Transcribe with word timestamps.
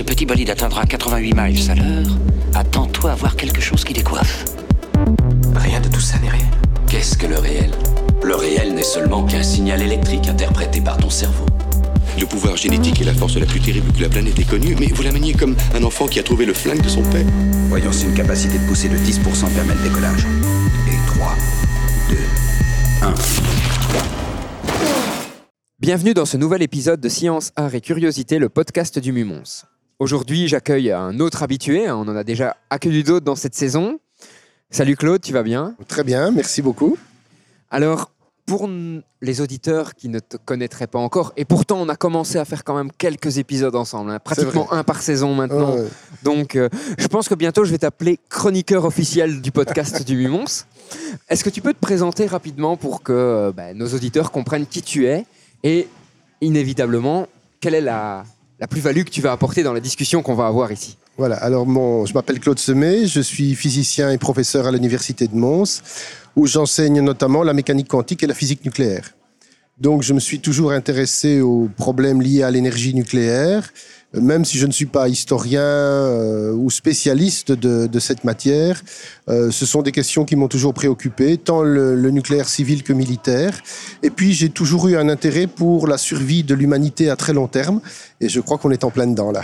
ce 0.00 0.04
petit 0.04 0.24
bolide 0.24 0.48
atteindra 0.48 0.86
88 0.86 1.34
miles 1.34 1.70
à 1.70 1.74
l'heure, 1.74 2.16
attends-toi 2.54 3.12
à 3.12 3.14
voir 3.14 3.36
quelque 3.36 3.60
chose 3.60 3.84
qui 3.84 3.92
décoiffe. 3.92 4.46
Rien 5.54 5.78
de 5.78 5.88
tout 5.88 6.00
ça 6.00 6.18
n'est 6.20 6.30
réel. 6.30 6.46
Qu'est-ce 6.88 7.18
que 7.18 7.26
le 7.26 7.36
réel? 7.36 7.70
Le 8.22 8.34
réel 8.34 8.72
n'est 8.72 8.82
seulement 8.82 9.26
qu'un 9.26 9.42
signal 9.42 9.82
électrique 9.82 10.26
interprété 10.26 10.80
par 10.80 10.96
ton 10.96 11.10
cerveau. 11.10 11.44
Le 12.18 12.24
pouvoir 12.24 12.56
génétique 12.56 13.02
est 13.02 13.04
la 13.04 13.12
force 13.12 13.36
la 13.36 13.44
plus 13.44 13.60
terrible 13.60 13.92
que 13.92 14.00
la 14.00 14.08
planète 14.08 14.38
ait 14.38 14.44
connue, 14.44 14.74
mais 14.80 14.86
vous 14.86 15.02
la 15.02 15.12
maniez 15.12 15.34
comme 15.34 15.54
un 15.74 15.84
enfant 15.84 16.06
qui 16.06 16.18
a 16.18 16.22
trouvé 16.22 16.46
le 16.46 16.54
flingue 16.54 16.80
de 16.80 16.88
son 16.88 17.02
père. 17.02 17.26
Voyons, 17.68 17.92
c'est 17.92 18.06
une 18.06 18.14
capacité 18.14 18.58
de 18.58 18.66
pousser 18.66 18.88
de 18.88 18.96
10% 18.96 19.52
permet 19.54 19.74
le 19.74 19.82
décollage. 19.82 20.26
Et 20.88 20.96
3, 21.08 21.36
2, 22.08 22.16
1. 23.02 23.14
Bienvenue 25.78 26.14
dans 26.14 26.24
ce 26.24 26.38
nouvel 26.38 26.62
épisode 26.62 27.02
de 27.02 27.08
Science, 27.10 27.52
Art 27.54 27.74
et 27.74 27.82
Curiosité, 27.82 28.38
le 28.38 28.48
podcast 28.48 28.98
du 28.98 29.12
Mumons. 29.12 29.66
Aujourd'hui, 30.00 30.48
j'accueille 30.48 30.92
un 30.92 31.20
autre 31.20 31.42
habitué, 31.42 31.90
on 31.90 32.00
en 32.00 32.16
a 32.16 32.24
déjà 32.24 32.56
accueilli 32.70 33.04
d'autres 33.04 33.26
dans 33.26 33.36
cette 33.36 33.54
saison. 33.54 34.00
Salut 34.70 34.96
Claude, 34.96 35.20
tu 35.20 35.34
vas 35.34 35.42
bien? 35.42 35.74
Très 35.88 36.04
bien, 36.04 36.30
merci 36.30 36.62
beaucoup. 36.62 36.96
Alors, 37.70 38.10
pour 38.46 38.66
les 39.20 39.40
auditeurs 39.42 39.94
qui 39.94 40.08
ne 40.08 40.18
te 40.18 40.38
connaîtraient 40.38 40.86
pas 40.86 40.98
encore, 40.98 41.34
et 41.36 41.44
pourtant 41.44 41.76
on 41.82 41.90
a 41.90 41.96
commencé 41.96 42.38
à 42.38 42.46
faire 42.46 42.64
quand 42.64 42.74
même 42.74 42.90
quelques 42.90 43.36
épisodes 43.36 43.76
ensemble, 43.76 44.12
hein, 44.12 44.18
pratiquement 44.20 44.72
un 44.72 44.84
par 44.84 45.02
saison 45.02 45.34
maintenant. 45.34 45.76
Ouais. 45.76 45.88
Donc, 46.22 46.56
euh, 46.56 46.70
je 46.96 47.06
pense 47.06 47.28
que 47.28 47.34
bientôt 47.34 47.66
je 47.66 47.70
vais 47.70 47.78
t'appeler 47.78 48.18
chroniqueur 48.30 48.86
officiel 48.86 49.42
du 49.42 49.52
podcast 49.52 50.02
du 50.06 50.16
Mumons. 50.16 50.64
Est-ce 51.28 51.44
que 51.44 51.50
tu 51.50 51.60
peux 51.60 51.74
te 51.74 51.78
présenter 51.78 52.24
rapidement 52.24 52.78
pour 52.78 53.02
que 53.02 53.12
euh, 53.12 53.52
bah, 53.52 53.74
nos 53.74 53.88
auditeurs 53.88 54.30
comprennent 54.30 54.66
qui 54.66 54.80
tu 54.80 55.04
es 55.04 55.26
et, 55.62 55.88
inévitablement, 56.40 57.26
quelle 57.60 57.74
est 57.74 57.82
la, 57.82 58.24
la 58.60 58.66
plus-value 58.66 59.02
que 59.04 59.10
tu 59.10 59.22
vas 59.22 59.32
apporter 59.32 59.62
dans 59.62 59.72
la 59.72 59.80
discussion 59.80 60.22
qu'on 60.22 60.34
va 60.34 60.46
avoir 60.46 60.70
ici 60.70 60.98
Voilà, 61.16 61.36
alors 61.36 61.66
mon, 61.66 62.04
je 62.04 62.12
m'appelle 62.12 62.38
Claude 62.38 62.58
Semet, 62.58 63.06
je 63.06 63.20
suis 63.20 63.54
physicien 63.54 64.10
et 64.10 64.18
professeur 64.18 64.66
à 64.66 64.70
l'Université 64.70 65.26
de 65.26 65.34
Mons, 65.34 65.82
où 66.36 66.46
j'enseigne 66.46 67.00
notamment 67.00 67.42
la 67.42 67.54
mécanique 67.54 67.88
quantique 67.88 68.22
et 68.22 68.26
la 68.26 68.34
physique 68.34 68.64
nucléaire. 68.64 69.14
Donc 69.78 70.02
je 70.02 70.12
me 70.12 70.20
suis 70.20 70.40
toujours 70.40 70.72
intéressé 70.72 71.40
aux 71.40 71.70
problèmes 71.74 72.20
liés 72.20 72.42
à 72.42 72.50
l'énergie 72.50 72.92
nucléaire, 72.92 73.72
même 74.14 74.44
si 74.44 74.58
je 74.58 74.66
ne 74.66 74.72
suis 74.72 74.86
pas 74.86 75.08
historien 75.08 75.62
euh, 75.62 76.52
ou 76.52 76.70
spécialiste 76.70 77.52
de, 77.52 77.98
cette 77.98 78.24
matière. 78.24 78.82
Euh, 79.28 79.50
ce 79.50 79.66
sont 79.66 79.82
des 79.82 79.92
questions 79.92 80.24
qui 80.24 80.36
m'ont 80.36 80.48
toujours 80.48 80.74
préoccupé, 80.74 81.36
tant 81.36 81.62
le, 81.62 81.94
le 81.94 82.10
nucléaire 82.10 82.48
civil 82.48 82.82
que 82.82 82.92
militaire. 82.92 83.60
Et 84.02 84.10
puis 84.10 84.32
j'ai 84.32 84.48
toujours 84.48 84.88
eu 84.88 84.96
un 84.96 85.08
intérêt 85.08 85.46
pour 85.46 85.86
la 85.86 85.98
survie 85.98 86.42
de 86.42 86.54
l'humanité 86.54 87.10
à 87.10 87.16
très 87.16 87.32
long 87.32 87.46
terme, 87.46 87.80
et 88.20 88.28
je 88.28 88.40
crois 88.40 88.58
qu'on 88.58 88.70
est 88.70 88.84
en 88.84 88.90
plein 88.90 89.06
dedans 89.06 89.32
là. 89.32 89.42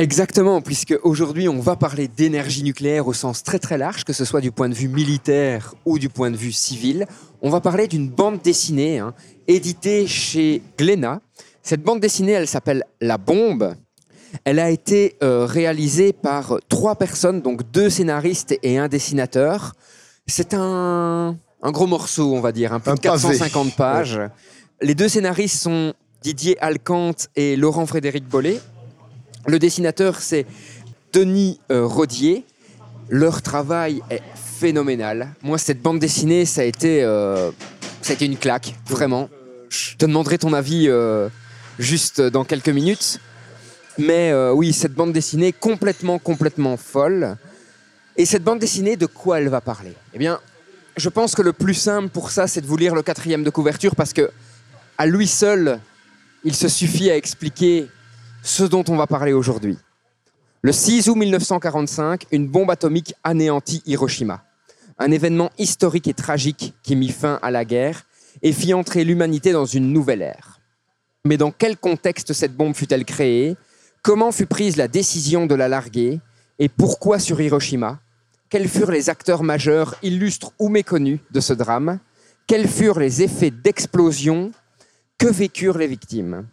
Exactement, 0.00 0.60
puisque 0.60 0.96
aujourd'hui 1.02 1.48
on 1.48 1.58
va 1.58 1.74
parler 1.74 2.06
d'énergie 2.06 2.62
nucléaire 2.62 3.08
au 3.08 3.12
sens 3.12 3.42
très 3.42 3.58
très 3.58 3.76
large, 3.76 4.04
que 4.04 4.12
ce 4.12 4.24
soit 4.24 4.40
du 4.40 4.52
point 4.52 4.68
de 4.68 4.74
vue 4.74 4.86
militaire 4.86 5.74
ou 5.84 5.98
du 5.98 6.08
point 6.08 6.30
de 6.30 6.36
vue 6.36 6.52
civil. 6.52 7.04
On 7.42 7.50
va 7.50 7.60
parler 7.60 7.88
d'une 7.88 8.08
bande 8.08 8.40
dessinée 8.40 9.00
hein, 9.00 9.12
éditée 9.48 10.06
chez 10.06 10.62
Glénat. 10.78 11.20
Cette 11.64 11.82
bande 11.82 11.98
dessinée, 11.98 12.30
elle 12.30 12.46
s'appelle 12.46 12.84
La 13.00 13.18
Bombe. 13.18 13.74
Elle 14.44 14.58
a 14.58 14.70
été 14.70 15.16
euh, 15.22 15.46
réalisée 15.46 16.12
par 16.12 16.58
trois 16.68 16.96
personnes, 16.96 17.40
donc 17.40 17.70
deux 17.70 17.90
scénaristes 17.90 18.58
et 18.62 18.78
un 18.78 18.88
dessinateur. 18.88 19.74
C'est 20.26 20.54
un, 20.54 21.36
un 21.62 21.70
gros 21.70 21.86
morceau, 21.86 22.34
on 22.34 22.40
va 22.40 22.52
dire, 22.52 22.72
un 22.72 22.80
peu 22.80 22.90
Un 22.90 22.94
de 22.94 23.00
pavé. 23.00 23.22
450 23.22 23.76
pages. 23.76 24.20
Les 24.80 24.94
deux 24.94 25.08
scénaristes 25.08 25.60
sont 25.60 25.94
Didier 26.22 26.58
Alcante 26.60 27.28
et 27.36 27.56
Laurent 27.56 27.86
Frédéric 27.86 28.28
Bollet. 28.28 28.60
Le 29.46 29.58
dessinateur, 29.58 30.20
c'est 30.20 30.46
Denis 31.12 31.60
euh, 31.70 31.86
Rodier. 31.86 32.44
Leur 33.08 33.40
travail 33.42 34.02
est 34.10 34.22
phénoménal. 34.34 35.34
Moi, 35.42 35.58
cette 35.58 35.80
bande 35.80 35.98
dessinée, 35.98 36.44
ça 36.44 36.62
a 36.62 36.64
été, 36.64 37.02
euh, 37.02 37.50
ça 38.02 38.12
a 38.12 38.14
été 38.14 38.26
une 38.26 38.36
claque, 38.36 38.74
vraiment. 38.86 39.28
Je 39.70 39.96
te 39.96 40.06
demanderai 40.06 40.38
ton 40.38 40.52
avis 40.52 40.88
euh, 40.88 41.28
juste 41.78 42.20
dans 42.20 42.44
quelques 42.44 42.68
minutes. 42.68 43.20
Mais 43.98 44.30
euh, 44.30 44.52
oui, 44.52 44.72
cette 44.72 44.94
bande 44.94 45.12
dessinée 45.12 45.52
complètement, 45.52 46.20
complètement 46.20 46.76
folle. 46.76 47.36
Et 48.16 48.24
cette 48.24 48.44
bande 48.44 48.60
dessinée, 48.60 48.96
de 48.96 49.06
quoi 49.06 49.40
elle 49.40 49.48
va 49.48 49.60
parler? 49.60 49.94
Eh 50.14 50.18
bien, 50.18 50.40
je 50.96 51.08
pense 51.08 51.34
que 51.34 51.42
le 51.42 51.52
plus 51.52 51.74
simple 51.74 52.08
pour 52.08 52.30
ça, 52.30 52.46
c'est 52.46 52.60
de 52.60 52.66
vous 52.66 52.76
lire 52.76 52.94
le 52.94 53.02
quatrième 53.02 53.42
de 53.42 53.50
couverture 53.50 53.96
parce 53.96 54.12
que, 54.12 54.30
à 54.98 55.06
lui 55.06 55.26
seul, 55.26 55.80
il 56.44 56.54
se 56.54 56.68
suffit 56.68 57.10
à 57.10 57.16
expliquer 57.16 57.88
ce 58.42 58.62
dont 58.62 58.84
on 58.88 58.96
va 58.96 59.06
parler 59.08 59.32
aujourd'hui. 59.32 59.76
Le 60.62 60.72
6 60.72 61.08
août 61.08 61.16
1945, 61.16 62.26
une 62.32 62.48
bombe 62.48 62.70
atomique 62.70 63.14
anéantit 63.22 63.82
Hiroshima. 63.86 64.44
Un 64.98 65.10
événement 65.10 65.50
historique 65.58 66.08
et 66.08 66.14
tragique 66.14 66.74
qui 66.82 66.96
mit 66.96 67.10
fin 67.10 67.38
à 67.42 67.50
la 67.50 67.64
guerre 67.64 68.04
et 68.42 68.52
fit 68.52 68.74
entrer 68.74 69.04
l'humanité 69.04 69.52
dans 69.52 69.66
une 69.66 69.92
nouvelle 69.92 70.22
ère. 70.22 70.60
Mais 71.24 71.36
dans 71.36 71.50
quel 71.50 71.76
contexte 71.76 72.32
cette 72.32 72.56
bombe 72.56 72.74
fut-elle 72.74 73.04
créée? 73.04 73.56
Comment 74.08 74.32
fut 74.32 74.46
prise 74.46 74.78
la 74.78 74.88
décision 74.88 75.44
de 75.44 75.54
la 75.54 75.68
larguer 75.68 76.22
Et 76.58 76.70
pourquoi 76.70 77.18
sur 77.18 77.42
Hiroshima? 77.42 78.00
Quels 78.48 78.66
furent 78.66 78.90
les 78.90 79.10
acteurs 79.10 79.42
majeurs, 79.42 79.96
illustres 80.02 80.54
ou 80.58 80.70
méconnus, 80.70 81.20
de 81.30 81.40
ce 81.40 81.52
drame? 81.52 81.98
Quels 82.46 82.68
furent 82.68 83.00
les 83.00 83.22
effets 83.22 83.50
d'explosion? 83.50 84.50
Que 85.18 85.26
vécurent 85.26 85.76
les 85.76 85.88
victimes? 85.88 86.48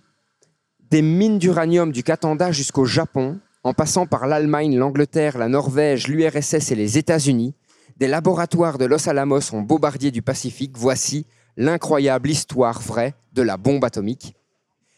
Des 0.91 1.01
mines 1.01 1.39
d'uranium 1.39 1.93
du 1.93 2.03
Katanda 2.03 2.51
jusqu'au 2.51 2.83
Japon, 2.83 3.39
en 3.63 3.73
passant 3.73 4.05
par 4.05 4.27
l'Allemagne, 4.27 4.77
l'Angleterre, 4.77 5.37
la 5.37 5.47
Norvège, 5.47 6.09
l'URSS 6.09 6.72
et 6.72 6.75
les 6.75 6.97
États-Unis, 6.97 7.53
des 7.95 8.09
laboratoires 8.09 8.77
de 8.77 8.83
Los 8.83 9.07
Alamos 9.07 9.53
en 9.53 9.61
bombardier 9.61 10.11
du 10.11 10.22
Pacifique, 10.22 10.77
voici 10.77 11.25
l'incroyable 11.55 12.29
histoire 12.29 12.81
vraie 12.81 13.16
de 13.31 13.43
la 13.43 13.55
bombe 13.55 13.85
atomique. 13.85 14.35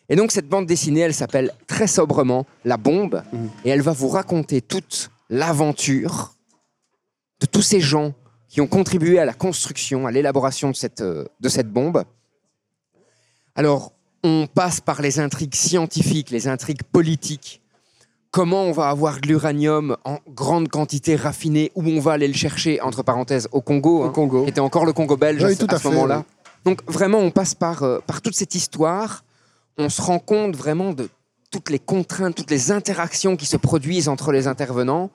Et 0.09 0.15
donc 0.15 0.31
cette 0.31 0.47
bande 0.47 0.65
dessinée, 0.65 1.01
elle 1.01 1.13
s'appelle 1.13 1.51
très 1.67 1.87
sobrement 1.87 2.45
La 2.65 2.77
bombe, 2.77 3.23
et 3.65 3.69
elle 3.69 3.81
va 3.81 3.91
vous 3.91 4.07
raconter 4.07 4.61
toute 4.61 5.09
l'aventure 5.29 6.33
de 7.41 7.45
tous 7.45 7.61
ces 7.61 7.81
gens 7.81 8.13
qui 8.47 8.61
ont 8.61 8.67
contribué 8.67 9.19
à 9.19 9.25
la 9.25 9.33
construction, 9.33 10.07
à 10.07 10.11
l'élaboration 10.11 10.71
de 10.71 10.75
cette, 10.75 11.01
euh, 11.01 11.25
de 11.41 11.49
cette 11.49 11.69
bombe. 11.69 12.03
Alors, 13.55 13.91
on 14.23 14.47
passe 14.51 14.79
par 14.81 15.01
les 15.01 15.19
intrigues 15.19 15.55
scientifiques, 15.55 16.29
les 16.31 16.47
intrigues 16.47 16.83
politiques. 16.83 17.61
Comment 18.31 18.63
on 18.63 18.71
va 18.71 18.89
avoir 18.89 19.19
de 19.19 19.27
l'uranium 19.27 19.97
en 20.05 20.19
grande 20.29 20.69
quantité 20.69 21.15
raffiné, 21.15 21.71
où 21.75 21.83
on 21.87 21.99
va 21.99 22.13
aller 22.13 22.27
le 22.27 22.33
chercher, 22.33 22.79
entre 22.81 23.03
parenthèses, 23.03 23.47
au 23.51 23.61
Congo, 23.61 24.01
Au 24.01 24.05
hein, 24.05 24.09
Congo. 24.09 24.43
qui 24.43 24.49
était 24.49 24.59
encore 24.59 24.85
le 24.85 24.93
Congo 24.93 25.17
belge 25.17 25.43
Oui, 25.43 25.51
à, 25.51 25.55
ce- 25.55 25.59
tout 25.59 25.67
à 25.69 25.75
à 25.75 25.77
ce 25.77 25.83
fait, 25.83 25.89
moment-là. 25.89 26.19
oui. 26.19 26.33
Donc 26.65 26.81
vraiment, 26.91 27.19
on 27.19 27.31
passe 27.31 27.55
par, 27.55 27.83
euh, 27.83 27.99
par 28.05 28.21
toute 28.21 28.35
cette 28.35 28.53
histoire. 28.55 29.23
On 29.77 29.89
se 29.89 30.01
rend 30.01 30.19
compte 30.19 30.55
vraiment 30.55 30.93
de 30.93 31.09
toutes 31.51 31.69
les 31.69 31.79
contraintes, 31.79 32.35
toutes 32.35 32.51
les 32.51 32.71
interactions 32.71 33.35
qui 33.37 33.45
se 33.45 33.57
produisent 33.57 34.07
entre 34.09 34.31
les 34.31 34.47
intervenants. 34.47 35.09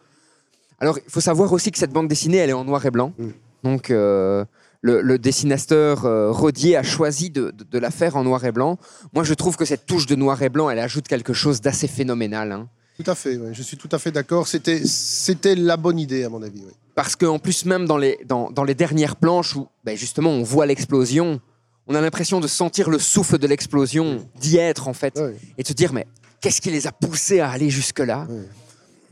Alors, 0.81 0.99
il 1.05 1.11
faut 1.11 1.21
savoir 1.21 1.53
aussi 1.53 1.71
que 1.71 1.79
cette 1.79 1.93
bande 1.93 2.09
dessinée, 2.09 2.39
elle 2.39 2.51
est 2.51 2.55
en 2.55 2.65
noir 2.65 2.85
et 2.87 2.91
blanc. 2.91 3.13
Mm. 3.19 3.29
Donc, 3.65 3.91
euh, 3.91 4.45
le, 4.81 5.01
le 5.03 5.19
dessinateur 5.19 6.05
euh, 6.05 6.31
Rodier 6.33 6.77
a 6.77 6.83
choisi 6.83 7.31
de, 7.31 7.51
de- 7.51 7.65
de 7.65 7.79
la 7.79 7.91
faire 7.91 8.17
en 8.17 8.25
noir 8.25 8.45
et 8.45 8.51
blanc. 8.53 8.79
Moi, 9.15 9.23
je 9.25 9.35
trouve 9.35 9.57
que 9.57 9.65
cette 9.65 9.87
touche 9.87 10.07
de 10.07 10.17
noir 10.17 10.41
et 10.43 10.49
blanc, 10.49 10.71
elle 10.71 10.81
ajoute 10.81 11.07
quelque 11.07 11.33
chose 11.33 11.61
d'assez 11.61 11.87
phénoménal. 11.87 12.51
hein. 12.53 12.69
Tout 12.97 13.09
à 13.11 13.15
fait, 13.15 13.37
ouais, 13.37 13.51
je 13.53 13.63
suis 13.63 13.77
tout 13.77 13.89
à 13.93 13.99
fait 13.99 14.11
d'accord. 14.11 14.47
C'était, 14.49 14.83
c'était 14.85 15.55
la 15.55 15.77
bonne 15.77 15.99
idée, 15.99 16.25
à 16.25 16.29
mon 16.29 16.43
avis. 16.43 16.63
Parce 16.95 17.17
qu'en 17.17 17.39
plus, 17.39 17.65
même 17.65 17.87
dans 17.87 17.97
les, 17.97 18.19
dans, 18.27 18.51
dans 18.51 18.65
les 18.65 18.75
dernières 18.75 19.17
planches 19.17 19.57
où 19.57 19.67
ben, 19.85 19.97
justement 19.97 20.31
on 20.31 20.43
voit 20.43 20.67
l'explosion, 20.67 21.41
on 21.87 21.95
a 21.95 22.01
l'impression 22.01 22.41
de 22.41 22.47
sentir 22.47 22.91
le 22.91 22.99
souffle 22.99 23.39
de 23.39 23.47
l'explosion, 23.47 24.27
d'y 24.37 24.59
être 24.59 24.89
en 24.89 24.93
fait, 24.93 25.19
et 25.59 25.63
de 25.63 25.69
se 25.69 25.73
dire 25.73 25.93
mais 25.93 26.07
qu'est-ce 26.41 26.61
qui 26.61 26.71
les 26.71 26.87
a 26.87 26.93
poussés 26.93 27.41
à 27.41 27.51
aller 27.51 27.71
jusque-là? 27.71 28.27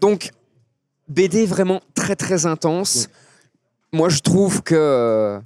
Donc, 0.00 0.30
BD 1.08 1.46
vraiment 1.46 1.80
très 1.94 2.16
très 2.16 2.46
intense. 2.46 3.08
Moi, 3.92 4.08
je 4.08 4.20
trouve 4.20 4.62
que 4.62 4.74
euh, 4.76 5.40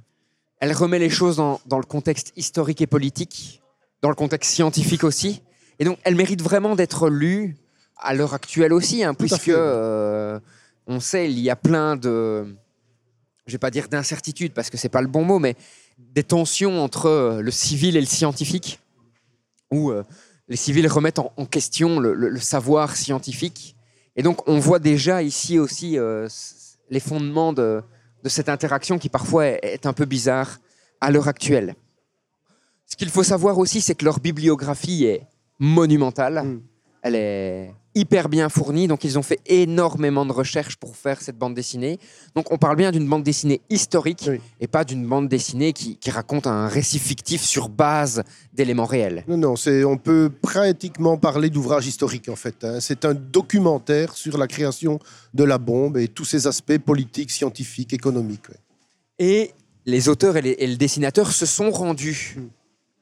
elle 0.59 0.73
remet 0.73 0.99
les 0.99 1.09
choses 1.09 1.37
dans, 1.37 1.59
dans 1.65 1.79
le 1.79 1.85
contexte 1.85 2.31
historique 2.35 2.81
et 2.81 2.87
politique, 2.87 3.61
dans 4.01 4.09
le 4.09 4.15
contexte 4.15 4.51
scientifique 4.51 5.03
aussi. 5.03 5.41
Et 5.79 5.85
donc, 5.85 5.97
elle 6.03 6.15
mérite 6.15 6.41
vraiment 6.41 6.75
d'être 6.75 7.09
lue 7.09 7.57
à 7.97 8.13
l'heure 8.13 8.33
actuelle 8.33 8.73
aussi, 8.73 9.03
hein, 9.03 9.13
puisque 9.13 9.49
euh, 9.49 10.39
on 10.87 10.99
sait, 10.99 11.31
il 11.31 11.39
y 11.39 11.49
a 11.49 11.55
plein 11.55 11.95
de, 11.95 12.55
je 13.47 13.51
vais 13.51 13.57
pas 13.57 13.71
dire 13.71 13.87
d'incertitudes 13.87 14.53
parce 14.53 14.69
que 14.69 14.77
c'est 14.77 14.89
pas 14.89 15.01
le 15.01 15.07
bon 15.07 15.23
mot, 15.23 15.39
mais 15.39 15.55
des 15.97 16.23
tensions 16.23 16.83
entre 16.83 17.07
euh, 17.07 17.41
le 17.41 17.51
civil 17.51 17.95
et 17.97 17.99
le 18.01 18.05
scientifique, 18.07 18.79
où 19.71 19.91
euh, 19.91 20.03
les 20.47 20.55
civils 20.55 20.87
remettent 20.87 21.19
en, 21.19 21.31
en 21.37 21.45
question 21.45 21.99
le, 21.99 22.13
le- 22.13 22.29
le 22.29 22.39
savoir 22.39 22.95
scientifique. 22.95 23.75
Et 24.15 24.23
donc, 24.23 24.47
on 24.47 24.59
voit 24.59 24.79
déjà 24.79 25.23
ici 25.23 25.59
aussi 25.59 25.97
euh, 25.97 26.27
les 26.89 26.99
fondements 26.99 27.53
de, 27.53 27.81
de 28.23 28.29
cette 28.29 28.49
interaction 28.49 28.97
qui 28.97 29.09
parfois 29.09 29.47
est, 29.47 29.59
est 29.63 29.85
un 29.85 29.93
peu 29.93 30.05
bizarre 30.05 30.59
à 31.01 31.11
l'heure 31.11 31.27
actuelle. 31.27 31.75
Ce 32.85 32.95
qu'il 32.95 33.09
faut 33.09 33.23
savoir 33.23 33.57
aussi, 33.57 33.81
c'est 33.81 33.95
que 33.95 34.05
leur 34.05 34.19
bibliographie 34.19 35.05
est 35.05 35.23
monumentale. 35.59 36.43
Mm. 36.43 36.61
Elle 37.01 37.15
est 37.15 37.73
hyper 37.95 38.29
bien 38.29 38.49
fournie. 38.49 38.87
Donc, 38.87 39.03
ils 39.03 39.17
ont 39.17 39.23
fait 39.23 39.39
énormément 39.45 40.25
de 40.25 40.31
recherches 40.33 40.75
pour 40.75 40.95
faire 40.95 41.21
cette 41.21 41.37
bande 41.37 41.53
dessinée. 41.55 41.97
Donc, 42.35 42.51
on 42.51 42.57
parle 42.57 42.75
bien 42.75 42.91
d'une 42.91 43.07
bande 43.07 43.23
dessinée 43.23 43.61
historique 43.69 44.25
Oui. 44.27 44.39
et 44.59 44.67
pas 44.67 44.83
d'une 44.83 45.05
bande 45.07 45.27
dessinée 45.29 45.71
qui, 45.73 45.95
qui 45.97 46.11
raconte 46.11 46.45
un 46.47 46.67
récit 46.67 46.99
fictif 46.99 47.41
sur 47.41 47.69
base 47.69 48.23
d'éléments 48.53 48.85
réels. 48.85 49.23
Non, 49.27 49.37
non, 49.37 49.55
on 49.87 49.97
peut 49.97 50.29
pratiquement 50.41 51.17
parler 51.17 51.49
d'ouvrage 51.49 51.87
historique 51.87 52.29
en 52.29 52.35
fait. 52.35 52.63
hein. 52.63 52.79
C'est 52.81 53.05
un 53.05 53.13
documentaire 53.13 54.15
sur 54.15 54.37
la 54.37 54.47
création 54.47 54.99
de 55.33 55.43
la 55.43 55.57
bombe 55.57 55.97
et 55.97 56.07
tous 56.07 56.25
ses 56.25 56.47
aspects 56.47 56.77
politiques, 56.77 57.31
scientifiques, 57.31 57.93
économiques. 57.93 58.49
ouais. 58.49 58.55
Et 59.17 59.51
les 59.85 60.09
auteurs 60.09 60.35
et, 60.35 60.41
les- 60.41 60.55
et 60.59 60.67
le 60.67 60.75
dessinateur 60.75 61.31
se 61.31 61.45
sont 61.45 61.71
rendus 61.71 62.35
Mm. 62.37 62.41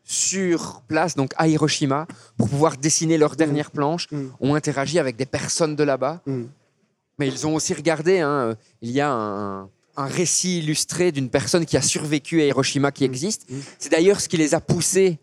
Sur 0.03 0.81
place, 0.87 1.15
donc 1.15 1.31
à 1.37 1.47
Hiroshima, 1.47 2.07
pour 2.37 2.49
pouvoir 2.49 2.77
dessiner 2.77 3.17
leurs 3.17 3.35
dernières 3.35 3.71
planches, 3.71 4.07
Mm. 4.11 4.27
ont 4.41 4.55
interagi 4.55 4.99
avec 4.99 5.15
des 5.15 5.25
personnes 5.25 5.75
de 5.75 5.83
là-bas. 5.83 6.21
Mm. 6.25 6.43
Mais 7.19 7.27
ils 7.27 7.47
ont 7.47 7.55
aussi 7.55 7.73
regardé, 7.73 8.19
hein, 8.19 8.29
euh, 8.29 8.55
il 8.81 8.91
y 8.91 8.99
a 9.01 9.09
un, 9.11 9.69
un 9.95 10.05
récit 10.05 10.59
illustré 10.59 11.11
d'une 11.11 11.29
personne 11.29 11.65
qui 11.65 11.77
a 11.77 11.81
survécu 11.81 12.41
à 12.41 12.45
Hiroshima 12.45 12.91
qui 12.91 13.03
existe. 13.05 13.49
Mm. 13.49 13.55
C'est 13.79 13.91
d'ailleurs 13.91 14.19
ce 14.19 14.27
qui 14.27 14.37
les 14.37 14.53
a 14.55 14.59
poussés 14.59 15.19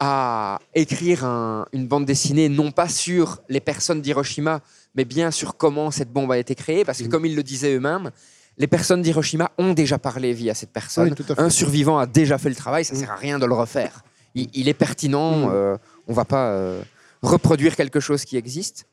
à 0.00 0.58
écrire 0.74 1.24
un- 1.24 1.66
une 1.72 1.86
bande 1.88 2.04
dessinée, 2.06 2.48
non 2.48 2.70
pas 2.70 2.88
sur 2.88 3.38
les 3.48 3.60
personnes 3.60 4.00
d'Hiroshima, 4.00 4.60
mais 4.94 5.04
bien 5.04 5.30
sur 5.30 5.56
comment 5.56 5.90
cette 5.90 6.12
bombe 6.12 6.30
a 6.32 6.38
été 6.38 6.54
créée, 6.54 6.84
parce 6.84 6.98
que 6.98 7.04
Mm. 7.06 7.08
comme 7.08 7.26
ils 7.26 7.34
le 7.36 7.42
disaient 7.42 7.74
eux-mêmes, 7.74 8.10
les 8.58 8.66
personnes 8.66 9.02
d'Hiroshima 9.02 9.50
ont 9.58 9.72
déjà 9.74 9.98
parlé 9.98 10.32
via 10.32 10.54
cette 10.54 10.70
personne. 10.72 11.04
Oui, 11.16 11.24
à 11.30 11.34
fait. 11.34 11.40
Un 11.40 11.50
survivant 11.50 11.98
a 11.98 12.06
déjà 12.06 12.38
fait 12.38 12.48
le 12.48 12.54
travail, 12.56 12.84
ça 12.84 12.94
Mm. 12.94 12.98
sert 12.98 13.10
à 13.12 13.16
rien 13.16 13.38
de 13.38 13.46
le 13.46 13.54
refaire. 13.54 14.02
Il, 14.38 14.48
il 14.54 14.68
est 14.68 14.74
pertinent, 14.74 15.46
Mm. 15.46 15.50
euh, 15.52 15.76
on 16.06 16.12
va 16.12 16.24
pas 16.24 16.48
euh, 16.50 16.80
reproduire 17.22 17.74
quelque 17.76 18.00
chose 18.00 18.24
qui 18.24 18.36
existe. 18.36 18.86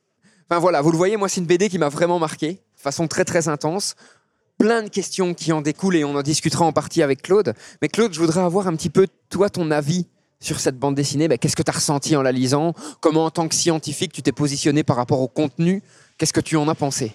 Enfin 0.50 0.60
voilà, 0.60 0.82
vous 0.82 0.92
le 0.92 0.98
voyez, 0.98 1.18
moi 1.18 1.28
c'est 1.30 1.42
une 1.42 1.48
BD 1.48 1.70
qui 1.70 1.78
m'a 1.80 1.90
vraiment 1.90 2.20
marqué, 2.20 2.54
de 2.54 2.82
façon 2.82 3.08
très 3.08 3.26
très 3.26 3.48
intense. 3.48 3.96
Plein 4.58 4.84
de 4.84 4.90
questions 4.90 5.34
qui 5.34 5.52
en 5.52 5.62
découlent 5.62 5.98
et 5.98 6.04
on 6.06 6.16
en 6.16 6.22
discutera 6.22 6.64
en 6.66 6.72
partie 6.72 7.02
avec 7.04 7.22
Claude. 7.22 7.54
Mais 7.82 7.90
Claude, 7.90 8.14
je 8.14 8.20
voudrais 8.20 8.42
avoir 8.42 8.68
un 8.68 8.76
petit 8.76 8.90
peu, 8.90 9.08
toi, 9.30 9.50
ton 9.50 9.70
avis 9.70 10.08
sur 10.40 10.60
cette 10.60 10.78
bande 10.80 10.96
dessinée. 10.96 11.28
Ben, 11.28 11.38
Qu'est-ce 11.38 11.56
que 11.58 11.64
tu 11.64 11.72
as 11.72 11.74
ressenti 11.76 12.16
en 12.16 12.22
la 12.22 12.32
lisant? 12.32 12.74
Comment, 13.02 13.26
en 13.26 13.32
tant 13.32 13.48
que 13.50 13.56
scientifique, 13.56 14.14
tu 14.14 14.22
t'es 14.22 14.32
positionné 14.32 14.84
par 14.84 14.96
rapport 14.96 15.20
au 15.20 15.28
contenu? 15.28 15.82
Qu'est-ce 16.18 16.32
que 16.34 16.40
tu 16.42 16.56
en 16.56 16.68
as 16.70 16.76
pensé? 16.76 17.12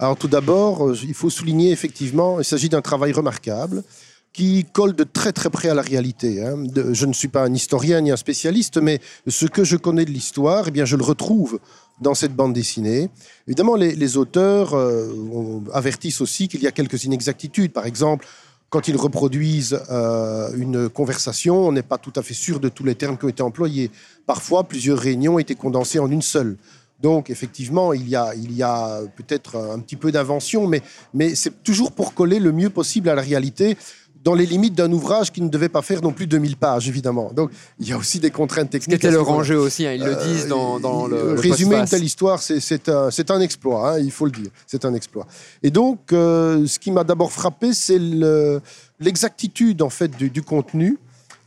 Alors 0.00 0.16
tout 0.16 0.28
d'abord, 0.28 0.88
euh, 0.88 0.98
il 1.04 1.14
faut 1.14 1.30
souligner 1.30 1.70
effectivement, 1.72 2.40
il 2.40 2.44
s'agit 2.44 2.70
d'un 2.70 2.80
travail 2.80 3.12
remarquable 3.12 3.84
qui 4.32 4.64
colle 4.72 4.94
de 4.94 5.04
très 5.04 5.32
très 5.32 5.50
près 5.50 5.68
à 5.68 5.74
la 5.74 5.82
réalité. 5.82 6.42
hein. 6.42 6.64
Je 6.92 7.06
ne 7.06 7.12
suis 7.12 7.28
pas 7.28 7.44
un 7.44 7.52
historien 7.52 8.00
ni 8.00 8.10
un 8.10 8.16
spécialiste, 8.16 8.78
mais 8.78 9.00
ce 9.26 9.46
que 9.46 9.64
je 9.64 9.76
connais 9.76 10.04
de 10.04 10.10
l'histoire, 10.10 10.66
eh 10.68 10.70
bien, 10.70 10.84
je 10.84 10.96
le 10.96 11.02
retrouve 11.02 11.58
dans 12.00 12.14
cette 12.14 12.34
bande 12.34 12.52
dessinée. 12.52 13.10
Évidemment, 13.46 13.76
les, 13.76 14.16
auteurs 14.16 14.74
euh, 14.74 15.60
avertissent 15.72 16.20
aussi 16.20 16.48
qu'il 16.48 16.62
y 16.62 16.66
a 16.66 16.72
quelques 16.72 17.04
inexactitudes. 17.04 17.72
Par 17.72 17.86
exemple, 17.86 18.26
quand 18.70 18.88
ils 18.88 18.96
reproduisent 18.96 19.80
euh, 19.90 20.50
une 20.56 20.88
conversation, 20.88 21.66
on 21.68 21.72
n'est 21.72 21.82
pas 21.82 21.98
tout 21.98 22.12
à 22.16 22.22
fait 22.22 22.34
sûr 22.34 22.60
de 22.60 22.68
tous 22.68 22.84
les 22.84 22.94
termes 22.94 23.18
qui 23.18 23.24
ont 23.24 23.28
été 23.28 23.42
employés. 23.42 23.90
Parfois, 24.26 24.64
plusieurs 24.64 24.98
réunions 24.98 25.34
ont 25.34 25.38
été 25.40 25.56
condensées 25.56 25.98
en 25.98 26.10
une 26.10 26.22
seule. 26.22 26.56
Donc, 27.02 27.30
effectivement, 27.30 27.92
il 27.94 28.08
y 28.08 28.14
a, 28.14 29.00
peut-être 29.16 29.56
un 29.56 29.78
petit 29.78 29.96
peu 29.96 30.12
d'invention, 30.12 30.70
mais 31.14 31.34
c'est 31.34 31.62
toujours 31.62 31.92
pour 31.92 32.12
coller 32.12 32.38
le 32.38 32.52
mieux 32.52 32.68
possible 32.68 33.08
à 33.08 33.14
la 33.14 33.22
réalité, 33.22 33.76
dans 34.22 34.34
les 34.34 34.44
limites 34.44 34.74
d'un 34.74 34.92
ouvrage 34.92 35.32
qui 35.32 35.40
ne 35.40 35.48
devait 35.48 35.70
pas 35.70 35.80
faire 35.80 36.02
non 36.02 36.12
plus 36.12 36.26
2000 36.26 36.56
pages, 36.56 36.88
évidemment. 36.88 37.30
Donc, 37.34 37.50
il 37.78 37.88
y 37.88 37.92
a 37.92 37.96
aussi 37.96 38.18
des 38.20 38.30
contraintes 38.30 38.68
techniques. 38.68 39.00
C'était 39.00 39.10
leur 39.10 39.22
niveau-là. 39.22 39.38
enjeu 39.40 39.58
aussi, 39.58 39.86
hein, 39.86 39.92
ils 39.94 40.04
le 40.04 40.14
disent 40.16 40.46
dans, 40.46 40.78
dans 40.78 41.06
le, 41.06 41.16
Euh, 41.16 41.34
le 41.34 41.40
Résumer 41.40 41.76
une 41.76 41.86
telle 41.86 42.04
histoire, 42.04 42.40
c'est- 42.42 42.60
un, 42.90 43.40
exploit, 43.40 43.92
hein, 43.94 43.98
il 43.98 44.10
faut 44.10 44.26
le 44.26 44.32
dire. 44.32 44.50
C'est 44.66 44.84
un 44.84 44.92
exploit. 44.94 45.26
Et 45.62 45.70
donc, 45.70 46.12
euh, 46.12 46.66
ce 46.66 46.78
qui 46.78 46.90
m'a 46.90 47.02
d'abord 47.04 47.32
frappé, 47.32 47.72
c'est 47.72 47.98
le- 47.98 48.60
l'exactitude 49.00 49.80
en 49.82 49.90
fait 49.90 50.14
du, 50.16 50.28
du 50.30 50.42
contenu, 50.42 50.98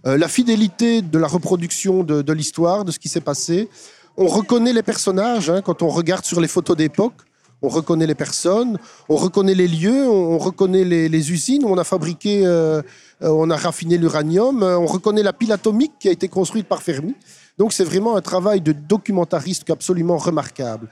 euh, 0.06 0.18
la 0.18 0.28
fidélité 0.28 1.02
de 1.02 1.18
la 1.20 1.28
reproduction 1.28 2.04
de, 2.04 2.22
de 2.24 2.34
l'histoire, 2.34 2.84
de 2.86 2.92
ce 2.92 3.00
qui 3.00 3.08
s'est 3.10 3.22
passé. 3.22 3.70
On 4.18 4.28
reconnaît 4.28 4.74
les 4.74 4.84
personnages 4.84 5.50
hein, 5.50 5.62
quand 5.64 5.82
on 5.84 5.90
regarde 5.90 6.26
sur 6.26 6.42
les 6.42 6.48
photos 6.48 6.76
d'époque. 6.76 7.14
On 7.64 7.70
reconnaît 7.70 8.06
les 8.06 8.14
personnes, 8.14 8.78
on 9.08 9.16
reconnaît 9.16 9.56
les 9.56 9.70
lieux, 9.70 10.10
on, 10.10 10.34
on 10.34 10.38
reconnaît 10.38 10.84
les, 10.84 11.32
usines 11.32 11.64
où 11.64 11.70
on 11.70 11.78
a 11.78 11.86
fabriqué, 11.86 12.46
euh, 12.46 12.82
euh, 13.22 13.30
on 13.30 13.50
a 13.50 13.56
raffiné 13.56 13.98
l'uranium, 13.98 14.62
euh, 14.62 14.78
on 14.78 14.86
reconnaît 14.86 15.24
la 15.24 15.32
pile 15.32 15.54
atomique 15.54 15.94
qui 15.98 16.10
a 16.10 16.12
été 16.12 16.28
construite 16.28 16.68
par 16.68 16.84
Fermi. 16.84 17.16
Donc 17.58 17.72
c'est 17.72 17.86
vraiment 17.86 18.18
un 18.18 18.22
travail 18.22 18.60
de 18.60 18.74
documentariste 18.74 19.70
absolument 19.70 20.18
remarquable. 20.18 20.90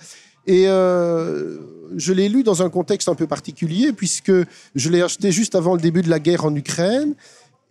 Et 0.47 0.65
je 0.65 2.13
l'ai 2.13 2.29
lu 2.29 2.41
dans 2.41 2.63
un 2.63 2.69
contexte 2.69 3.09
un 3.09 3.15
peu 3.15 3.27
particulier, 3.27 3.93
puisque 3.93 4.31
je 4.73 4.89
l'ai 4.89 5.01
acheté 5.01 5.31
juste 5.31 5.55
avant 5.55 5.75
le 5.75 5.81
début 5.81 6.01
de 6.01 6.09
la 6.09 6.19
guerre 6.19 6.45
en 6.45 6.55
Ukraine. 6.55 7.13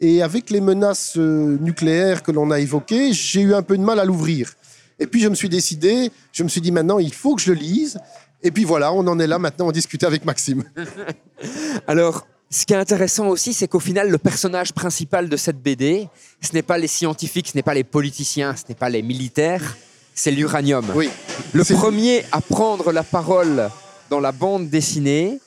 Et 0.00 0.22
avec 0.22 0.50
les 0.50 0.60
menaces 0.60 1.16
nucléaires 1.16 2.22
que 2.22 2.30
l'on 2.30 2.50
a 2.50 2.60
évoquées, 2.60 3.12
j'ai 3.12 3.40
eu 3.40 3.54
un 3.54 3.62
peu 3.62 3.76
de 3.76 3.82
mal 3.82 3.98
à 3.98 4.04
l'ouvrir. 4.04 4.54
Et 5.00 5.06
puis 5.06 5.20
je 5.20 5.28
me 5.28 5.34
suis 5.34 5.48
décidé, 5.48 6.12
je 6.30 6.44
me 6.44 6.48
suis 6.48 6.60
dit 6.60 6.70
maintenant, 6.70 6.98
il 6.98 7.12
faut 7.12 7.34
que 7.34 7.40
je 7.40 7.52
le 7.52 7.58
lise. 7.58 7.98
Et 8.42 8.50
puis 8.50 8.64
voilà, 8.64 8.92
on 8.92 9.06
en 9.06 9.18
est 9.18 9.26
là 9.26 9.38
maintenant, 9.38 9.68
on 9.68 9.72
discutait 9.72 10.06
avec 10.06 10.24
Maxime. 10.24 10.64
Alors, 11.86 12.26
ce 12.50 12.64
qui 12.66 12.72
est 12.72 12.76
intéressant 12.76 13.28
aussi, 13.28 13.52
c'est 13.52 13.68
qu'au 13.68 13.80
final, 13.80 14.10
le 14.10 14.18
personnage 14.18 14.72
principal 14.72 15.28
de 15.28 15.36
cette 15.36 15.60
BD, 15.62 16.08
ce 16.40 16.52
n'est 16.52 16.62
pas 16.62 16.78
les 16.78 16.88
scientifiques, 16.88 17.48
ce 17.48 17.56
n'est 17.56 17.62
pas 17.62 17.74
les 17.74 17.84
politiciens, 17.84 18.56
ce 18.56 18.64
n'est 18.68 18.74
pas 18.74 18.88
les 18.88 19.02
militaires, 19.02 19.76
c'est 20.14 20.30
l'uranium. 20.30 20.84
Oui. 20.94 21.10
Le 21.52 21.64
premier 21.64 22.24
à 22.32 22.40
prendre 22.40 22.92
la 22.92 23.02
parole 23.04 23.70
dans 24.08 24.20
la 24.20 24.32
bande 24.32 24.68
dessinée, 24.68 25.38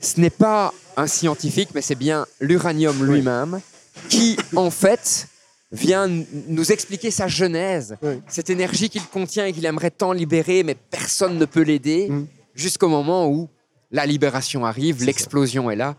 ce 0.00 0.20
n'est 0.20 0.30
pas 0.30 0.72
un 0.96 1.06
scientifique, 1.06 1.70
mais 1.74 1.82
c'est 1.82 1.94
bien 1.94 2.26
l'uranium 2.40 3.04
lui-même, 3.04 3.60
qui, 4.08 4.36
en 4.56 4.70
fait, 4.70 5.28
vient 5.70 6.08
nous 6.48 6.72
expliquer 6.72 7.10
sa 7.10 7.28
genèse, 7.28 7.96
Oui. 8.02 8.20
cette 8.26 8.48
énergie 8.50 8.88
qu'il 8.88 9.04
contient 9.06 9.46
et 9.46 9.52
qu'il 9.52 9.66
aimerait 9.66 9.90
tant 9.90 10.12
libérer, 10.12 10.62
mais 10.64 10.74
personne 10.74 11.38
ne 11.38 11.44
peut 11.44 11.62
l'aider, 11.62 12.08
Mm. 12.08 12.26
Jusqu'au 12.58 12.88
moment 12.88 13.28
où 13.28 13.48
la 13.90 14.04
libération 14.04 14.66
arrive, 14.66 15.04
l'explosion 15.04 15.70
est 15.70 15.76
là, 15.76 15.96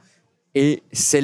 et 0.53 0.83
c'est 0.91 1.23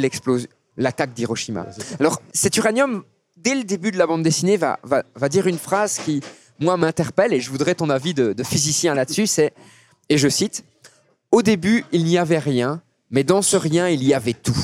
l'attaque 0.78 1.14
d'Hiroshima. 1.14 1.68
Alors, 2.00 2.22
cet 2.34 2.58
uranium, 2.58 3.04
dès 3.38 3.54
le 3.54 3.64
début 3.64 3.92
de 3.92 3.98
la 3.98 4.08
bande 4.08 4.24
dessinée, 4.24 4.58
va, 4.58 4.80
va, 4.84 5.04
va 5.14 5.30
dire 5.30 5.46
une 5.46 5.60
phrase 5.60 6.00
qui, 6.04 6.22
moi, 6.60 6.78
m'interpelle, 6.78 7.34
et 7.34 7.42
je 7.42 7.52
voudrais 7.52 7.76
ton 7.76 7.90
avis 7.90 8.14
de, 8.14 8.34
de 8.34 8.44
physicien 8.44 8.96
là-dessus, 8.96 9.28
c'est, 9.28 9.54
et 10.10 10.18
je 10.18 10.30
cite, 10.30 10.64
Au 11.32 11.42
début, 11.42 11.84
il 11.92 12.06
n'y 12.06 12.18
avait 12.18 12.40
rien, 12.40 12.82
mais 13.12 13.24
dans 13.26 13.42
ce 13.42 13.58
rien, 13.58 13.90
il 13.90 14.02
y 14.04 14.14
avait 14.14 14.34
tout. 14.34 14.56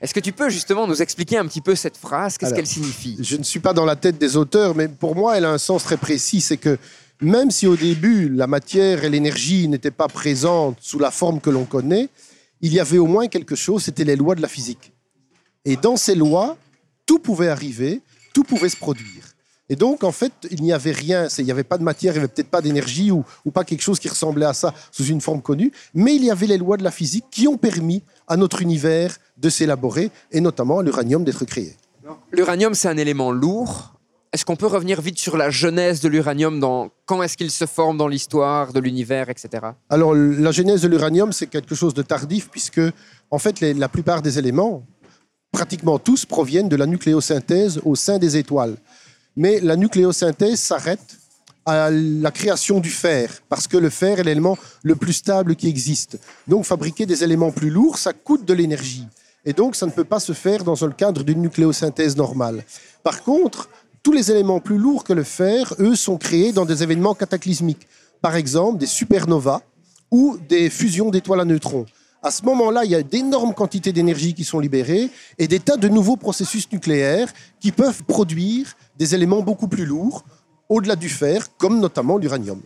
Est-ce 0.00 0.12
que 0.12 0.20
tu 0.20 0.32
peux 0.32 0.50
justement 0.50 0.86
nous 0.86 1.00
expliquer 1.00 1.38
un 1.38 1.46
petit 1.46 1.62
peu 1.62 1.74
cette 1.74 1.96
phrase? 1.96 2.36
Qu'est-ce 2.36 2.54
qu'elle 2.54 2.66
signifie? 2.66 3.16
Je 3.20 3.36
ne 3.36 3.42
suis 3.42 3.58
pas 3.58 3.72
dans 3.72 3.84
la 3.84 3.96
tête 3.96 4.18
des 4.18 4.36
auteurs, 4.36 4.74
mais 4.74 4.86
pour 4.86 5.16
moi, 5.16 5.36
elle 5.36 5.44
a 5.44 5.50
un 5.50 5.58
sens 5.58 5.82
très 5.82 5.96
précis. 5.96 6.40
C'est 6.40 6.58
que 6.58 6.78
même 7.20 7.50
si 7.50 7.66
au 7.66 7.76
début, 7.76 8.28
la 8.28 8.46
matière 8.46 9.04
et 9.04 9.10
l'énergie 9.10 9.68
n'étaient 9.68 9.90
pas 9.90 10.08
présentes 10.08 10.78
sous 10.80 10.98
la 10.98 11.10
forme 11.10 11.40
que 11.40 11.50
l'on 11.50 11.64
connaît, 11.64 12.08
il 12.60 12.72
y 12.72 12.80
avait 12.80 12.98
au 12.98 13.06
moins 13.06 13.28
quelque 13.28 13.54
chose, 13.54 13.84
c'était 13.84 14.04
les 14.04 14.16
lois 14.16 14.34
de 14.34 14.42
la 14.42 14.48
physique. 14.48 14.92
Et 15.64 15.76
dans 15.76 15.96
ces 15.96 16.14
lois, 16.14 16.56
tout 17.06 17.18
pouvait 17.18 17.48
arriver, 17.48 18.00
tout 18.32 18.44
pouvait 18.44 18.68
se 18.68 18.76
produire. 18.76 19.24
Et 19.70 19.76
donc, 19.76 20.02
en 20.02 20.12
fait, 20.12 20.32
il 20.50 20.62
n'y 20.62 20.72
avait 20.72 20.92
rien, 20.92 21.28
il 21.38 21.44
n'y 21.44 21.50
avait 21.50 21.64
pas 21.64 21.76
de 21.76 21.82
matière, 21.82 22.14
il 22.14 22.16
n'y 22.16 22.24
avait 22.24 22.32
peut-être 22.32 22.48
pas 22.48 22.62
d'énergie 22.62 23.10
ou, 23.10 23.24
ou 23.44 23.50
pas 23.50 23.64
quelque 23.64 23.82
chose 23.82 23.98
qui 23.98 24.08
ressemblait 24.08 24.46
à 24.46 24.54
ça 24.54 24.72
sous 24.90 25.04
une 25.04 25.20
forme 25.20 25.42
connue, 25.42 25.72
mais 25.92 26.16
il 26.16 26.24
y 26.24 26.30
avait 26.30 26.46
les 26.46 26.56
lois 26.56 26.78
de 26.78 26.84
la 26.84 26.90
physique 26.90 27.26
qui 27.30 27.46
ont 27.48 27.58
permis 27.58 28.02
à 28.26 28.36
notre 28.36 28.62
univers 28.62 29.18
de 29.36 29.50
s'élaborer, 29.50 30.10
et 30.32 30.40
notamment 30.40 30.78
à 30.78 30.82
l'uranium 30.82 31.22
d'être 31.24 31.44
créé. 31.44 31.76
L'uranium, 32.32 32.74
c'est 32.74 32.88
un 32.88 32.96
élément 32.96 33.30
lourd. 33.30 33.97
Est-ce 34.30 34.44
qu'on 34.44 34.56
peut 34.56 34.66
revenir 34.66 35.00
vite 35.00 35.18
sur 35.18 35.38
la 35.38 35.48
genèse 35.48 36.00
de 36.00 36.08
l'uranium 36.08 36.60
dans 36.60 36.90
quand 37.06 37.22
est-ce 37.22 37.36
qu'il 37.36 37.50
se 37.50 37.64
forme 37.64 37.96
dans 37.96 38.08
l'histoire 38.08 38.74
de 38.74 38.80
l'univers, 38.80 39.30
etc. 39.30 39.68
Alors, 39.88 40.14
la 40.14 40.50
genèse 40.50 40.82
de 40.82 40.88
l'uranium, 40.88 41.32
c'est 41.32 41.46
quelque 41.46 41.74
chose 41.74 41.94
de 41.94 42.02
tardif, 42.02 42.50
puisque, 42.50 42.80
en 43.30 43.38
fait, 43.38 43.60
la 43.60 43.88
plupart 43.88 44.20
des 44.20 44.38
éléments, 44.38 44.84
pratiquement 45.50 45.98
tous, 45.98 46.26
proviennent 46.26 46.68
de 46.68 46.76
la 46.76 46.84
nucléosynthèse 46.84 47.80
au 47.84 47.94
sein 47.94 48.18
des 48.18 48.36
étoiles. 48.36 48.76
Mais 49.34 49.60
la 49.60 49.76
nucléosynthèse 49.76 50.60
s'arrête 50.60 51.16
à 51.64 51.90
la 51.90 52.30
création 52.30 52.80
du 52.80 52.90
fer, 52.90 53.40
parce 53.48 53.66
que 53.66 53.78
le 53.78 53.88
fer 53.88 54.20
est 54.20 54.24
l'élément 54.24 54.58
le 54.82 54.94
plus 54.94 55.14
stable 55.14 55.56
qui 55.56 55.68
existe. 55.68 56.18
Donc, 56.46 56.66
fabriquer 56.66 57.06
des 57.06 57.24
éléments 57.24 57.50
plus 57.50 57.70
lourds, 57.70 57.96
ça 57.96 58.12
coûte 58.12 58.44
de 58.44 58.52
l'énergie. 58.52 59.06
Et 59.46 59.54
donc, 59.54 59.74
ça 59.74 59.86
ne 59.86 59.90
peut 59.90 60.04
pas 60.04 60.20
se 60.20 60.32
faire 60.32 60.64
dans 60.64 60.74
le 60.82 60.92
cadre 60.92 61.22
d'une 61.22 61.40
nucléosynthèse 61.40 62.16
normale. 62.16 62.64
Par 63.02 63.22
contre, 63.22 63.70
tous 64.02 64.12
les 64.12 64.30
éléments 64.30 64.60
plus 64.60 64.78
lourds 64.78 65.04
que 65.04 65.12
le 65.12 65.24
fer, 65.24 65.74
eux, 65.78 65.96
sont 65.96 66.18
créés 66.18 66.52
dans 66.52 66.64
des 66.64 66.82
événements 66.82 67.14
cataclysmiques. 67.14 67.86
Par 68.20 68.36
exemple, 68.36 68.78
des 68.78 68.86
supernovas 68.86 69.62
ou 70.10 70.38
des 70.48 70.70
fusions 70.70 71.10
d'étoiles 71.10 71.40
à 71.40 71.44
neutrons. 71.44 71.86
À 72.22 72.30
ce 72.30 72.44
moment-là, 72.44 72.84
il 72.84 72.90
y 72.90 72.96
a 72.96 73.02
d'énormes 73.02 73.54
quantités 73.54 73.92
d'énergie 73.92 74.34
qui 74.34 74.44
sont 74.44 74.58
libérées 74.58 75.08
et 75.38 75.46
des 75.46 75.60
tas 75.60 75.76
de 75.76 75.88
nouveaux 75.88 76.16
processus 76.16 76.70
nucléaires 76.72 77.32
qui 77.60 77.70
peuvent 77.70 78.02
produire 78.04 78.74
des 78.96 79.14
éléments 79.14 79.42
beaucoup 79.42 79.68
plus 79.68 79.86
lourds, 79.86 80.24
au-delà 80.68 80.96
du 80.96 81.08
fer, 81.08 81.56
comme 81.56 81.78
notamment 81.78 82.18
l'uranium. 82.18 82.60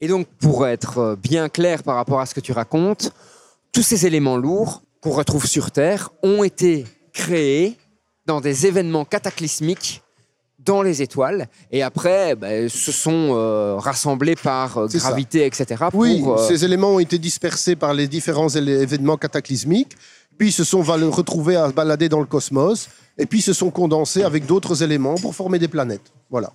Et 0.00 0.08
donc, 0.08 0.26
pour 0.38 0.66
être 0.66 0.98
euh, 0.98 1.16
bien 1.16 1.48
clair 1.48 1.82
par 1.82 1.96
rapport 1.96 2.20
à 2.20 2.26
ce 2.26 2.34
que 2.34 2.40
tu 2.40 2.52
racontes, 2.52 3.12
tous 3.72 3.82
ces 3.82 4.06
éléments 4.06 4.36
lourds 4.36 4.82
qu'on 5.00 5.10
retrouve 5.10 5.46
sur 5.46 5.70
Terre 5.70 6.10
ont 6.22 6.44
été 6.44 6.86
créés 7.12 7.76
dans 8.26 8.40
des 8.40 8.66
événements 8.66 9.04
cataclysmiques 9.04 10.02
dans 10.66 10.82
les 10.82 11.00
étoiles 11.00 11.48
et 11.70 11.82
après 11.82 12.34
ben, 12.34 12.68
se 12.68 12.92
sont 12.92 13.30
euh, 13.32 13.76
rassemblés 13.76 14.36
par 14.36 14.76
euh, 14.76 14.88
ça. 14.88 14.98
gravité, 14.98 15.46
etc. 15.46 15.84
pour, 15.90 16.00
Oui, 16.00 16.22
euh, 16.26 16.36
ces 16.48 16.64
éléments 16.64 16.90
ont 16.90 16.98
été 16.98 17.18
dispersés 17.18 17.76
par 17.76 17.94
les 17.94 18.08
différents 18.08 18.48
événements 18.48 19.16
cataclysmiques, 19.16 19.96
puis 20.36 20.52
se 20.52 20.64
sont 20.64 20.82
retrouvés 20.82 21.56
à 21.56 21.68
se 21.68 21.72
balader 21.72 22.08
dans 22.08 22.20
le 22.20 22.26
cosmos, 22.26 22.88
et 23.16 23.24
puis 23.24 23.40
se 23.40 23.54
sont 23.54 23.70
condensés 23.70 24.24
avec 24.24 24.44
d'autres 24.44 24.82
éléments 24.82 25.14
pour 25.14 25.34
former 25.34 25.58
des 25.58 25.68
planètes. 25.68 26.12
Voilà. 26.28 26.52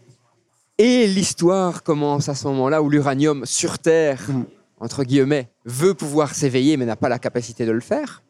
Et 0.78 1.08
l'histoire 1.08 1.82
commence 1.82 2.30
à 2.30 2.36
ce 2.36 2.48
moment-là 2.48 2.82
où 2.82 2.90
l'uranium 2.90 3.46
sur 3.46 3.80
Terre, 3.80 4.22
Mm. 4.28 4.44
entre 4.80 5.04
guillemets, 5.04 5.50
veut 5.66 5.94
pouvoir 5.94 6.36
s'éveiller 6.36 6.78
mais 6.78 6.86
n'a 6.86 6.96
pas 6.96 7.10
la 7.10 7.20
capacité 7.20 7.66
de 7.66 7.72
le 7.72 7.82
faire. 7.82 8.22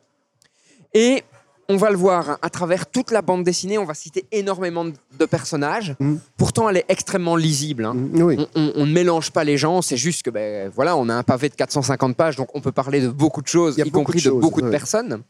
Et 0.93 1.23
on 1.71 1.77
va 1.77 1.89
le 1.89 1.95
voir 1.97 2.37
à 2.41 2.49
travers 2.49 2.85
toute 2.85 3.11
la 3.11 3.21
bande 3.21 3.43
dessinée, 3.45 3.77
on 3.77 3.85
va 3.85 3.93
citer 3.93 4.25
énormément 4.31 4.83
de 4.85 5.25
personnages. 5.25 5.95
Mm. 5.99 6.15
Pourtant, 6.35 6.67
elle 6.69 6.77
est 6.77 6.85
extrêmement 6.89 7.37
lisible. 7.37 7.85
hein. 7.85 7.93
Mm, 7.93 8.21
Oui. 8.21 8.47
On, 8.55 8.85
ne 8.85 8.91
mélange 8.91 9.31
pas 9.31 9.43
les 9.45 9.57
gens, 9.57 9.81
c'est 9.81 9.95
juste 9.97 10.23
que 10.23 10.29
ben, 10.29 10.69
voilà, 10.75 10.97
on 10.97 11.07
a 11.07 11.13
un 11.15 11.23
pavé 11.23 11.47
de 11.49 11.55
450 11.55 12.15
pages, 12.17 12.35
donc 12.35 12.49
on 12.53 12.59
peut 12.61 12.73
parler 12.73 12.99
de 13.01 13.09
beaucoup 13.09 13.41
de 13.41 13.47
choses, 13.47 13.77
y 13.77 13.89
compris 13.89 14.21
de 14.21 14.31
beaucoup 14.31 14.61
de 14.61 14.69
personnes. 14.69 15.21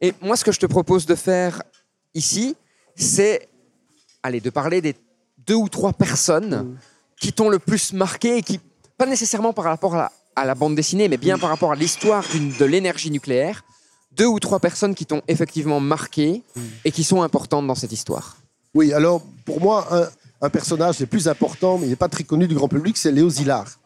Et 0.00 0.14
moi, 0.22 0.36
ce 0.36 0.44
que 0.44 0.52
je 0.52 0.60
te 0.60 0.66
propose 0.66 1.04
de 1.06 1.16
faire 1.16 1.62
ici, 2.14 2.54
c'est 2.94 3.48
allez, 4.22 4.40
de 4.40 4.50
parler 4.50 4.80
des 4.80 4.94
deux 5.46 5.54
ou 5.56 5.68
trois 5.68 5.92
personnes 5.92 6.54
Mm. 6.62 6.76
qui 7.20 7.32
t'ont 7.32 7.48
le 7.48 7.58
plus 7.58 7.92
marqué 7.92 8.36
et 8.38 8.42
qui, 8.42 8.60
pas 8.96 9.06
nécessairement 9.06 9.52
par 9.52 9.64
rapport 9.64 9.94
à 9.94 9.98
la, 9.98 10.12
à 10.36 10.44
la 10.44 10.54
bande 10.54 10.74
dessinée, 10.76 11.08
mais 11.08 11.16
bien 11.16 11.38
par 11.38 11.48
rapport 11.50 11.72
à 11.72 11.74
l'histoire 11.74 12.24
de 12.60 12.64
l'énergie 12.64 13.10
nucléaire, 13.10 13.64
deux 14.16 14.26
ou 14.26 14.38
trois 14.40 14.60
personnes 14.60 14.94
qui 14.94 15.06
t'ont 15.06 15.22
effectivement 15.28 15.80
marqué 15.80 16.42
Mm. 16.54 16.60
et 16.84 16.90
qui 16.92 17.04
sont 17.04 17.22
importantes 17.22 17.66
dans 17.66 17.74
cette 17.74 17.92
histoire. 17.92 18.36
Oui, 18.74 18.92
alors 18.92 19.22
pour 19.44 19.60
moi, 19.60 19.86
un, 19.90 20.08
un 20.46 20.50
personnage 20.50 21.00
le 21.00 21.06
plus 21.06 21.28
important, 21.28 21.78
mais 21.78 21.86
il 21.86 21.90
n'est 21.90 21.96
pas 21.96 22.08
très 22.08 22.24
connu 22.24 22.46
du 22.46 22.54
grand 22.54 22.68
public, 22.68 22.96
c'est 22.96 23.12
Léo 23.12 23.30
Szilard. 23.30 23.78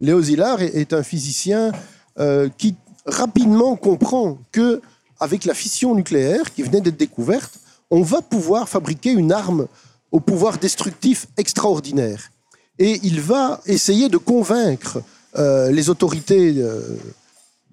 Léo 0.00 0.22
Szilard 0.22 0.60
est, 0.62 0.74
est 0.74 0.92
un 0.92 1.02
physicien 1.02 1.72
euh, 2.18 2.48
qui 2.58 2.74
rapidement 3.06 3.76
comprend 3.76 4.38
que 4.52 4.80
avec 5.20 5.44
la 5.44 5.54
fission 5.54 5.94
nucléaire 5.94 6.52
qui 6.52 6.62
venait 6.62 6.80
d'être 6.80 6.96
découverte, 6.98 7.58
on 7.90 8.02
va 8.02 8.20
pouvoir 8.20 8.68
fabriquer 8.68 9.10
une 9.12 9.32
arme 9.32 9.66
au 10.12 10.20
pouvoir 10.20 10.58
destructif 10.58 11.26
extraordinaire. 11.36 12.30
Et 12.78 13.00
il 13.04 13.20
va 13.20 13.60
essayer 13.64 14.08
de 14.10 14.18
convaincre 14.18 14.98
euh, 15.38 15.70
les 15.70 15.88
autorités 15.88 16.54
euh, 16.58 16.82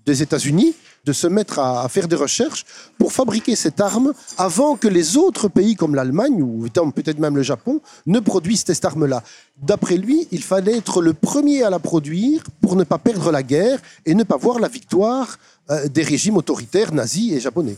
des 0.05 0.22
États-Unis 0.22 0.74
de 1.05 1.13
se 1.13 1.27
mettre 1.27 1.60
à, 1.60 1.83
à 1.83 1.89
faire 1.89 2.07
des 2.07 2.15
recherches 2.15 2.65
pour 2.98 3.12
fabriquer 3.12 3.55
cette 3.55 3.81
arme 3.81 4.13
avant 4.38 4.75
que 4.77 4.88
les 4.88 5.17
autres 5.17 5.48
pays 5.50 5.75
comme 5.75 5.95
l'Allemagne 5.95 6.41
ou 6.41 6.67
peut-être 6.95 7.19
même 7.19 7.36
le 7.36 7.43
Japon 7.43 7.81
ne 8.05 8.19
produisent 8.19 8.63
cette 8.65 8.86
arme-là. 8.86 9.24
D'après 9.62 9.98
lui, 9.98 10.27
il 10.31 10.41
fallait 10.43 10.77
être 10.77 11.01
le 11.01 11.13
premier 11.13 11.63
à 11.63 11.69
la 11.69 11.79
produire 11.79 12.43
pour 12.62 12.75
ne 12.75 12.83
pas 12.83 12.98
perdre 12.98 13.31
la 13.31 13.43
guerre 13.43 13.79
et 14.05 14.15
ne 14.15 14.24
pas 14.24 14.38
voir 14.38 14.60
la 14.60 14.67
victoire 14.67 15.38
euh, 15.69 15.88
des 15.88 16.03
régimes 16.03 16.38
autoritaires 16.38 16.93
nazis 16.93 17.33
et 17.33 17.39
japonais. 17.39 17.75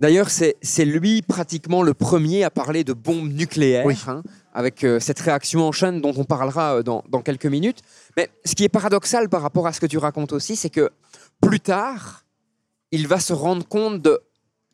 D'ailleurs, 0.00 0.28
c'est 0.30 0.84
lui 0.84 1.22
pratiquement 1.22 1.82
le 1.82 1.92
premier 1.92 2.44
à 2.44 2.50
parler 2.50 2.84
de 2.84 2.92
bombes 2.92 3.32
nucléaires, 3.32 3.84
Oui. 3.84 3.96
hein, 4.06 4.22
avec 4.54 4.84
euh, 4.84 5.00
cette 5.00 5.18
réaction 5.18 5.66
en 5.66 5.72
chaîne 5.72 6.00
dont 6.00 6.14
on 6.16 6.22
parlera 6.24 6.76
euh, 6.76 6.82
dans, 6.84 7.02
dans 7.10 7.20
quelques 7.20 7.46
minutes. 7.46 7.78
Mais 8.16 8.30
ce 8.44 8.54
qui 8.54 8.62
est 8.62 8.68
paradoxal 8.68 9.28
par 9.28 9.42
rapport 9.42 9.66
à 9.66 9.72
ce 9.72 9.80
que 9.80 9.86
tu 9.86 9.98
racontes 9.98 10.32
aussi, 10.32 10.54
c'est 10.54 10.70
que 10.70 10.90
plus 11.40 11.58
tard, 11.58 12.24
il 12.90 13.06
va 13.06 13.20
se 13.20 13.32
rendre 13.32 13.66
compte 13.66 14.02
de 14.02 14.20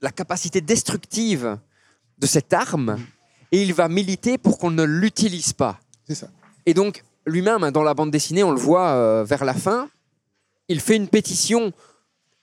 la 0.01 0.11
capacité 0.11 0.61
destructive 0.61 1.59
de 2.19 2.27
cette 2.27 2.53
arme 2.53 2.99
et 3.53 3.63
il 3.63 3.75
va 3.75 3.89
militer 3.89 4.39
pour 4.39 4.59
qu'on 4.59 4.71
ne 4.71 4.85
l'utilise 4.85 5.53
pas. 5.53 5.79
C'est 6.07 6.15
ça. 6.15 6.29
Et 6.67 6.75
donc, 6.75 7.05
lui-même, 7.27 7.65
hein, 7.65 7.73
dans 7.73 7.83
la 7.83 7.95
bande 7.95 8.11
dessinée, 8.11 8.43
on 8.43 8.53
le 8.53 8.59
voit 8.59 8.89
euh, 8.91 9.25
vers 9.25 9.45
la 9.45 9.55
fin, 9.55 9.89
il 10.69 10.81
fait 10.81 10.97
une 10.97 11.09
pétition 11.09 11.73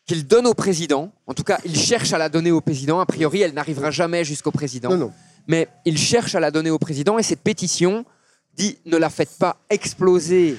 qu'il 0.05 0.27
donne 0.27 0.47
au 0.47 0.53
président. 0.53 1.11
En 1.27 1.33
tout 1.33 1.43
cas, 1.43 1.59
il 1.65 1.75
cherche 1.75 2.13
à 2.13 2.17
la 2.17 2.29
donner 2.29 2.51
au 2.51 2.61
président. 2.61 2.99
A 2.99 3.05
priori, 3.05 3.41
elle 3.41 3.53
n'arrivera 3.53 3.91
jamais 3.91 4.25
jusqu'au 4.25 4.51
président. 4.51 4.89
Non, 4.89 4.97
non. 4.97 5.13
Mais 5.47 5.67
il 5.85 5.97
cherche 5.97 6.35
à 6.35 6.39
la 6.39 6.51
donner 6.51 6.69
au 6.69 6.79
président 6.79 7.17
et 7.17 7.23
cette 7.23 7.41
pétition 7.41 8.05
dit 8.53 8.77
ne 8.85 8.97
la 8.97 9.09
faites 9.09 9.37
pas 9.37 9.57
exploser 9.69 10.57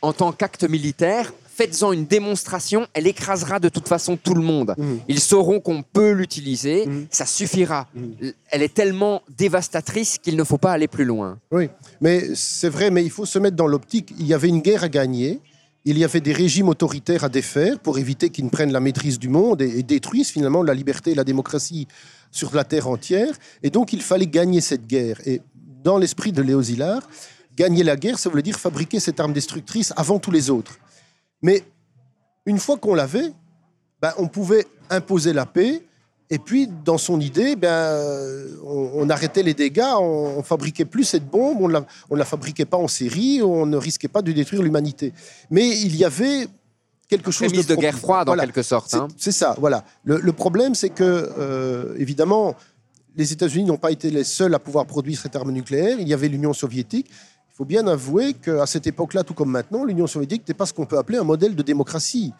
en 0.00 0.12
tant 0.12 0.32
qu'acte 0.32 0.64
militaire. 0.64 1.32
Faites-en 1.54 1.92
une 1.92 2.06
démonstration, 2.06 2.86
elle 2.94 3.06
écrasera 3.06 3.60
de 3.60 3.68
toute 3.68 3.86
façon 3.86 4.16
tout 4.16 4.34
le 4.34 4.40
monde. 4.42 4.74
Mhm. 4.78 5.00
Ils 5.08 5.20
sauront 5.20 5.60
qu'on 5.60 5.82
peut 5.82 6.12
l'utiliser, 6.12 6.86
Mhm. 6.86 7.06
ça 7.10 7.26
suffira. 7.26 7.88
Mhm. 7.94 8.32
Elle 8.50 8.62
est 8.62 8.72
tellement 8.72 9.22
dévastatrice 9.36 10.16
qu'il 10.18 10.36
ne 10.36 10.44
faut 10.44 10.56
pas 10.58 10.72
aller 10.72 10.88
plus 10.88 11.04
loin. 11.04 11.38
Oui, 11.50 11.68
mais 12.00 12.34
c'est 12.34 12.70
vrai, 12.70 12.90
mais 12.90 13.04
il 13.04 13.10
faut 13.10 13.26
se 13.26 13.38
mettre 13.38 13.56
dans 13.56 13.66
l'optique. 13.66 14.14
Il 14.18 14.26
y 14.26 14.32
avait 14.32 14.48
une 14.48 14.60
guerre 14.60 14.84
à 14.84 14.88
gagner. 14.88 15.40
Il 15.84 15.98
y 15.98 16.04
avait 16.04 16.20
des 16.20 16.32
régimes 16.32 16.68
autoritaires 16.68 17.24
à 17.24 17.28
défaire 17.28 17.78
pour 17.80 17.98
éviter 17.98 18.30
qu'ils 18.30 18.44
ne 18.46 18.50
prennent 18.50 18.72
la 18.72 18.80
maîtrise 18.80 19.18
du 19.18 19.28
monde 19.28 19.60
et, 19.60 19.78
et 19.80 19.82
détruisent 19.82 20.28
finalement 20.30 20.62
la 20.62 20.74
liberté 20.74 21.10
et 21.10 21.14
la 21.14 21.24
démocratie 21.24 21.86
sur 22.30 22.54
la 22.54 22.64
terre 22.64 22.88
entière. 22.88 23.34
Et 23.62 23.68
donc, 23.70 23.92
il 23.92 24.00
fallait 24.00 24.26
gagner 24.28 24.60
cette 24.60 24.86
guerre. 24.86 25.20
Et 25.26 25.42
dans 25.84 25.98
l'esprit 25.98 26.32
de 26.32 26.40
Léo 26.40 26.62
Szilard, 26.62 27.02
gagner 27.56 27.82
la 27.82 27.96
guerre, 27.96 28.18
ça 28.18 28.30
voulait 28.30 28.42
dire 28.42 28.58
fabriquer 28.58 29.00
cette 29.00 29.18
arme 29.20 29.32
destructrice 29.34 29.92
avant 29.96 30.18
tous 30.18 30.30
les 30.30 30.48
autres. 30.48 30.78
Mais 31.42 31.64
une 32.46 32.58
fois 32.58 32.76
qu'on 32.76 32.94
l'avait, 32.94 33.32
ben, 34.00 34.12
on 34.18 34.28
pouvait 34.28 34.66
imposer 34.90 35.32
la 35.32 35.46
paix. 35.46 35.82
Et 36.30 36.38
puis, 36.38 36.66
dans 36.66 36.96
son 36.96 37.20
idée, 37.20 37.56
ben, 37.56 37.98
on, 38.64 38.90
on 38.94 39.10
arrêtait 39.10 39.42
les 39.42 39.52
dégâts, 39.52 39.92
on, 39.98 40.38
on 40.38 40.42
fabriquait 40.42 40.86
plus 40.86 41.04
cette 41.04 41.28
bombe, 41.28 41.58
on 41.60 41.68
la, 41.68 41.84
on 42.08 42.14
la 42.14 42.24
fabriquait 42.24 42.64
pas 42.64 42.78
en 42.78 42.88
série, 42.88 43.42
on 43.42 43.66
ne 43.66 43.76
risquait 43.76 44.08
pas 44.08 44.22
de 44.22 44.32
détruire 44.32 44.62
l'humanité. 44.62 45.12
Mais 45.50 45.68
il 45.68 45.94
y 45.94 46.04
avait 46.06 46.48
quelque 47.06 47.30
chose 47.30 47.48
Prémisse 47.48 47.66
de 47.66 47.74
pro- 47.74 47.82
guerre 47.82 47.98
froide, 47.98 48.28
en 48.30 48.36
quelque 48.36 48.62
sorte. 48.62 48.90
C'est 48.90 48.96
hein. 48.96 49.08
c'est 49.18 49.32
ça, 49.32 49.54
voilà. 49.58 49.84
Le, 50.04 50.18
le 50.18 50.32
problème, 50.32 50.74
c'est 50.74 50.88
que, 50.88 51.04
euh, 51.38 51.94
évidemment, 51.98 52.54
les 53.14 53.30
États-Unis 53.30 53.66
n'ont 53.66 53.76
pas 53.76 53.92
été 53.92 54.10
les 54.10 54.24
seuls 54.24 54.54
à 54.54 54.58
pouvoir 54.58 54.86
produire 54.86 55.20
cette 55.20 55.36
arme 55.36 55.52
nucléaire. 55.52 55.98
Il 56.00 56.08
y 56.08 56.14
avait 56.14 56.28
l'Union 56.28 56.54
soviétique. 56.54 57.10
Il 57.52 57.56
faut 57.56 57.64
bien 57.66 57.86
avouer 57.86 58.32
qu'à 58.34 58.64
cette 58.66 58.86
époque-là, 58.86 59.24
tout 59.24 59.34
comme 59.34 59.50
maintenant, 59.50 59.84
l'Union 59.84 60.06
soviétique 60.06 60.40
n'était 60.42 60.54
pas 60.54 60.64
ce 60.66 60.72
qu'on 60.72 60.86
peut 60.86 60.98
appeler 60.98 61.18
un 61.18 61.24
modèle 61.24 61.54
de 61.54 61.62
démocratie. 61.62 62.32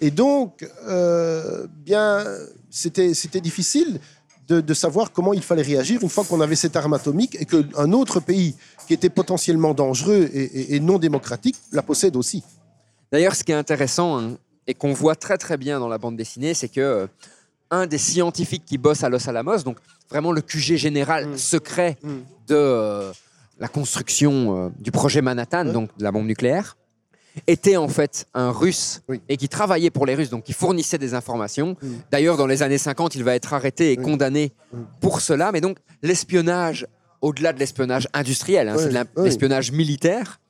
Et 0.00 0.10
donc, 0.10 0.66
euh, 0.88 1.66
bien, 1.84 2.24
c'était 2.70 3.12
difficile 3.40 4.00
de, 4.48 4.60
de 4.60 4.74
savoir 4.74 5.12
comment 5.12 5.32
il 5.34 5.42
fallait 5.42 5.62
réagir 5.62 6.02
une 6.02 6.08
fois 6.08 6.24
qu'on 6.24 6.40
avait 6.40 6.56
cette 6.56 6.76
arme 6.76 6.94
atomique 6.94 7.36
et 7.40 7.44
qu'un 7.44 7.92
autre 7.92 8.20
pays 8.20 8.54
qui 8.86 8.94
était 8.94 9.10
potentiellement 9.10 9.74
dangereux 9.74 10.28
et, 10.32 10.42
et- 10.44 10.74
et 10.76 10.80
non 10.80 10.98
démocratique 10.98 11.56
la 11.72 11.82
possède 11.82 12.16
aussi. 12.16 12.42
D'ailleurs, 13.12 13.34
ce 13.34 13.44
qui 13.44 13.52
est 13.52 13.56
intéressant 13.56 14.18
hein, 14.18 14.36
et 14.66 14.74
qu'on 14.74 14.92
voit 14.92 15.14
très 15.14 15.38
très 15.38 15.56
bien 15.56 15.78
dans 15.78 15.88
la 15.88 15.98
bande 15.98 16.16
dessinée, 16.16 16.52
c'est 16.54 16.68
que 16.68 16.80
euh, 16.80 17.06
un 17.70 17.86
des 17.86 17.98
scientifiques 17.98 18.64
qui 18.66 18.76
bosse 18.78 19.04
à 19.04 19.08
Los 19.08 19.28
Alamos, 19.28 19.58
donc 19.62 19.78
vraiment 20.10 20.32
le 20.32 20.40
QG 20.40 20.76
général 20.76 21.28
Mm. 21.28 21.36
secret 21.38 21.96
Mm. 22.02 22.08
de 22.48 22.54
euh, 22.54 23.12
la 23.58 23.68
construction 23.68 24.66
euh, 24.66 24.68
du 24.78 24.90
projet 24.90 25.22
Manhattan, 25.22 25.64
donc 25.66 25.96
de 25.96 26.04
la 26.04 26.12
bombe 26.12 26.26
nucléaire, 26.26 26.76
était 27.46 27.76
en 27.76 27.88
fait 27.88 28.26
un 28.34 28.50
Russe 28.50 29.02
Oui. 29.08 29.20
et 29.28 29.36
qui 29.36 29.48
travaillait 29.48 29.90
pour 29.90 30.06
les 30.06 30.14
Russes, 30.14 30.30
donc 30.30 30.44
qui 30.44 30.52
fournissait 30.52 30.98
des 30.98 31.14
informations. 31.14 31.76
D'ailleurs, 32.12 32.36
dans 32.36 32.46
les 32.46 32.62
années 32.62 32.78
50, 32.78 33.14
il 33.16 33.24
va 33.24 33.34
être 33.34 33.52
arrêté 33.54 33.92
et 33.92 33.98
Oui. 33.98 34.04
condamné 34.04 34.52
pour 35.00 35.20
cela. 35.20 35.50
Mais 35.52 35.60
donc, 35.60 35.78
l'espionnage, 36.02 36.86
au-delà 37.20 37.52
de 37.52 37.58
l'espionnage 37.58 38.08
industriel, 38.12 38.68
hein, 38.68 38.76
c'est 38.78 38.90
de 38.90 39.22
l'espionnage 39.24 39.72
militaire, 39.72 40.40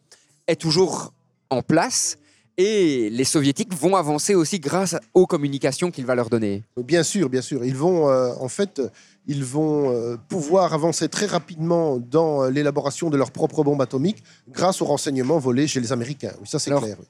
est 0.46 0.60
toujours 0.60 1.14
en 1.50 1.62
place. 1.62 2.18
Et 2.56 3.10
les 3.10 3.24
soviétiques 3.24 3.74
vont 3.74 3.96
avancer 3.96 4.34
aussi 4.34 4.60
grâce 4.60 4.96
aux 5.12 5.26
communications 5.26 5.90
qu'il 5.90 6.06
va 6.06 6.14
leur 6.14 6.30
donner. 6.30 6.62
Bien 6.76 7.02
sûr, 7.02 7.28
bien 7.28 7.42
sûr. 7.42 7.64
Ils 7.64 7.74
vont, 7.74 8.08
euh, 8.08 8.32
en 8.38 8.48
fait, 8.48 8.80
ils 9.26 9.44
vont 9.44 9.90
euh, 9.90 10.16
pouvoir 10.28 10.72
avancer 10.72 11.08
très 11.08 11.26
rapidement 11.26 11.98
dans 11.98 12.44
euh, 12.44 12.50
l'élaboration 12.50 13.10
de 13.10 13.16
leur 13.16 13.32
propre 13.32 13.64
bombe 13.64 13.82
atomique 13.82 14.22
grâce 14.48 14.80
aux 14.82 14.84
renseignements 14.84 15.38
volés 15.38 15.66
chez 15.66 15.80
les 15.80 15.92
Américains. 15.92 16.32
Oui, 16.40 16.46
ça 16.46 16.60
c'est 16.60 16.70
clair. 16.70 16.96
oui. 17.00 17.06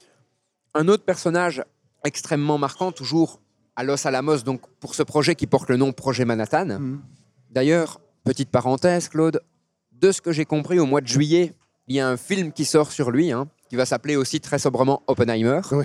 Un 0.74 0.88
autre 0.88 1.04
personnage 1.04 1.62
extrêmement 2.04 2.58
marquant, 2.58 2.90
toujours 2.90 3.40
à 3.76 3.84
Los 3.84 4.06
Alamos, 4.06 4.38
donc 4.38 4.62
pour 4.80 4.94
ce 4.94 5.02
projet 5.02 5.34
qui 5.34 5.46
porte 5.46 5.68
le 5.68 5.76
nom 5.76 5.92
Projet 5.92 6.24
Manhattan. 6.24 6.78
Mhm. 6.78 7.00
D'ailleurs, 7.50 8.00
petite 8.24 8.50
parenthèse, 8.50 9.08
Claude, 9.08 9.40
de 9.92 10.10
ce 10.10 10.20
que 10.20 10.32
j'ai 10.32 10.44
compris, 10.44 10.78
au 10.78 10.86
mois 10.86 11.00
de 11.00 11.06
juillet, 11.06 11.54
il 11.86 11.96
y 11.96 12.00
a 12.00 12.08
un 12.08 12.16
film 12.16 12.52
qui 12.52 12.64
sort 12.64 12.92
sur 12.92 13.10
lui, 13.10 13.30
hein, 13.30 13.48
qui 13.68 13.76
va 13.76 13.86
s'appeler 13.86 14.16
aussi 14.16 14.40
très 14.40 14.58
sobrement 14.58 15.02
Oppenheimer, 15.06 15.60
Oui. 15.72 15.84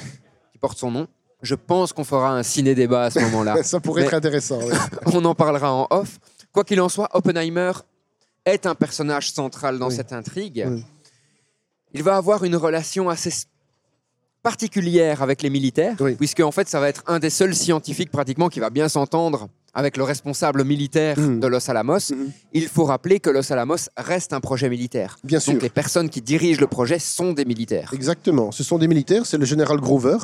qui 0.52 0.58
porte 0.58 0.78
son 0.78 0.92
nom. 0.92 1.08
Je 1.42 1.56
pense 1.56 1.94
qu'on 1.94 2.04
fera 2.04 2.32
un 2.32 2.44
ciné-débat 2.44 3.04
à 3.06 3.10
ce 3.10 3.20
moment-là. 3.20 3.64
Ça 3.64 3.80
pourrait 3.80 4.02
Mais- 4.02 4.08
être 4.08 4.14
intéressant. 4.16 4.60
On 5.06 5.24
en 5.24 5.36
parlera 5.36 5.74
en 5.74 5.88
off. 5.90 6.20
Quoi 6.52 6.64
qu'il 6.66 6.82
en 6.82 6.90
soit, 6.90 7.10
Oppenheimer 7.14 7.72
est 8.46 8.66
un 8.66 8.76
personnage 8.76 9.32
central 9.32 9.80
dans 9.80 9.88
Oui. 9.90 9.96
cette 9.96 10.12
intrigue. 10.12 10.66
Oui. 10.70 10.84
Il 11.94 12.04
va 12.04 12.18
avoir 12.18 12.44
une 12.44 12.56
relation 12.56 13.10
assez 13.10 13.32
particulière 14.44 15.22
avec 15.22 15.42
les 15.42 15.50
militaires, 15.50 15.96
puisque 16.18 16.40
en 16.40 16.52
fait, 16.52 16.68
ça 16.68 16.80
va 16.80 16.88
être 16.90 17.04
un 17.08 17.20
des 17.20 17.30
seuls 17.30 17.56
scientifiques 17.56 18.12
pratiquement 18.12 18.50
qui 18.50 18.60
va 18.60 18.70
bien 18.70 18.88
s'entendre 18.90 19.50
avec 19.74 19.98
le 19.98 20.04
responsable 20.04 20.64
militaire 20.64 21.18
Mhm. 21.20 21.40
de 21.40 21.48
Los 21.48 21.70
Alamos. 21.70 22.12
Mhm. 22.12 22.32
Il 22.54 22.68
faut 22.68 22.86
rappeler 22.86 23.20
que 23.20 23.30
Los 23.30 23.52
Alamos 23.54 23.90
reste 23.98 24.34
un 24.34 24.40
projet 24.40 24.70
militaire. 24.70 25.18
Bien 25.24 25.40
sûr. 25.40 25.54
Donc 25.54 25.62
les 25.62 25.70
personnes 25.70 26.10
qui 26.10 26.22
dirigent 26.22 26.60
le 26.62 26.68
projet 26.68 27.00
sont 27.00 27.34
des 27.34 27.46
militaires. 27.46 27.92
Exactement. 27.94 28.52
Ce 28.52 28.64
sont 28.64 28.78
des 28.78 28.88
militaires. 28.88 29.26
C'est 29.26 29.38
le 29.38 29.46
général 29.46 29.78
Grover 29.80 30.18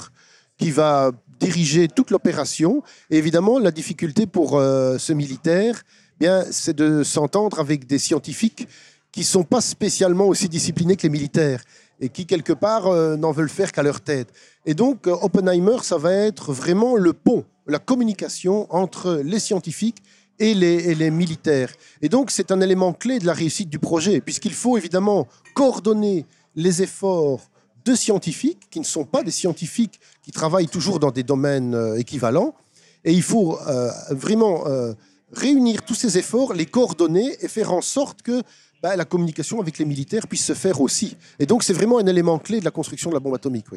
qui 0.57 0.71
va 0.71 1.11
diriger 1.39 1.87
toute 1.87 2.11
l'opération. 2.11 2.81
Et 3.09 3.17
évidemment, 3.17 3.59
la 3.59 3.71
difficulté 3.71 4.25
pour 4.25 4.57
euh, 4.57 4.97
ce 4.97 5.11
militaire, 5.13 5.83
bien, 6.19 6.43
c'est 6.49 6.75
de 6.75 7.03
s'entendre 7.03 7.59
avec 7.59 7.87
des 7.87 7.99
scientifiques 7.99 8.67
qui 9.11 9.23
sont 9.23 9.43
pas 9.43 9.61
spécialement 9.61 10.25
aussi 10.27 10.47
disciplinés 10.49 10.95
que 10.95 11.03
les 11.03 11.09
militaires 11.09 11.61
et 12.01 12.09
qui 12.09 12.25
quelque 12.25 12.51
part 12.53 12.87
euh, 12.87 13.15
n'en 13.15 13.31
veulent 13.31 13.49
faire 13.49 13.71
qu'à 13.71 13.83
leur 13.83 14.01
tête. 14.01 14.29
Et 14.65 14.73
donc, 14.73 15.07
euh, 15.07 15.15
Oppenheimer, 15.21 15.77
ça 15.83 15.97
va 15.97 16.11
être 16.13 16.51
vraiment 16.53 16.95
le 16.97 17.13
pont, 17.13 17.45
la 17.67 17.79
communication 17.79 18.67
entre 18.73 19.21
les 19.23 19.39
scientifiques 19.39 20.01
et 20.39 20.53
les, 20.53 21.11
militaires. 21.11 21.71
Et 22.01 22.09
donc, 22.09 22.31
c'est 22.31 22.51
un 22.51 22.61
élément 22.61 22.93
clé 22.93 23.19
de 23.19 23.25
la 23.25 23.33
réussite 23.33 23.69
du 23.69 23.79
projet, 23.79 24.21
puisqu'il 24.21 24.53
faut 24.53 24.77
évidemment 24.77 25.27
coordonner 25.53 26.25
les 26.55 26.81
efforts 26.81 27.49
de 27.85 27.95
scientifiques 27.95 28.67
qui 28.69 28.79
ne 28.79 28.85
sont 28.85 29.05
pas 29.05 29.23
des 29.23 29.31
scientifiques 29.31 29.99
qui 30.23 30.31
travaillent 30.31 30.67
toujours 30.67 30.99
dans 30.99 31.11
des 31.11 31.23
domaines 31.23 31.75
euh, 31.75 31.95
équivalents. 31.97 32.55
Et 33.03 33.13
il 33.13 33.21
faut 33.21 33.59
euh, 33.67 33.91
vraiment 34.09 34.65
euh, 34.65 34.93
réunir 35.31 35.83
tous 35.83 35.93
ces 35.93 36.17
efforts, 36.17 36.53
les 36.53 36.65
coordonner 36.65 37.37
et 37.41 37.47
faire 37.47 37.71
en 37.71 37.81
sorte 37.81 38.23
que 38.23 38.41
bah, 38.81 38.95
la 38.95 39.05
communication 39.05 39.61
avec 39.61 39.77
les 39.77 39.85
militaires 39.85 40.27
puisse 40.27 40.45
se 40.45 40.53
faire 40.53 40.81
aussi. 40.81 41.15
Et 41.37 41.45
donc, 41.45 41.63
c'est 41.63 41.73
vraiment 41.73 41.99
un 41.99 42.07
élément 42.07 42.39
clé 42.39 42.59
de 42.59 42.65
la 42.65 42.71
construction 42.71 43.11
de 43.11 43.15
la 43.15 43.19
bombe 43.19 43.35
atomique. 43.35 43.67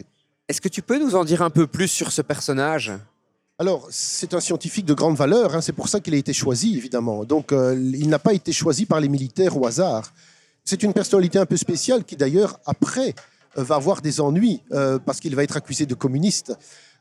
Est-ce 0.48 0.62
que 0.62 0.68
tu 0.68 0.80
peux 0.80 0.98
nous 0.98 1.14
en 1.14 1.24
dire 1.24 1.42
un 1.42 1.50
peu 1.50 1.66
plus 1.66 1.88
sur 1.88 2.10
ce 2.10 2.22
personnage? 2.22 2.92
Alors, 3.60 3.88
c'est 3.90 4.34
un 4.34 4.40
scientifique 4.40 4.84
de 4.84 4.94
grande 4.94 5.16
valeur, 5.16 5.56
hein, 5.56 5.60
c'est 5.60 5.72
pour 5.72 5.88
ça 5.88 5.98
qu'il 5.98 6.14
a 6.14 6.16
été 6.16 6.32
choisi, 6.32 6.76
évidemment. 6.76 7.24
Donc, 7.24 7.50
euh, 7.50 7.74
il 7.74 8.08
n'a 8.08 8.20
pas 8.20 8.32
été 8.32 8.52
choisi 8.52 8.86
par 8.86 9.00
les 9.00 9.08
militaires 9.08 9.60
au 9.60 9.66
hasard. 9.66 10.12
C'est 10.64 10.84
une 10.84 10.92
personnalité 10.92 11.40
un 11.40 11.46
peu 11.46 11.56
spéciale 11.56 12.04
qui, 12.04 12.14
d'ailleurs, 12.14 12.60
après, 12.66 13.16
euh, 13.56 13.64
va 13.64 13.74
avoir 13.74 14.00
des 14.00 14.20
ennuis 14.20 14.62
euh, 14.70 15.00
parce 15.04 15.18
qu'il 15.18 15.34
va 15.34 15.42
être 15.42 15.56
accusé 15.56 15.86
de 15.86 15.94
communiste. 15.94 16.56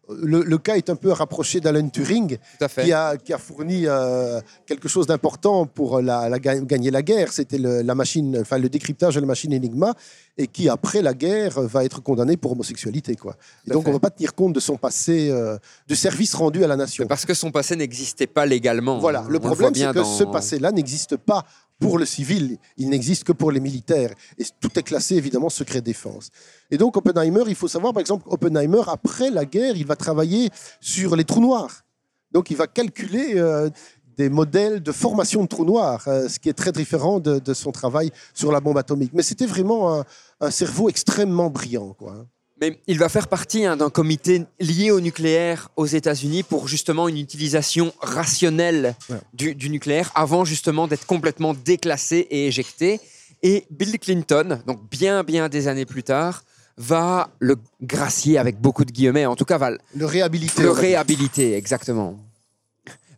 Le, 0.10 0.42
le 0.42 0.58
cas 0.58 0.76
est 0.78 0.90
un 0.90 0.96
peu 0.96 1.12
rapproché 1.12 1.60
d'Alan 1.60 1.90
Turing, 1.90 2.38
qui 2.86 2.94
a, 2.94 3.18
qui 3.18 3.34
a 3.34 3.38
fourni 3.38 3.84
euh, 3.88 4.40
quelque 4.66 4.88
chose 4.88 5.06
d'important 5.06 5.66
pour 5.66 6.02
la, 6.02 6.30
la 6.30 6.40
ga- 6.40 6.62
gagner 6.62 6.92
la 6.92 7.02
guerre. 7.02 7.34
C'était 7.34 7.58
le, 7.58 7.82
la 7.82 7.94
machine, 7.94 8.38
enfin 8.40 8.58
le 8.58 8.70
décryptage 8.70 9.16
de 9.16 9.20
la 9.20 9.26
machine 9.26 9.54
Enigma, 9.54 9.94
et 10.38 10.48
qui 10.48 10.70
après 10.70 11.02
la 11.02 11.14
guerre 11.14 11.60
va 11.62 11.84
être 11.84 12.02
condamné 12.02 12.38
pour 12.38 12.54
homosexualité, 12.54 13.16
quoi. 13.16 13.36
Et 13.68 13.72
donc 13.72 13.84
fait. 13.84 13.90
on 13.90 13.92
ne 13.92 13.96
va 13.98 14.00
pas 14.00 14.10
tenir 14.10 14.34
compte 14.34 14.54
de 14.54 14.60
son 14.62 14.78
passé, 14.78 15.30
euh, 15.30 15.58
de 15.88 15.96
service 15.96 16.34
rendu 16.36 16.64
à 16.64 16.68
la 16.68 16.78
nation. 16.78 17.06
Parce 17.08 17.26
que 17.26 17.34
son 17.34 17.52
passé 17.52 17.76
n'existait 17.76 18.28
pas 18.28 18.46
légalement. 18.46 19.00
Voilà, 19.00 19.24
On 19.28 19.30
le 19.30 19.40
problème 19.40 19.76
c'est 19.76 19.88
que 19.88 19.94
dans- 19.94 20.04
ce 20.06 20.24
passé-là 20.24 20.72
n'existe 20.72 21.18
pas 21.18 21.44
pour 21.80 22.00
le 22.00 22.06
civil, 22.06 22.58
il 22.78 22.90
n'existe 22.90 23.24
que 23.24 23.32
pour 23.32 23.52
les 23.52 23.60
militaires. 23.60 24.14
Et 24.38 24.44
tout 24.60 24.78
est 24.80 24.84
classé 24.84 25.16
évidemment 25.16 25.50
secret 25.50 25.82
défense. 25.82 26.30
Et 26.72 26.78
donc 26.78 26.98
Oppenheimer, 26.98 27.44
il 27.48 27.56
faut 27.56 27.68
savoir 27.68 27.94
par 27.94 28.02
exemple, 28.02 28.26
Oppenheimer, 28.28 28.82
après 28.88 29.30
la 29.30 29.46
guerre, 29.46 29.76
il 29.76 29.86
va 29.86 29.96
travailler 29.96 30.50
sur 30.82 31.16
les 31.16 31.24
trous 31.24 31.42
noirs. 31.42 31.84
Donc 32.32 32.50
il 32.50 32.58
va 32.58 32.68
calculer 32.68 33.34
euh, 33.36 33.70
des 34.18 34.30
modèles 34.30 34.82
de 34.82 34.92
formation 34.92 35.44
de 35.44 35.48
trous 35.48 35.66
noirs, 35.66 36.08
euh, 36.08 36.28
ce 36.28 36.40
qui 36.40 36.50
est 36.50 36.54
très 36.54 36.72
différent 36.72 37.20
de, 37.20 37.54
son 37.54 37.72
travail 37.72 38.12
sur 38.34 38.52
la 38.52 38.60
bombe 38.60 38.78
atomique. 38.78 39.12
Mais 39.14 39.24
c'était 39.24 39.46
vraiment 39.46 40.00
un, 40.00 40.06
un 40.42 40.52
cerveau 40.52 40.90
extrêmement 40.90 41.50
brillant. 41.50 41.94
Quoi. 41.94 42.26
Mais 42.60 42.80
il 42.88 42.98
va 42.98 43.08
faire 43.08 43.28
partie 43.28 43.66
hein, 43.66 43.78
d'un 43.78 43.90
comité 43.92 44.44
lié 44.60 44.90
au 44.92 45.00
nucléaire 45.00 45.70
aux 45.76 45.86
États-Unis 45.86 46.41
pour 46.43 46.67
justement 46.67 47.08
une 47.08 47.17
utilisation 47.17 47.93
rationnelle 48.02 48.96
Ouais. 49.10 49.17
du, 49.34 49.54
du 49.56 49.70
nucléaire 49.70 50.12
avant 50.15 50.43
justement 50.43 50.88
d'être 50.88 51.06
complètement 51.06 51.54
déclassé 51.54 52.28
et 52.32 52.48
éjecté. 52.48 53.00
Et 53.43 53.65
Bill 53.70 54.00
Clinton, 54.00 54.62
donc 54.65 54.89
bien 54.89 55.24
bien 55.24 55.50
des 55.50 55.67
années 55.67 55.86
plus 55.86 56.02
tard, 56.04 56.43
va 56.78 57.30
le 57.39 57.58
gracier 57.82 58.38
avec 58.39 58.60
beaucoup 58.60 58.86
de 58.86 58.91
guillemets, 58.91 59.26
en 59.28 59.36
tout 59.36 59.46
cas 59.46 59.58
va 59.60 59.72
le 59.96 60.06
réhabiliter. 60.06 60.63
le 60.63 60.72
réhabiliter, 60.72 61.56
exactement. 61.56 62.17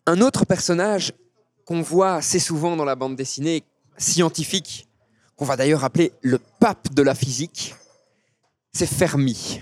Un 0.06 0.22
autre 0.22 0.46
personnage 0.46 1.14
qu'on 1.66 1.82
voit 1.82 2.16
assez 2.16 2.40
souvent 2.40 2.76
dans 2.76 2.86
la 2.86 2.96
bande 2.96 3.16
dessinée, 3.16 3.64
scientifique, 3.98 4.88
qu'on 5.36 5.46
va 5.46 5.56
d'ailleurs 5.56 5.84
appeler 5.86 6.12
le 6.22 6.40
pape 6.60 6.94
de 6.94 7.02
la 7.02 7.16
physique, 7.16 7.76
c'est 8.72 8.86
Fermi. 8.86 9.62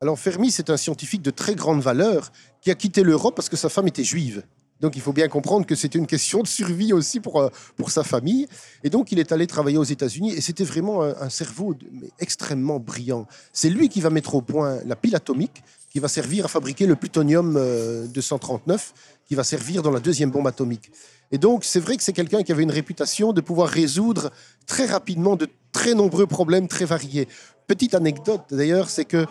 Alors 0.00 0.18
Fermi, 0.18 0.50
c'est 0.50 0.70
un 0.70 0.76
scientifique 0.76 1.22
de 1.22 1.30
très 1.30 1.54
grande 1.54 1.80
valeur 1.80 2.32
qui 2.60 2.70
a 2.70 2.74
quitté 2.74 3.02
l'Europe 3.02 3.36
parce 3.36 3.48
que 3.48 3.56
sa 3.56 3.68
femme 3.68 3.86
était 3.86 4.04
juive. 4.04 4.42
Donc 4.80 4.96
il 4.96 5.00
faut 5.00 5.12
bien 5.12 5.28
comprendre 5.28 5.64
que 5.64 5.76
c'était 5.76 5.98
une 5.98 6.08
question 6.08 6.42
de 6.42 6.48
survie 6.48 6.92
aussi 6.92 7.20
pour, 7.20 7.40
euh, 7.40 7.48
pour 7.76 7.92
sa 7.92 8.02
famille. 8.02 8.48
Et 8.82 8.90
donc 8.90 9.12
il 9.12 9.20
est 9.20 9.30
allé 9.30 9.46
travailler 9.46 9.78
aux 9.78 9.84
États-Unis 9.84 10.32
et 10.32 10.40
c'était 10.40 10.64
vraiment 10.64 11.02
un, 11.02 11.28
cerveau 11.28 11.76
mais 11.92 12.08
extrêmement 12.18 12.80
brillant. 12.80 13.28
C'est 13.52 13.70
lui 13.70 13.88
qui 13.88 14.00
va 14.00 14.10
mettre 14.10 14.34
au 14.34 14.42
point 14.42 14.80
la 14.84 14.96
pile 14.96 15.14
atomique 15.14 15.62
qui 15.88 16.00
va 16.00 16.08
servir 16.08 16.46
à 16.46 16.48
fabriquer 16.48 16.86
le 16.86 16.96
plutonium 16.96 17.56
euh, 17.56 18.06
239 18.08 18.92
qui 19.24 19.36
va 19.36 19.44
servir 19.44 19.82
dans 19.82 19.92
la 19.92 20.00
deuxième 20.00 20.32
bombe 20.32 20.48
atomique. 20.48 20.90
Et 21.30 21.38
donc 21.38 21.64
c'est 21.64 21.80
vrai 21.80 21.96
que 21.96 22.02
c'est 22.02 22.12
quelqu'un 22.12 22.42
qui 22.42 22.50
avait 22.50 22.64
une 22.64 22.72
réputation 22.72 23.32
de 23.32 23.40
pouvoir 23.40 23.68
résoudre 23.68 24.32
très 24.66 24.86
rapidement 24.86 25.36
de 25.36 25.48
très 25.70 25.94
nombreux 25.94 26.26
problèmes 26.26 26.66
très 26.66 26.84
variés. 26.84 27.28
Petite 27.72 27.94
anecdote 27.94 28.42
d'ailleurs, 28.50 28.90
c'est 28.90 29.06
que 29.06 29.24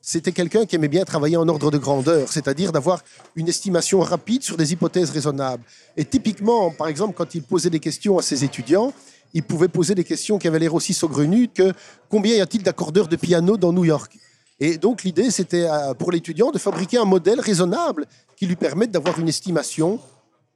c'était 0.00 0.30
quelqu'un 0.30 0.66
qui 0.66 0.76
aimait 0.76 0.86
bien 0.86 1.04
travailler 1.04 1.36
en 1.36 1.48
ordre 1.48 1.72
de 1.72 1.78
grandeur, 1.78 2.28
c'est-à-dire 2.28 2.70
d'avoir 2.70 3.02
une 3.34 3.48
estimation 3.48 3.98
rapide 3.98 4.44
sur 4.44 4.56
des 4.56 4.72
hypothèses 4.72 5.10
raisonnables. 5.10 5.64
Et 5.96 6.04
typiquement, 6.04 6.70
par 6.70 6.86
exemple, 6.86 7.14
quand 7.16 7.34
il 7.34 7.42
posait 7.42 7.70
des 7.70 7.80
questions 7.80 8.16
à 8.16 8.22
ses 8.22 8.44
étudiants, 8.44 8.92
il 9.34 9.42
pouvait 9.42 9.66
poser 9.66 9.96
des 9.96 10.04
questions 10.04 10.38
qui 10.38 10.46
avaient 10.46 10.60
l'air 10.60 10.74
aussi 10.74 10.94
saugrenues 10.94 11.48
que 11.48 11.72
combien 12.08 12.36
y 12.36 12.40
a-t-il 12.40 12.62
d'accordeurs 12.62 13.08
de 13.08 13.16
piano 13.16 13.56
dans 13.56 13.72
New 13.72 13.84
York? 13.84 14.16
Et 14.60 14.78
donc 14.78 15.02
l'idée, 15.02 15.32
c'était 15.32 15.66
euh, 15.68 15.92
pour 15.94 16.12
l'étudiant 16.12 16.52
de 16.52 16.58
fabriquer 16.58 16.98
un 16.98 17.04
modèle 17.04 17.40
raisonnable 17.40 18.06
qui 18.36 18.46
lui 18.46 18.54
permette 18.54 18.92
d'avoir 18.92 19.18
une 19.18 19.28
estimation 19.28 19.98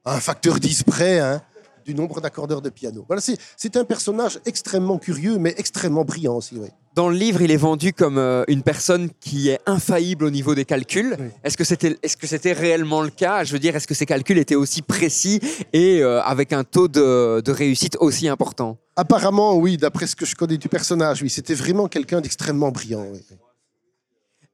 un 0.05 0.21
facteur 0.21 0.61
10 0.61 0.85
près 0.85 1.19
hein, 1.19 1.43
du 1.85 1.95
nombre 1.95 2.21
d'accordeurs 2.21 2.63
de 2.63 2.71
piano. 2.71 3.05
Voilà, 3.07 3.21
c'est- 3.21 3.77
un 3.77 3.85
personnage 3.85 4.39
extrêmement 4.45 4.99
curieux, 4.99 5.39
mais 5.39 5.55
extrêmement 5.57 6.05
brillant 6.05 6.37
aussi. 6.37 6.57
Oui. 6.59 6.69
Dans 6.95 7.09
le 7.09 7.17
livre, 7.17 7.41
il 7.41 7.51
est 7.51 7.57
vendu 7.57 7.95
comme 7.95 8.19
euh, 8.19 8.45
une 8.49 8.63
personne 8.63 9.09
qui 9.19 9.49
est 9.49 9.61
infaillible 9.65 10.27
au 10.27 10.31
niveau 10.31 10.55
des 10.55 10.67
calculs. 10.67 11.17
Oui. 11.19 11.27
Est-ce 11.43 11.57
que 11.57 11.65
c'était 11.65 11.97
est-ce 12.03 12.19
que 12.19 12.27
c'était 12.27 12.53
réellement 12.53 13.01
le 13.01 13.09
cas? 13.09 13.45
Je 13.45 13.53
veux 13.55 13.59
dire, 13.59 13.75
est-ce 13.75 13.87
que 13.87 13.95
ces 13.95 14.05
calculs 14.05 14.37
étaient 14.39 14.55
aussi 14.55 14.83
précis 14.83 15.41
et 15.73 16.03
euh, 16.03 16.21
avec 16.23 16.53
un 16.53 16.65
taux 16.65 16.89
de, 16.89 17.41
de 17.41 17.51
réussite 17.53 17.97
aussi 18.01 18.29
important? 18.29 18.77
Apparemment, 18.97 19.55
oui, 19.57 19.79
d'après 19.79 20.07
ce 20.07 20.15
que 20.15 20.27
je 20.27 20.35
connais 20.37 20.59
du 20.59 20.69
personnage, 20.69 21.23
oui, 21.23 21.31
c'était 21.31 21.55
vraiment 21.55 21.89
quelqu'un 21.89 22.21
d'extrêmement 22.21 22.71
brillant. 22.71 23.07
oui. 23.11 23.21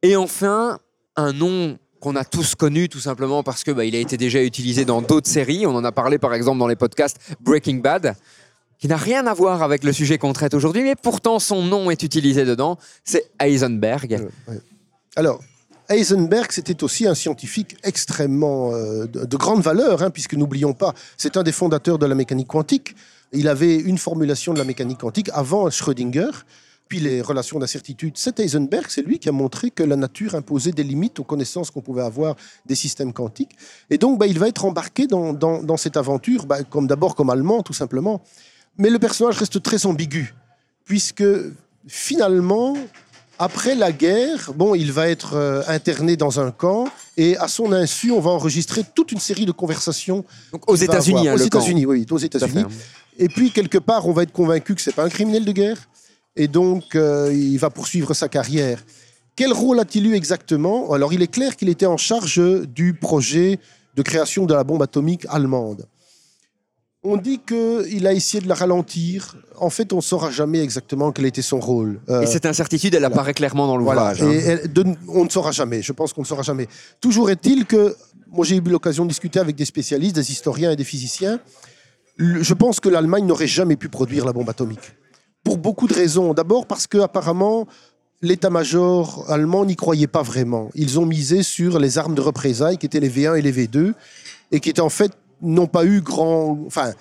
Et 0.03 0.15
enfin, 0.15 0.79
un 1.17 1.33
nom 1.33 1.77
qu'on 2.01 2.17
a 2.17 2.25
tous 2.25 2.55
connu 2.55 2.89
tout 2.89 3.01
simplement 3.01 3.43
parce 3.43 3.65
que 3.65 3.71
bah, 3.71 3.85
il 3.85 3.95
a 3.95 3.99
été 3.99 4.17
déjà 4.17 4.43
utilisé 4.43 4.85
dans 4.85 5.03
d'autres 5.03 5.29
séries. 5.29 5.67
On 5.67 5.75
en 5.75 5.85
a 5.85 5.93
parlé 5.93 6.19
par 6.19 6.35
exemple 6.35 6.59
dans 6.59 6.67
les 6.67 6.77
podcasts 6.77 7.19
Breaking 7.41 7.77
Bad, 7.77 8.15
qui 8.79 8.89
n'a 8.89 8.97
rien 8.97 9.27
à 9.27 9.35
voir 9.35 9.63
avec 9.63 9.85
le 9.85 9.93
sujet 9.93 10.19
qu'on 10.19 10.33
traite 10.33 10.55
aujourd'hui, 10.55 10.83
mais 10.83 10.95
pourtant 10.95 11.39
son 11.39 11.63
nom 11.63 11.91
est 11.91 12.03
utilisé 12.03 12.45
dedans. 12.45 12.79
C'est 13.05 13.31
Heisenberg. 13.41 14.29
Euh. 14.49 14.59
Alors, 15.17 15.41
Heisenberg, 15.89 16.53
c'était 16.53 16.85
aussi 16.85 17.07
un 17.07 17.15
scientifique 17.15 17.77
extrêmement 17.83 18.73
euh, 18.73 19.07
de, 19.07 19.25
de 19.25 19.37
grande 19.37 19.63
valeur, 19.63 20.03
hein, 20.03 20.11
puisque 20.11 20.35
n'oublions 20.35 20.75
pas, 20.75 20.95
c'est 21.17 21.37
un 21.37 21.43
des 21.43 21.53
fondateurs 21.53 21.99
de 21.99 22.07
la 22.07 22.15
mécanique 22.15 22.49
quantique. 22.49 22.95
Il 23.33 23.49
avait 23.49 23.77
une 23.77 23.99
formulation 23.99 24.53
de 24.53 24.59
la 24.59 24.65
mécanique 24.65 24.99
quantique 24.99 25.31
avant 25.33 25.69
Schrödinger. 25.71 26.31
Puis 26.89 27.01
les 27.01 27.21
relations 27.21 27.59
d'incertitude, 27.59 28.15
c'est 28.17 28.41
Heisenberg, 28.41 28.87
c'est 28.89 29.03
lui 29.03 29.19
qui 29.19 29.29
a 29.29 29.33
montré 29.33 29.71
que 29.71 29.83
la 29.83 29.95
nature 29.97 30.35
imposait 30.35 30.73
des 30.73 30.83
limites 30.85 31.19
aux 31.21 31.25
connaissances 31.25 31.71
qu'on 31.71 31.83
pouvait 31.83 32.03
avoir 32.03 32.35
des 32.65 32.75
systèmes 32.75 33.13
quantiques. 33.13 33.57
Et 33.91 33.99
donc, 33.99 34.19
bah, 34.19 34.27
il 34.27 34.39
va 34.39 34.49
être 34.49 34.65
embarqué 34.65 35.07
dans, 35.07 35.33
dans- 35.35 35.63
dans 35.63 35.77
cette 35.77 35.97
aventure, 35.99 36.47
bah, 36.47 36.63
comme 36.65 36.87
d'abord 36.87 37.15
comme 37.15 37.29
allemand, 37.31 37.63
tout 37.63 37.75
simplement. 37.75 38.23
Mais 38.79 38.89
le 38.91 38.99
personnage 38.99 39.37
reste 39.37 39.63
très 39.63 39.85
ambigu, 39.85 40.35
puisque 40.87 41.25
finalement, 41.87 42.75
après 43.39 43.75
la 43.75 43.93
guerre, 43.93 44.53
bon, 44.55 44.75
il 44.75 44.91
va 44.93 45.09
être 45.09 45.35
euh, 45.35 45.63
interné 45.69 46.17
dans 46.17 46.41
un 46.41 46.51
camp 46.51 46.87
et 47.17 47.37
à 47.37 47.49
son 47.49 47.73
insu, 47.73 48.11
on 48.11 48.21
va 48.21 48.31
enregistrer 48.31 48.83
toute 48.95 49.13
une 49.13 49.21
série 49.21 49.47
de 49.47 49.53
conversations. 49.53 50.25
Donc 50.53 50.69
aux 50.71 50.75
États-Unis, 50.77 51.29
hein, 51.29 51.35
aux. 51.35 51.39
États-Unis, 51.47 51.87
oui, 51.87 52.07
aux 52.11 52.19
États-Unis. 52.19 52.65
fait. 52.69 53.25
Et 53.25 53.29
puis 53.29 53.51
quelque 53.51 53.79
part, 53.79 54.07
on 54.09 54.13
va 54.13 54.23
être 54.23 54.33
convaincu 54.33 54.75
que 54.75 54.81
c'est 54.81 54.95
pas 54.95 55.05
un 55.05 55.09
criminel 55.09 55.45
de 55.45 55.53
guerre 55.53 55.89
et 56.39 56.49
donc 56.49 56.95
euh, 56.95 57.31
il 57.35 57.59
va 57.59 57.69
poursuivre 57.71 58.15
sa 58.15 58.29
carrière. 58.29 58.83
Quel 59.37 59.53
rôle 59.53 59.79
a-t-il 59.79 60.07
eu 60.07 60.15
exactement? 60.15 60.91
Alors, 60.93 61.13
il 61.13 61.23
est 61.23 61.31
clair 61.39 61.55
qu'il 61.57 61.69
était 61.69 61.87
en 61.87 61.97
charge 61.97 62.41
du 62.81 62.95
projet 62.95 63.59
de 63.95 64.03
création 64.03 64.47
de 64.47 64.55
la 64.55 64.65
bombe 64.65 64.83
atomique 64.83 65.27
allemande. 65.29 65.87
On 67.05 67.17
dit 67.17 67.39
qu'il 67.47 68.05
a 68.09 68.13
essayé 68.13 68.41
de 68.43 68.49
la 68.49 68.57
ralentir. 68.57 69.37
En 69.57 69.71
fait, 69.71 69.93
on 69.93 69.97
ne 69.97 70.01
saura 70.13 70.33
jamais 70.33 70.61
exactement 70.61 71.13
quel 71.13 71.27
était 71.27 71.43
son 71.43 71.61
rôle. 71.61 72.01
Euh, 72.09 72.23
Et 72.23 72.27
cette 72.27 72.47
incertitude, 72.47 72.93
elle 72.95 73.01
voilà. 73.03 73.15
apparaît 73.15 73.35
clairement 73.35 73.69
dans 73.69 73.79
voilà. 73.79 74.13
l'ouvrage. 74.13 74.23
hein. 74.23 74.41
Elle- 74.45 74.73
de- 74.73 74.85
on 75.09 75.25
ne 75.25 75.29
saura 75.31 75.53
jamais. 75.53 75.81
Je 75.83 75.93
pense 75.93 76.13
qu'on 76.13 76.23
ne 76.23 76.27
saura 76.27 76.43
jamais. 76.43 76.67
Toujours 77.01 77.31
est-il 77.31 77.65
que 77.67 77.95
moi, 78.33 78.45
j'ai 78.45 78.57
eu 78.57 78.61
l'occasion 78.61 79.05
de 79.05 79.11
discuter 79.11 79.39
avec 79.39 79.55
des 79.55 79.65
spécialistes, 79.65 80.17
des 80.17 80.33
historiens 80.33 80.73
et 80.73 80.77
des 80.77 80.85
physiciens. 80.85 81.39
Je 82.19 82.55
pense 82.55 82.81
que 82.81 82.89
l'Allemagne 82.89 83.25
n'aurait 83.27 83.47
jamais 83.47 83.77
pu 83.77 83.89
produire 83.89 84.25
la 84.25 84.33
bombe 84.33 84.51
atomique. 84.51 84.93
Pour 85.49 85.57
beaucoup 85.57 85.87
de 85.87 85.95
raisons. 85.95 86.35
D'abord 86.35 86.67
parce 86.67 86.87
que 86.87 86.99
apparemment, 86.99 87.67
l'état-major 88.21 89.25
allemand 89.31 89.65
n'y 89.65 89.77
croyait 89.77 90.07
pas 90.07 90.21
vraiment. 90.21 90.69
Ils 90.75 90.99
ont 90.99 91.07
misé 91.07 91.43
sur 91.43 91.79
les 91.79 91.97
armes 91.97 92.15
de 92.15 92.21
représailles 92.21 92.77
qui 92.77 92.85
étaient 92.85 93.01
les 93.01 93.09
V1 93.09 93.39
et 93.39 93.41
les 93.41 93.51
V2 93.51 93.95
et 94.53 94.61
qui 94.61 94.69
étaient 94.69 94.83
en 94.83 94.91
fait 94.91 95.11
n'ont 95.41 95.67
pas 95.67 95.87
eu 95.87 96.03
grand. 96.03 96.59
Enfin, 96.67 96.93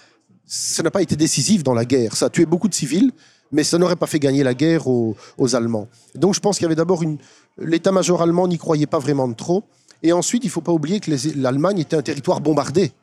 ça 0.46 0.82
n'a 0.82 0.92
pas 0.92 1.02
été 1.02 1.18
décisif 1.18 1.62
dans 1.62 1.74
la 1.74 1.84
guerre. 1.84 2.16
Ça 2.16 2.28
a 2.28 2.30
tué 2.30 2.46
beaucoup 2.46 2.70
de 2.70 2.74
civils, 2.74 3.12
mais 3.52 3.66
ça 3.66 3.78
n'aurait 3.78 3.98
pas 3.98 4.08
fait 4.08 4.20
gagner 4.20 4.44
la 4.44 4.54
guerre 4.54 4.88
aux, 4.88 5.18
Allemands. 5.54 5.90
Donc 6.16 6.34
je 6.34 6.40
pense 6.40 6.56
qu'il 6.56 6.64
y 6.64 6.68
avait 6.68 6.76
d'abord 6.76 7.04
une. 7.04 7.18
L'état-major 7.58 8.22
allemand 8.22 8.48
n'y 8.48 8.58
croyait 8.58 8.88
pas 8.88 9.00
vraiment 9.00 9.30
trop. 9.34 9.66
Et 10.04 10.14
ensuite, 10.14 10.46
il 10.46 10.48
ne 10.48 10.52
faut 10.52 10.62
pas 10.62 10.72
oublier 10.72 11.02
que 11.02 11.12
l'Allemagne 11.36 11.80
était 11.80 11.98
un 11.98 12.02
territoire 12.02 12.40
bombardé. 12.40 12.94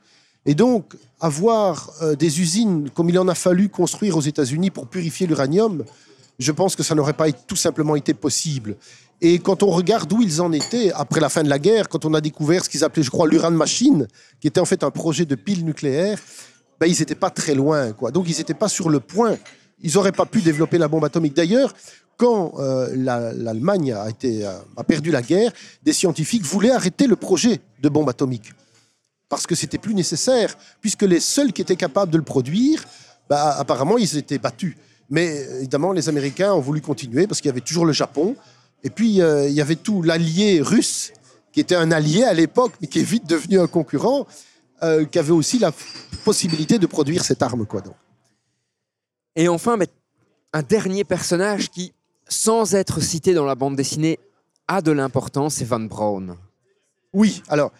Et 0.46 0.54
donc, 0.54 0.94
avoir 1.20 1.90
euh, 2.02 2.14
des 2.16 2.40
usines 2.40 2.90
comme 2.90 3.08
il 3.08 3.18
en 3.18 3.28
a 3.28 3.34
fallu 3.34 3.68
construire 3.68 4.16
aux 4.16 4.20
États-Unis 4.20 4.70
pour 4.70 4.86
purifier 4.86 5.26
l'uranium, 5.26 5.84
je 6.38 6.52
pense 6.52 6.76
que 6.76 6.82
ça 6.82 6.94
n'aurait 6.94 7.12
pas 7.14 7.30
tout 7.32 7.56
simplement 7.56 7.96
été 7.96 8.12
possible. 8.12 8.76
Et 9.20 9.38
quand 9.38 9.62
on 9.62 9.70
regarde 9.70 10.12
où 10.12 10.20
ils 10.20 10.42
en 10.42 10.52
étaient 10.52 10.90
après 10.92 11.20
la 11.20 11.28
fin 11.28 11.42
de 11.42 11.48
la 11.48 11.58
guerre, 11.58 11.88
quand 11.88 12.04
on 12.04 12.12
a 12.14 12.20
découvert 12.20 12.64
ce 12.64 12.68
qu'ils 12.68 12.84
appelaient, 12.84 13.04
je 13.04 13.10
crois, 13.10 13.26
l'Uran 13.28 13.52
Machine, 13.52 14.06
qui 14.40 14.48
était 14.48 14.60
en 14.60 14.64
fait 14.64 14.82
un 14.84 14.90
projet 14.90 15.24
de 15.24 15.34
pile 15.36 15.64
nucléaire, 15.64 16.18
ben, 16.78 16.86
ils 16.88 16.98
n'étaient 16.98 17.14
pas 17.14 17.30
très 17.30 17.54
loin. 17.54 17.92
Quoi. 17.92 18.10
Donc, 18.10 18.28
ils 18.28 18.36
n'étaient 18.36 18.52
pas 18.52 18.68
sur 18.68 18.90
le 18.90 19.00
point. 19.00 19.36
Ils 19.80 19.94
n'auraient 19.94 20.12
pas 20.12 20.26
pu 20.26 20.42
développer 20.42 20.76
la 20.76 20.88
bombe 20.88 21.04
atomique. 21.04 21.34
D'ailleurs, 21.34 21.72
quand 22.16 22.54
euh, 22.58 22.92
la- 22.96 23.32
l'Allemagne 23.32 23.92
a, 23.92 24.08
euh, 24.24 24.58
a 24.76 24.84
perdu 24.84 25.10
la 25.10 25.22
guerre, 25.22 25.52
des 25.82 25.92
scientifiques 25.92 26.42
voulaient 26.44 26.72
arrêter 26.72 27.06
le 27.06 27.16
projet 27.16 27.60
de 27.80 27.88
bombe 27.88 28.08
atomique 28.08 28.52
parce 29.28 29.46
que 29.46 29.54
c'était 29.54 29.78
plus 29.78 29.94
nécessaire, 29.94 30.56
puisque 30.80 31.02
les 31.02 31.20
seuls 31.20 31.52
qui 31.52 31.62
étaient 31.62 31.76
capables 31.76 32.12
de 32.12 32.18
le 32.18 32.24
produire, 32.24 32.84
bah, 33.28 33.56
apparemment, 33.58 33.98
ils 33.98 34.16
étaient 34.16 34.38
battus. 34.38 34.76
Mais 35.10 35.46
évidemment, 35.58 35.92
les 35.92 36.08
Américains 36.08 36.52
ont 36.52 36.60
voulu 36.60 36.80
continuer 36.80 37.26
parce 37.26 37.40
qu'il 37.40 37.48
y 37.48 37.52
avait 37.52 37.60
toujours 37.60 37.86
le 37.86 37.92
Japon, 37.92 38.36
et 38.82 38.90
puis 38.90 39.20
euh, 39.20 39.48
il 39.48 39.54
y 39.54 39.60
avait 39.60 39.76
tout 39.76 40.02
l'allié 40.02 40.60
russe, 40.60 41.12
qui 41.52 41.60
était 41.60 41.74
un 41.74 41.90
allié 41.90 42.24
à 42.24 42.32
l'époque, 42.32 42.72
mais 42.80 42.86
qui 42.86 43.00
est 43.00 43.04
vite 43.04 43.26
devenu 43.26 43.60
un 43.60 43.66
concurrent, 43.66 44.26
euh, 44.82 45.04
qui 45.04 45.18
avait 45.18 45.32
aussi 45.32 45.58
la 45.58 45.72
possibilité 46.24 46.78
de 46.78 46.86
produire 46.86 47.24
cette 47.24 47.42
arme. 47.42 47.64
Quoi, 47.66 47.80
donc. 47.80 47.94
Et 49.36 49.48
enfin, 49.48 49.76
mais, 49.76 49.88
un 50.52 50.62
dernier 50.62 51.04
personnage 51.04 51.70
qui, 51.70 51.92
sans 52.28 52.74
être 52.74 53.00
cité 53.00 53.34
dans 53.34 53.44
la 53.44 53.54
bande 53.54 53.76
dessinée, 53.76 54.18
a 54.68 54.80
de 54.80 54.92
l'importance, 54.92 55.54
c'est 55.54 55.64
Van 55.64 55.80
Braun. 55.80 56.36
Oui, 57.12 57.42
alors, 57.48 57.72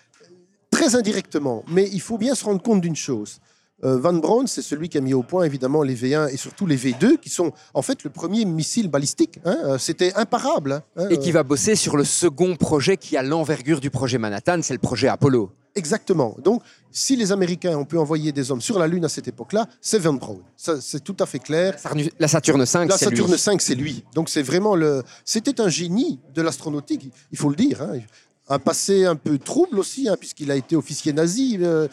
très 0.74 0.96
indirectement, 0.96 1.64
mais 1.68 1.88
il 1.92 2.00
faut 2.00 2.18
bien 2.18 2.34
se 2.34 2.44
rendre 2.44 2.62
compte 2.62 2.80
d'une 2.80 2.96
chose. 2.96 3.38
Euh, 3.84 3.98
Van 3.98 4.12
Braun, 4.14 4.46
c'est 4.46 4.62
celui 4.62 4.88
qui 4.88 4.98
a 4.98 5.00
mis 5.00 5.14
au 5.14 5.22
point 5.22 5.44
évidemment 5.44 5.82
les 5.82 5.94
V1 5.94 6.32
et 6.32 6.36
surtout 6.36 6.66
les 6.66 6.76
V2, 6.76 7.18
qui 7.18 7.28
sont 7.28 7.52
en 7.74 7.82
fait 7.82 8.02
le 8.02 8.10
premier 8.10 8.44
missile 8.44 8.88
balistique. 8.88 9.38
hein. 9.44 9.56
Euh, 9.64 9.78
C'était 9.78 10.12
imparable. 10.14 10.72
hein. 10.72 10.82
Hein, 10.96 11.08
Et 11.10 11.18
qui 11.18 11.30
euh, 11.30 11.34
va 11.34 11.42
bosser 11.42 11.74
sur 11.76 11.96
le 11.96 12.04
second 12.04 12.56
projet 12.56 12.96
qui 12.96 13.16
a 13.16 13.22
l'envergure 13.22 13.80
du 13.80 13.90
projet 13.90 14.18
Manhattan, 14.18 14.60
c'est 14.62 14.74
le 14.74 14.78
projet 14.80 15.08
Apollo. 15.08 15.50
Exactement. 15.76 16.36
Donc, 16.38 16.62
si 16.92 17.16
les 17.16 17.32
Américains 17.32 17.76
ont 17.76 17.84
pu 17.84 17.98
envoyer 17.98 18.30
des 18.30 18.52
hommes 18.52 18.60
sur 18.60 18.78
la 18.78 18.86
Lune 18.86 19.04
à 19.04 19.08
cette 19.08 19.26
époque-là, 19.26 19.66
c'est 19.80 19.98
Van 19.98 20.12
Braun. 20.12 20.38
C'est 20.56 21.02
tout 21.02 21.16
à 21.18 21.26
fait 21.26 21.40
clair. 21.40 21.74
La 22.20 22.28
Saturne 22.28 22.64
5, 22.64 22.88
La 22.88 22.96
c'est 22.96 23.10
lui. 23.10 23.16
Saturne 23.16 23.36
5, 23.36 23.60
c'est 23.60 23.74
lui. 23.74 24.04
Donc 24.14 24.28
c'est 24.28 24.42
vraiment 24.42 24.76
le. 24.76 25.02
C'était 25.24 25.60
un 25.60 25.68
génie 25.68 26.20
de 26.32 26.42
l'astronautique, 26.42 27.10
il 27.32 27.36
faut 27.38 27.50
le 27.50 27.56
dire. 27.56 27.82
hein. 27.82 27.98
Un 28.48 28.58
passé 28.58 29.06
un 29.06 29.16
peu 29.16 29.38
trouble 29.38 29.78
aussi, 29.78 30.08
hein, 30.08 30.16
puisqu'il 30.18 30.50
a 30.50 30.56
été 30.56 30.76
officier 30.76 31.12
nazi. 31.12 31.58
Euh, 31.60 31.88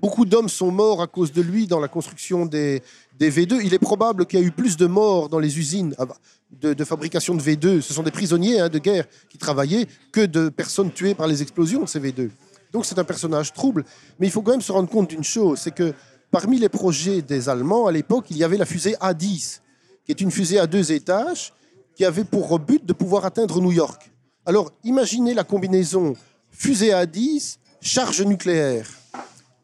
beaucoup 0.00 0.24
d'hommes 0.24 0.48
sont 0.48 0.70
morts 0.70 1.02
à 1.02 1.06
cause 1.06 1.32
de 1.32 1.42
lui 1.42 1.66
dans 1.66 1.80
la 1.80 1.88
construction 1.88 2.46
des, 2.46 2.82
des 3.18 3.30
V2. 3.30 3.60
Il 3.62 3.74
est 3.74 3.78
probable 3.78 4.26
qu'il 4.26 4.40
y 4.40 4.42
a 4.42 4.46
eu 4.46 4.50
plus 4.50 4.76
de 4.76 4.86
morts 4.86 5.28
dans 5.28 5.38
les 5.38 5.58
usines 5.58 5.94
ah 5.98 6.06
bah, 6.06 6.16
de, 6.50 6.72
de 6.72 6.84
fabrication 6.84 7.34
de 7.34 7.42
V2. 7.42 7.80
Ce 7.82 7.92
sont 7.92 8.02
des 8.02 8.10
prisonniers 8.10 8.60
hein, 8.60 8.68
de 8.68 8.78
guerre 8.78 9.06
qui 9.28 9.36
travaillaient 9.36 9.86
que 10.12 10.24
de 10.24 10.48
personnes 10.48 10.90
tuées 10.90 11.14
par 11.14 11.26
les 11.26 11.42
explosions 11.42 11.82
de 11.82 11.88
ces 11.88 12.00
V2. 12.00 12.30
Donc 12.72 12.86
c'est 12.86 12.98
un 12.98 13.04
personnage 13.04 13.52
trouble. 13.52 13.84
Mais 14.18 14.26
il 14.26 14.30
faut 14.30 14.42
quand 14.42 14.52
même 14.52 14.62
se 14.62 14.72
rendre 14.72 14.88
compte 14.88 15.10
d'une 15.10 15.24
chose, 15.24 15.58
c'est 15.58 15.74
que 15.74 15.92
parmi 16.30 16.58
les 16.58 16.68
projets 16.68 17.20
des 17.20 17.48
Allemands 17.48 17.86
à 17.86 17.92
l'époque, 17.92 18.26
il 18.30 18.36
y 18.38 18.44
avait 18.44 18.56
la 18.56 18.66
fusée 18.66 18.94
A10 19.00 19.60
qui 20.10 20.12
est 20.12 20.20
une 20.20 20.30
fusée 20.32 20.58
à 20.58 20.66
deux 20.66 20.90
étages, 20.90 21.52
qui 21.94 22.04
avait 22.04 22.24
pour 22.24 22.58
but 22.58 22.84
de 22.84 22.92
pouvoir 22.92 23.24
atteindre 23.24 23.60
New 23.60 23.72
York. 23.72 24.10
Alors, 24.50 24.72
imaginez 24.82 25.32
la 25.32 25.44
combinaison 25.44 26.16
fusée 26.50 26.92
à 26.92 27.06
10, 27.06 27.60
charge 27.80 28.20
nucléaire. 28.22 28.84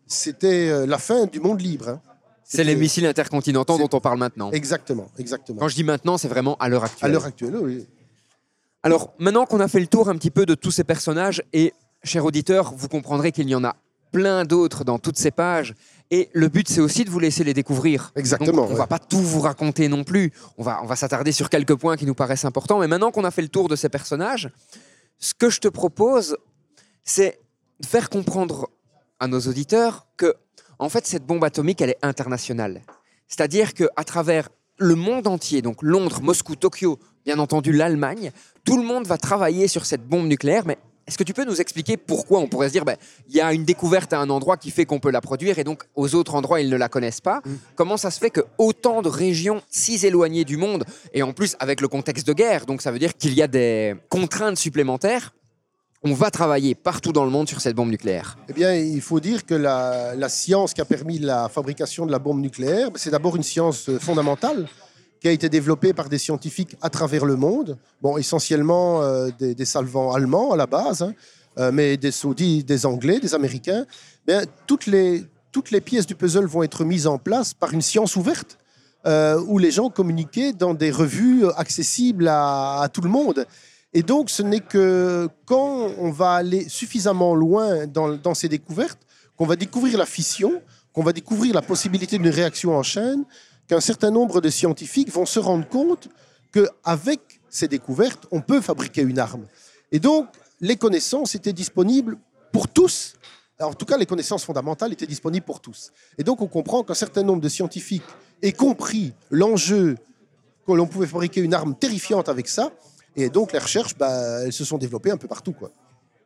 C'était 0.06 0.68
euh, 0.68 0.86
la 0.86 0.96
fin 0.98 1.26
du 1.26 1.40
monde 1.40 1.60
libre. 1.60 1.88
hein. 1.88 2.00
C'est 2.44 2.62
les 2.62 2.76
missiles 2.76 3.04
intercontinentaux 3.04 3.78
dont 3.78 3.88
on 3.92 4.00
parle 4.00 4.20
maintenant. 4.20 4.52
Exactement, 4.52 5.08
exactement. 5.18 5.58
Quand 5.58 5.66
je 5.66 5.74
dis 5.74 5.82
maintenant, 5.82 6.16
c'est 6.18 6.28
vraiment 6.28 6.54
à 6.58 6.68
l'heure 6.68 6.84
À 6.84 6.86
actuelle. 6.86 7.10
l'heure 7.10 7.24
actuelle, 7.24 7.56
oui. 7.56 7.84
Alors, 8.84 9.12
maintenant 9.18 9.44
qu'on 9.44 9.58
a 9.58 9.66
fait 9.66 9.80
le 9.80 9.88
tour 9.88 10.08
un 10.08 10.14
petit 10.14 10.30
peu 10.30 10.46
de 10.46 10.54
tous 10.54 10.70
ces 10.70 10.84
personnages, 10.84 11.42
et 11.52 11.74
chers 12.04 12.24
auditeurs, 12.24 12.72
vous 12.72 12.86
comprendrez 12.86 13.32
qu'il 13.32 13.48
y 13.48 13.56
en 13.56 13.64
a 13.64 13.74
plein 14.12 14.44
d'autres 14.44 14.84
dans 14.84 15.00
toutes 15.00 15.18
ces 15.18 15.32
pages. 15.32 15.74
Et 16.10 16.28
le 16.32 16.48
but, 16.48 16.68
c'est 16.68 16.80
aussi 16.80 17.04
de 17.04 17.10
vous 17.10 17.18
laisser 17.18 17.42
les 17.42 17.54
découvrir. 17.54 18.12
Exactement, 18.14 18.62
Donc, 18.62 18.66
on 18.68 18.72
ouais. 18.72 18.78
va 18.78 18.86
pas 18.86 18.98
tout 19.00 19.20
vous 19.20 19.40
raconter 19.40 19.88
non 19.88 20.04
plus. 20.04 20.32
On 20.56 20.62
va, 20.62 20.80
on 20.82 20.86
va 20.86 20.94
s'attarder 20.94 21.32
sur 21.32 21.50
quelques 21.50 21.74
points 21.74 21.96
qui 21.96 22.06
nous 22.06 22.14
paraissent 22.14 22.44
importants. 22.44 22.78
Mais 22.78 22.86
maintenant 22.86 23.10
qu'on 23.10 23.24
a 23.24 23.30
fait 23.30 23.42
le 23.42 23.48
tour 23.48 23.68
de 23.68 23.74
ces 23.74 23.88
personnages, 23.88 24.50
ce 25.18 25.34
que 25.34 25.50
je 25.50 25.60
te 25.60 25.68
propose, 25.68 26.36
c'est 27.02 27.40
de 27.80 27.86
faire 27.86 28.08
comprendre 28.08 28.68
à 29.18 29.26
nos 29.26 29.40
auditeurs 29.40 30.06
que, 30.16 30.34
en 30.78 30.88
fait, 30.88 31.06
cette 31.06 31.26
bombe 31.26 31.42
atomique, 31.42 31.80
elle 31.80 31.90
est 31.90 31.98
internationale. 32.02 32.82
C'est-à-dire 33.26 33.74
qu'à 33.74 34.04
travers 34.04 34.48
le 34.78 34.94
monde 34.94 35.26
entier, 35.26 35.62
donc 35.62 35.82
Londres, 35.82 36.20
Moscou, 36.22 36.54
Tokyo, 36.54 36.98
bien 37.24 37.38
entendu 37.38 37.72
l'Allemagne, 37.72 38.30
tout 38.64 38.76
le 38.76 38.84
monde 38.84 39.06
va 39.06 39.18
travailler 39.18 39.68
sur 39.68 39.86
cette 39.86 40.06
bombe 40.06 40.26
nucléaire. 40.26 40.64
Mais 40.66 40.78
est-ce 41.06 41.16
que 41.16 41.24
tu 41.24 41.32
peux 41.32 41.44
nous 41.44 41.60
expliquer 41.60 41.96
pourquoi 41.96 42.40
on 42.40 42.48
pourrait 42.48 42.68
se 42.68 42.72
dire, 42.72 42.84
ben, 42.84 42.96
il 43.28 43.36
y 43.36 43.40
a 43.40 43.52
une 43.52 43.64
découverte 43.64 44.12
à 44.12 44.18
un 44.18 44.28
endroit 44.28 44.56
qui 44.56 44.70
fait 44.70 44.86
qu'on 44.86 44.98
peut 44.98 45.10
la 45.10 45.20
produire 45.20 45.58
et 45.58 45.64
donc 45.64 45.84
aux 45.94 46.14
autres 46.14 46.34
endroits, 46.34 46.60
ils 46.60 46.68
ne 46.68 46.76
la 46.76 46.88
connaissent 46.88 47.20
pas? 47.20 47.42
Comment 47.76 47.96
ça 47.96 48.10
se 48.10 48.18
fait 48.18 48.30
que 48.30 48.40
autant 48.58 49.02
de 49.02 49.08
régions 49.08 49.62
si 49.70 50.04
éloignées 50.04 50.44
du 50.44 50.56
monde, 50.56 50.84
et 51.14 51.22
en 51.22 51.32
plus 51.32 51.56
avec 51.60 51.80
le 51.80 51.88
contexte 51.88 52.26
de 52.26 52.32
guerre, 52.32 52.66
donc 52.66 52.82
ça 52.82 52.90
veut 52.90 52.98
dire 52.98 53.16
qu'il 53.16 53.34
y 53.34 53.42
a 53.42 53.46
des 53.46 53.94
contraintes 54.08 54.58
supplémentaires, 54.58 55.32
on 56.02 56.12
va 56.12 56.30
travailler 56.30 56.74
partout 56.74 57.12
dans 57.12 57.24
le 57.24 57.30
monde 57.30 57.48
sur 57.48 57.60
cette 57.60 57.74
bombe 57.74 57.90
nucléaire? 57.90 58.36
Eh 58.48 58.52
bien, 58.52 58.74
il 58.74 59.00
faut 59.00 59.18
dire 59.20 59.46
que 59.46 59.54
la, 59.54 60.14
la 60.14 60.28
science 60.28 60.74
qui 60.74 60.80
a 60.80 60.84
permis 60.84 61.18
la 61.18 61.48
fabrication 61.48 62.06
de 62.06 62.12
la 62.12 62.18
bombe 62.18 62.40
nucléaire, 62.40 62.90
c'est 62.96 63.10
d'abord 63.10 63.36
une 63.36 63.42
science 63.42 63.88
euh, 63.88 63.98
fondamentale 63.98 64.68
qui 65.26 65.30
a 65.30 65.32
été 65.32 65.48
développée 65.48 65.92
par 65.92 66.08
des 66.08 66.18
scientifiques 66.18 66.76
à 66.80 66.88
travers 66.88 67.24
le 67.24 67.34
monde. 67.34 67.76
Bon, 68.00 68.16
essentiellement 68.16 69.02
euh, 69.02 69.28
des, 69.40 69.56
des 69.56 69.76
allemands 69.76 70.52
à 70.52 70.56
la 70.56 70.66
base, 70.66 71.02
hein, 71.02 71.14
euh, 71.58 71.72
mais 71.72 71.96
des 71.96 72.12
saudis, 72.12 72.62
des 72.62 72.86
anglais, 72.86 73.18
des 73.18 73.34
américains. 73.34 73.86
Toutes 74.68 74.86
les, 74.86 75.26
pièces 75.84 76.06
du 76.06 76.14
puzzle 76.14 76.46
vont 76.46 76.62
être 76.62 76.84
mises 76.84 77.08
en 77.08 77.18
place 77.18 77.54
par 77.54 77.72
une 77.72 77.82
science 77.82 78.14
ouverte. 78.14 78.56
euh, 79.04 79.40
où 79.48 79.58
les 79.58 79.72
gens 79.72 79.88
communiquaient 79.88 80.52
dans 80.52 80.74
des 80.74 80.92
revues 80.92 81.44
accessibles 81.56 82.28
à, 82.28 82.88
tout 82.92 83.00
le 83.00 83.10
monde. 83.10 83.46
Et 83.92 84.02
donc, 84.02 84.30
ce 84.30 84.42
n'est 84.42 84.60
que 84.74 85.28
quand 85.44 85.90
on 85.98 86.10
va 86.12 86.34
aller 86.34 86.68
suffisamment 86.68 87.34
loin 87.34 87.86
dans 87.86 88.34
ces 88.34 88.48
découvertes, 88.48 89.00
qu'on 89.36 89.46
va 89.46 89.56
découvrir 89.56 89.98
la 89.98 90.06
fission, 90.06 90.62
qu'on 90.92 91.02
va 91.02 91.12
découvrir 91.12 91.52
la 91.54 91.62
possibilité 91.62 92.16
d'une 92.18 92.34
réaction 92.40 92.76
en 92.76 92.82
chaîne, 92.82 93.24
qu'un 93.68 93.80
certain 93.80 94.10
nombre 94.10 94.40
de 94.40 94.48
scientifiques 94.48 95.10
vont 95.10 95.26
se 95.26 95.38
rendre 95.38 95.68
compte 95.68 96.08
qu'avec 96.52 97.20
ces 97.48 97.68
découvertes, 97.68 98.26
on 98.30 98.40
peut 98.40 98.60
fabriquer 98.60 99.02
une 99.02 99.18
arme. 99.18 99.46
Et 99.92 99.98
donc, 99.98 100.28
les 100.60 100.76
connaissances 100.76 101.34
étaient 101.34 101.52
disponibles 101.52 102.18
pour 102.52 102.68
tous. 102.68 103.14
En 103.60 103.72
tout 103.72 103.86
cas, 103.86 103.96
les 103.96 104.06
connaissances 104.06 104.44
fondamentales 104.44 104.92
étaient 104.92 105.06
disponibles 105.06 105.46
pour 105.46 105.60
tous. 105.60 105.92
Et 106.18 106.24
donc, 106.24 106.40
on 106.42 106.46
comprend 106.46 106.82
qu'un 106.82 106.94
certain 106.94 107.22
nombre 107.22 107.40
de 107.40 107.48
scientifiques 107.48 108.04
aient 108.42 108.52
compris 108.52 109.14
l'enjeu 109.30 109.96
que 110.66 110.72
l'on 110.72 110.86
pouvait 110.86 111.06
fabriquer 111.06 111.40
une 111.40 111.54
arme 111.54 111.74
terrifiante 111.74 112.28
avec 112.28 112.48
ça. 112.48 112.72
Et 113.14 113.30
donc, 113.30 113.52
les 113.52 113.58
recherches, 113.58 113.96
bah, 113.96 114.42
elles 114.44 114.52
se 114.52 114.64
sont 114.64 114.78
développées 114.78 115.10
un 115.10 115.16
peu 115.16 115.28
partout. 115.28 115.52
Quoi. 115.52 115.70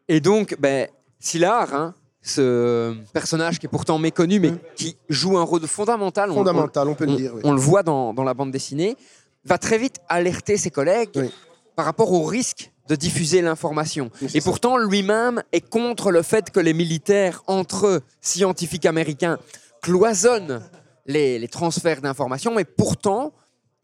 Et 0.08 0.20
donc, 0.20 0.56
ben, 0.58 0.88
Sylar, 1.20 1.72
hein, 1.74 1.94
ce 2.22 2.94
personnage 3.12 3.58
qui 3.58 3.66
est 3.66 3.68
pourtant 3.68 3.98
méconnu, 3.98 4.40
mais 4.40 4.52
qui 4.76 4.96
joue 5.08 5.38
un 5.38 5.42
rôle 5.42 5.66
fondamental, 5.66 6.30
on- 6.30 6.34
Fondamental, 6.34 6.88
on 6.88 6.94
peut 6.94 7.06
on, 7.08 7.12
le 7.12 7.16
dire. 7.16 7.32
oui. 7.34 7.40
on 7.44 7.52
le 7.52 7.60
voit 7.60 7.82
dans, 7.82 8.12
dans 8.12 8.24
la 8.24 8.34
bande 8.34 8.50
dessinée, 8.50 8.96
va 9.44 9.56
très 9.58 9.78
vite 9.78 9.96
alerter 10.08 10.56
ses 10.58 10.70
collègues 10.70 11.10
Oui. 11.16 11.30
par 11.76 11.86
rapport 11.86 12.12
au 12.12 12.24
risque 12.24 12.70
de 12.88 12.94
diffuser 12.96 13.40
l'information. 13.40 14.10
Oui, 14.20 14.28
Et 14.34 14.40
pourtant, 14.40 14.76
lui-même 14.76 15.42
est 15.52 15.60
contre 15.66 16.10
le 16.10 16.22
fait 16.22 16.50
que 16.50 16.60
les 16.60 16.74
militaires, 16.74 17.42
entre 17.46 17.86
eux, 17.86 18.00
scientifiques 18.20 18.84
américains, 18.84 19.38
cloisonnent 19.80 20.60
les, 21.06 21.38
les 21.38 21.48
transferts 21.48 22.02
d'informations, 22.02 22.54
mais 22.54 22.64
pourtant, 22.64 23.32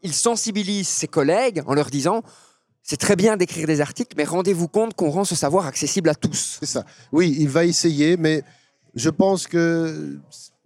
il 0.03 0.13
sensibilise 0.13 0.87
ses 0.87 1.07
collègues 1.07 1.63
en 1.65 1.73
leur 1.73 1.87
disant 1.89 2.21
c'est 2.89 2.97
très 2.97 3.17
bien 3.17 3.35
d'écrire 3.35 3.67
des 3.67 3.81
articles, 3.81 4.15
mais 4.15 4.23
rendez-vous 4.23 4.69
compte 4.69 4.93
qu'on 4.93 5.09
rend 5.09 5.25
ce 5.25 5.35
savoir 5.35 5.67
accessible 5.67 6.07
à 6.07 6.15
tous. 6.15 6.55
C'est 6.61 6.65
ça. 6.65 6.85
Oui, 7.11 7.35
il 7.37 7.49
va 7.49 7.65
essayer, 7.65 8.15
mais 8.15 8.43
je 8.95 9.09
pense 9.09 9.45
que 9.45 10.17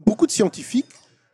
beaucoup 0.06 0.28
de 0.28 0.32
scientifiques 0.32 0.86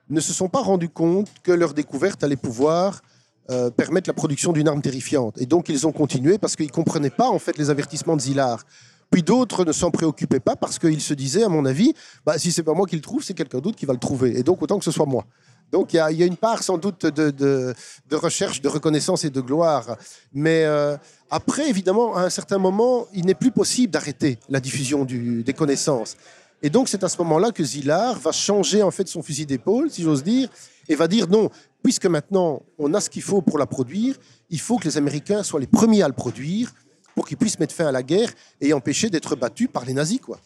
ne 0.09 0.21
se 0.21 0.31
sont 0.31 0.47
pas 0.47 0.61
rendus 0.61 0.87
compte 0.87 1.27
que 1.43 1.51
leur 1.51 1.73
découverte 1.73 2.23
allait 2.23 2.37
pouvoir 2.37 3.01
euh, 3.49 3.69
permettre 3.69 4.09
la 4.09 4.13
production 4.13 4.53
d'une 4.53 4.69
arme 4.69 4.81
terrifiante. 4.81 5.37
Et 5.41 5.45
donc, 5.45 5.67
ils 5.67 5.85
ont 5.85 5.91
continué 5.91 6.37
parce 6.37 6.55
qu'ils 6.55 6.67
ne 6.67 6.71
comprenaient 6.71 7.09
pas, 7.09 7.27
en 7.27 7.39
fait, 7.39 7.57
les 7.57 7.69
avertissements 7.69 8.15
de 8.15 8.21
Zillard. 8.21 8.63
Puis 9.09 9.23
d'autres 9.23 9.65
ne 9.65 9.73
s'en 9.73 9.91
préoccupaient 9.91 10.39
pas 10.39 10.55
parce 10.55 10.79
qu'ils 10.79 11.01
se 11.01 11.13
disaient, 11.13 11.43
à 11.43 11.49
mon 11.49 11.65
avis, 11.65 11.93
bah, 12.25 12.37
si 12.37 12.53
c'est 12.53 12.63
pas 12.63 12.73
moi 12.73 12.85
qui 12.85 12.95
le 12.95 13.01
trouve, 13.01 13.21
c'est 13.21 13.33
quelqu'un 13.33 13.59
d'autre 13.59 13.75
qui 13.75 13.85
va 13.85 13.91
le 13.91 13.99
trouver. 13.99 14.39
Et 14.39 14.43
donc, 14.43 14.61
autant 14.61 14.79
que 14.79 14.85
ce 14.85 14.91
soit 14.91 15.05
moi. 15.05 15.25
Donc 15.71 15.93
il 15.93 15.97
y, 15.97 15.99
a, 15.99 16.25
une 16.25 16.37
part 16.37 16.63
sans 16.63 16.77
doute 16.77 17.05
de, 17.05 17.73
recherche, 18.11 18.61
de 18.61 18.69
reconnaissance 18.69 19.25
et 19.25 19.29
de 19.29 19.41
gloire. 19.41 19.97
Mais 20.33 20.63
euh, 20.63 20.95
après, 21.29 21.69
évidemment, 21.69 22.15
à 22.15 22.21
un 22.21 22.29
certain 22.29 22.57
moment, 22.57 23.07
il 23.13 23.25
n'est 23.25 23.35
plus 23.35 23.51
possible 23.51 23.91
d'arrêter 23.91 24.39
la 24.47 24.59
diffusion 24.59 25.05
des 25.05 25.53
connaissances. 25.53 26.15
Et 26.63 26.69
donc 26.69 26.89
c'est 26.89 27.03
à 27.03 27.09
ce 27.09 27.17
moment-là 27.19 27.51
que 27.51 27.63
Zillard 27.63 28.17
va 28.17 28.31
changer 28.31 28.81
en 28.81 28.89
fait 28.89 29.07
son 29.07 29.21
fusil 29.21 29.45
d'épaule, 29.45 29.91
si 29.91 30.01
j'ose 30.01 30.23
dire, 30.23 30.49
et 30.89 30.95
va 30.95 31.07
dire 31.07 31.27
non, 31.27 31.51
puisque 31.83 32.07
maintenant 32.07 32.63
on 32.79 32.93
a 32.93 33.01
ce 33.01 33.09
qu'il 33.09 33.21
faut 33.21 33.41
pour 33.41 33.59
la 33.59 33.67
produire, 33.67 34.15
il 34.49 34.59
faut 34.59 34.77
que 34.77 34.85
les 34.85 34.97
Américains 34.97 35.43
soient 35.43 35.59
les 35.59 35.67
premiers 35.67 36.01
à 36.01 36.07
le 36.07 36.15
produire 36.15 36.73
pour 37.13 37.27
qu'ils 37.27 37.37
puissent 37.37 37.59
mettre 37.59 37.75
fin 37.75 37.85
à 37.85 37.91
la 37.91 38.01
guerre 38.01 38.31
et 38.59 38.73
empêcher 38.73 39.09
d'être 39.09 39.35
battus 39.35 39.69
par 39.71 39.85
les 39.85 39.93
nazis. 39.93 40.19
Quoi. 40.19 40.39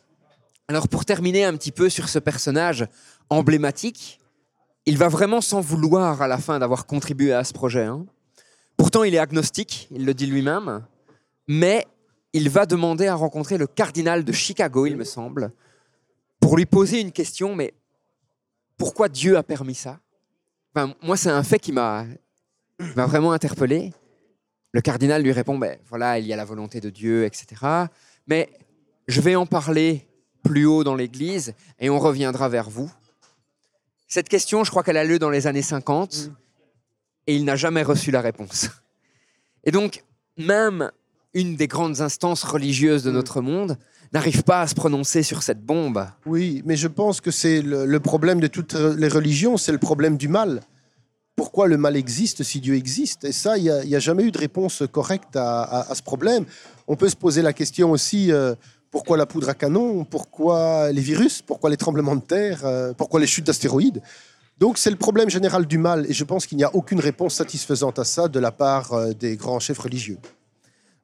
Alors 0.67 0.89
pour 0.89 1.05
terminer 1.05 1.45
un 1.45 1.55
petit 1.55 1.71
peu 1.71 1.89
sur 1.89 2.09
ce 2.09 2.19
personnage 2.19 2.85
emblématique, 3.29 4.20
il 4.85 4.97
va 4.97 5.07
vraiment 5.07 5.41
s'en 5.41 5.61
vouloir 5.61 6.21
à 6.21 6.27
la 6.27 6.37
fin 6.37 6.59
d'avoir 6.59 6.85
contribué 6.85 7.33
à 7.33 7.43
ce 7.43 7.53
projet. 7.53 7.83
hein. 7.85 8.05
Pourtant, 8.77 9.03
il 9.03 9.13
est 9.13 9.19
agnostique, 9.19 9.87
il 9.91 10.05
le 10.05 10.13
dit 10.13 10.25
lui-même, 10.25 10.85
mais 11.47 11.85
il 12.33 12.49
va 12.49 12.65
demander 12.65 13.07
à 13.07 13.15
rencontrer 13.15 13.57
le 13.57 13.67
cardinal 13.67 14.23
de 14.23 14.31
Chicago, 14.31 14.85
il 14.85 14.97
me 14.97 15.03
semble, 15.03 15.51
pour 16.39 16.57
lui 16.57 16.65
poser 16.65 17.01
une 17.01 17.11
question, 17.11 17.55
mais 17.55 17.73
pourquoi 18.77 19.09
Dieu 19.09 19.37
a 19.37 19.43
permis 19.43 19.75
ça? 19.75 19.99
Moi, 21.03 21.17
c'est 21.17 21.29
un 21.29 21.43
fait 21.43 21.59
qui 21.59 21.71
m'a 21.71 22.05
m'a 22.95 23.05
vraiment 23.05 23.31
interpellé. 23.31 23.93
Le 24.71 24.81
cardinal 24.81 25.21
lui 25.21 25.31
répond, 25.31 25.57
ben, 25.57 25.77
voilà, 25.87 26.17
il 26.17 26.25
y 26.25 26.33
a 26.33 26.35
la 26.35 26.45
volonté 26.45 26.79
de 26.79 26.89
Dieu, 26.89 27.25
etc. 27.25 27.45
Mais 28.25 28.49
je 29.07 29.21
vais 29.21 29.35
en 29.35 29.45
parler 29.45 30.07
plus 30.43 30.65
haut 30.65 30.83
dans 30.83 30.95
l'Église 30.95 31.53
et 31.79 31.89
on 31.89 31.99
reviendra 31.99 32.49
vers 32.49 32.69
vous. 32.69 32.91
Cette 34.13 34.27
question, 34.27 34.65
je 34.65 34.69
crois 34.71 34.83
qu'elle 34.83 34.97
a 34.97 35.05
lieu 35.05 35.19
dans 35.19 35.29
les 35.29 35.47
années 35.47 35.61
50 35.61 36.31
et 37.27 37.33
il 37.35 37.45
n'a 37.45 37.55
jamais 37.55 37.81
reçu 37.81 38.11
la 38.11 38.19
réponse. 38.19 38.67
Et 39.63 39.71
donc, 39.71 40.03
même 40.37 40.91
une 41.33 41.55
des 41.55 41.67
grandes 41.67 42.01
instances 42.01 42.43
religieuses 42.43 43.03
de 43.03 43.11
notre 43.11 43.39
monde 43.39 43.77
n'arrive 44.11 44.43
pas 44.43 44.59
à 44.63 44.67
se 44.67 44.75
prononcer 44.75 45.23
sur 45.23 45.43
cette 45.43 45.65
bombe. 45.65 46.05
Oui, 46.25 46.61
mais 46.65 46.75
je 46.75 46.89
pense 46.89 47.21
que 47.21 47.31
c'est 47.31 47.61
le, 47.61 47.85
le 47.85 47.99
problème 48.01 48.41
de 48.41 48.47
toutes 48.47 48.73
les 48.73 49.07
religions, 49.07 49.55
c'est 49.55 49.71
le 49.71 49.77
problème 49.77 50.17
du 50.17 50.27
mal. 50.27 50.59
Pourquoi 51.37 51.69
le 51.69 51.77
mal 51.77 51.95
existe 51.95 52.43
si 52.43 52.59
Dieu 52.59 52.75
existe? 52.75 53.23
Et 53.23 53.31
ça, 53.31 53.57
il 53.57 53.63
n'y 53.85 53.95
a, 53.95 53.99
jamais 53.99 54.23
eu 54.23 54.31
de 54.31 54.37
réponse 54.37 54.83
correcte 54.91 55.37
à, 55.37 55.61
à- 55.61 55.89
à 55.91 55.95
ce 55.95 56.03
problème. 56.03 56.43
On 56.85 56.97
peut 56.97 57.07
se 57.07 57.15
poser 57.15 57.41
la 57.41 57.53
question 57.53 57.91
aussi, 57.91 58.29
euh, 58.33 58.55
pourquoi 58.91 59.17
la 59.17 59.25
poudre 59.25 59.49
à 59.49 59.53
canon? 59.53 60.03
Pourquoi 60.03 60.91
les 60.91 61.01
virus? 61.01 61.41
Pourquoi 61.41 61.69
les 61.69 61.77
tremblements 61.77 62.15
de 62.15 62.21
terre? 62.21 62.61
Euh, 62.65 62.93
Pourquoi 62.93 63.19
les 63.19 63.27
chutes 63.27 63.45
d'astéroïdes? 63.47 64.01
Donc 64.59 64.77
c'est 64.77 64.91
le 64.91 64.95
problème 64.97 65.29
général 65.29 65.65
du 65.65 65.77
mal 65.77 66.05
et 66.09 66.13
je 66.13 66.23
pense 66.23 66.45
qu'il 66.45 66.57
n'y 66.57 66.63
a 66.63 66.75
aucune 66.75 66.99
réponse 66.99 67.33
satisfaisante 67.35 67.97
à 67.97 68.03
ça 68.03 68.27
de 68.27 68.39
la 68.39 68.51
part 68.51 68.93
euh, 68.93 69.13
des 69.13 69.35
grands 69.37 69.59
chefs 69.59 69.79
religieux. 69.79 70.17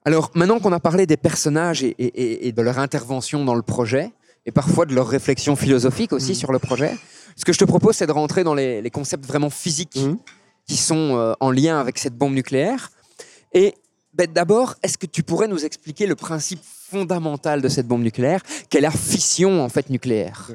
Alors, 0.06 0.32
maintenant 0.36 0.60
qu'on 0.60 0.71
a 0.73 0.80
parlé 0.80 1.06
des 1.06 1.17
personnages 1.17 1.82
et, 1.84 1.95
et- 1.97 2.06
et- 2.06 2.47
et 2.47 2.52
de 2.52 2.62
leur 2.62 2.78
intervention 2.80 3.43
dans 3.43 3.56
le 3.56 3.62
projet, 3.63 4.12
et 4.45 4.52
parfois 4.52 4.86
de 4.86 4.93
leur 4.93 5.08
réflexion 5.08 5.56
philosophique 5.56 6.13
aussi 6.13 6.36
sur 6.36 6.52
le 6.54 6.60
projet, 6.60 6.95
ce 7.36 7.43
que 7.45 7.52
je 7.52 7.58
te 7.60 7.65
propose, 7.65 7.95
c'est 7.97 8.08
de 8.08 8.12
rentrer 8.13 8.43
dans 8.43 8.54
les, 8.54 8.82
les 8.82 8.89
concepts 8.91 9.26
vraiment 9.26 9.50
physiques 9.50 9.97
Mhm. 9.97 10.17
qui 10.67 10.78
sont 10.78 11.17
euh, 11.17 11.34
en 11.39 11.52
lien 11.52 11.80
avec 11.80 11.97
cette 11.97 12.15
bombe 12.15 12.34
nucléaire. 12.34 12.91
Et 13.54 13.73
ben, 14.13 14.28
d'abord, 14.32 14.76
est-ce 14.84 14.97
que 14.97 15.06
tu 15.08 15.23
pourrais 15.23 15.47
nous 15.47 15.65
expliquer 15.65 16.06
le 16.08 16.15
principe 16.15 16.62
fondamental 16.89 17.62
de 17.62 17.67
cette 17.67 17.88
bombe 17.88 18.04
nucléaire, 18.04 18.41
qu'est 18.69 18.82
la 18.82 18.91
fission 18.91 19.63
en 19.63 19.69
fait 19.69 19.89
nucléaire 19.89 20.52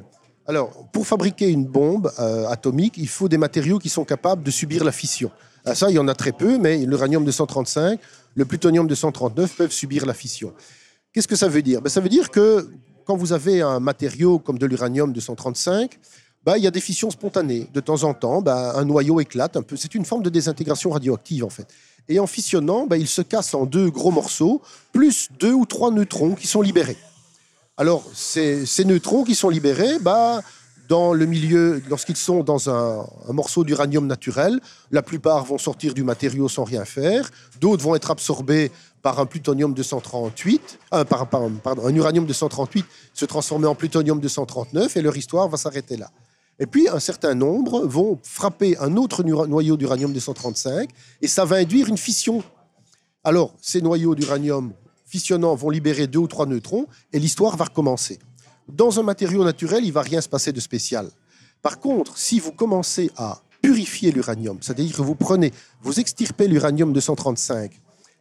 Alors, 0.47 0.89
pour 0.93 1.07
fabriquer 1.07 1.49
une 1.49 1.67
bombe 1.67 2.11
euh, 2.19 2.49
atomique, 2.49 2.95
il 2.97 3.09
faut 3.09 3.29
des 3.29 3.39
matériaux 3.39 3.79
qui 3.79 3.89
sont 3.89 4.05
capables 4.05 4.43
de 4.43 4.51
subir 4.51 4.85
la 4.85 4.93
fission. 4.93 5.31
Ah, 5.65 5.75
ça, 5.75 5.91
il 5.91 5.95
y 5.95 5.99
en 5.99 6.09
a 6.09 6.15
très 6.15 6.33
peu, 6.33 6.59
mais 6.59 6.79
l'uranium 6.79 7.25
235, 7.25 8.01
le 8.35 8.45
plutonium 8.45 8.87
239 8.87 9.57
peuvent 9.57 9.71
subir 9.73 10.07
la 10.07 10.15
fission. 10.15 10.53
Qu'est-ce 11.13 11.29
que 11.29 11.37
ça 11.37 11.49
veut 11.49 11.63
dire? 11.63 11.83
Ben, 11.83 11.91
Ça 11.91 12.01
veut 12.01 12.09
dire 12.09 12.31
que 12.31 12.69
quand 13.05 13.17
vous 13.17 13.33
avez 13.33 13.61
un 13.61 13.79
matériau 13.79 14.39
comme 14.39 14.59
de 14.59 14.67
l'uranium 14.67 15.13
235, 15.13 15.99
ben, 16.45 16.57
il 16.57 16.65
y 16.65 16.67
a 16.67 16.71
des 16.71 16.81
fissions 16.81 17.11
spontanées. 17.11 17.69
De 17.73 17.81
temps 17.81 18.03
en 18.03 18.15
temps, 18.15 18.43
ben, 18.43 18.73
un 18.75 18.85
noyau 18.85 19.21
éclate 19.21 19.57
un 19.57 19.63
peu. 19.63 19.77
C'est 19.77 19.95
une 19.95 20.05
forme 20.05 20.23
de 20.23 20.31
désintégration 20.31 20.91
radioactive, 20.91 21.45
en 21.45 21.51
fait. 21.51 21.67
Et 22.09 22.19
en 22.19 22.27
fissionnant, 22.27 22.87
ben, 22.87 22.97
il 22.97 23.09
se 23.09 23.23
casse 23.23 23.55
en 23.55 23.65
deux 23.65 23.91
gros 23.91 24.11
morceaux, 24.11 24.61
plus 24.93 25.29
deux 25.39 25.53
ou 25.53 25.67
trois 25.67 25.91
neutrons 25.91 26.35
qui 26.35 26.47
sont 26.47 26.63
libérés. 26.63 26.99
Alors, 27.77 28.05
ces, 28.15 28.67
neutrons 28.85 29.25
qui 29.25 29.35
sont 29.35 29.49
libérés, 29.49 29.99
bah, 30.01 30.41
dans 30.89 31.15
le 31.15 31.25
milieu, 31.25 31.83
lorsqu'ils 31.89 32.17
sont 32.17 32.43
dans 32.43 32.69
un, 32.69 33.07
morceau 33.33 33.65
d'uranium 33.65 34.07
naturel, 34.07 34.61
la 34.91 35.03
plupart 35.03 35.45
vont 35.45 35.59
sortir 35.59 35.95
du 35.95 36.03
matériau 36.03 36.49
sans 36.49 36.65
rien 36.65 36.85
faire, 36.85 37.31
d'autres 37.61 37.83
vont 37.83 37.95
être 37.95 38.11
absorbés 38.11 38.71
par 39.01 39.19
un 39.19 39.27
plutonium 39.27 39.75
238, 39.75 40.79
euh, 40.95 41.05
par, 41.05 41.29
un 41.33 41.95
uranium 41.95 42.27
238 42.27 42.85
se 43.15 43.25
transformer 43.25 43.67
en 43.67 43.75
plutonium 43.75 44.21
239 44.21 44.97
et 44.97 45.03
leur 45.03 45.17
histoire 45.17 45.49
va 45.49 45.57
s'arrêter 45.57 45.97
là. 45.97 46.11
Et 46.63 46.67
puis, 46.67 46.89
un 46.89 47.01
certain 47.01 47.35
nombre 47.35 47.85
vont 47.85 48.21
frapper 48.23 48.79
un 48.79 48.97
autre 48.97 49.25
noyau 49.25 49.77
d'uranium 49.77 50.13
235 50.13 50.89
et 51.21 51.27
ça 51.27 51.45
va 51.45 51.57
induire 51.57 51.89
une 51.89 51.99
fission. 51.99 52.41
Alors, 53.25 53.53
ces 53.61 53.83
noyaux 53.83 54.15
d'uranium 54.15 54.73
fissionnant 55.05 55.57
vont 55.57 55.71
libérer 55.71 56.07
deux 56.07 56.21
ou 56.21 56.29
trois 56.29 56.47
neutrons 56.47 56.87
et 57.13 57.19
l'histoire 57.19 57.57
va 57.57 57.65
recommencer. 57.65 58.21
Dans 58.69 59.01
un 59.01 59.03
matériau 59.03 59.43
naturel, 59.43 59.85
il 59.85 59.93
va 59.93 60.03
rien 60.03 60.21
se 60.21 60.29
passer 60.29 60.53
de 60.53 60.61
spécial. 60.61 61.11
Par 61.63 61.81
contre, 61.81 62.17
si 62.17 62.39
vous 62.39 62.53
commencez 62.53 63.11
à 63.17 63.43
purifier 63.61 64.13
l'uranium, 64.13 64.59
c'est-à-dire 64.61 64.95
que 64.95 65.03
vous 65.03 65.17
prenez, 65.17 65.53
vous 65.81 65.99
extirpez 65.99 66.47
l'uranium 66.47 66.93
235, 66.93 67.73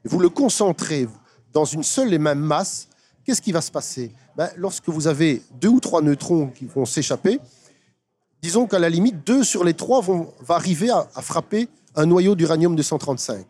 vous 0.06 0.18
le 0.18 0.30
concentrez 0.30 1.08
dans 1.54 1.66
une 1.66 1.84
seule 1.84 2.12
et 2.12 2.18
même 2.18 2.40
masse, 2.40 2.88
qu'est-ce 3.24 3.42
qui 3.44 3.52
va 3.52 3.62
se 3.62 3.72
passer? 3.72 4.12
Ben, 4.36 4.50
Lorsque 4.58 4.90
vous 4.90 5.06
avez 5.06 5.44
deux 5.60 5.70
ou 5.70 5.80
trois 5.80 6.02
neutrons 6.02 6.48
qui 6.48 6.66
vont 6.66 6.86
s'échapper, 6.86 7.40
disons 8.42 8.68
qu'à 8.68 8.80
la 8.80 8.90
limite, 8.90 9.26
deux 9.26 9.44
sur 9.44 9.64
les 9.64 9.74
trois 9.74 10.02
vont 10.02 10.34
arriver 10.50 10.90
à, 10.90 11.08
à 11.16 11.22
frapper 11.22 11.70
un 11.96 12.06
noyau 12.06 12.36
d'uranium 12.36 12.76
235. 12.76 13.46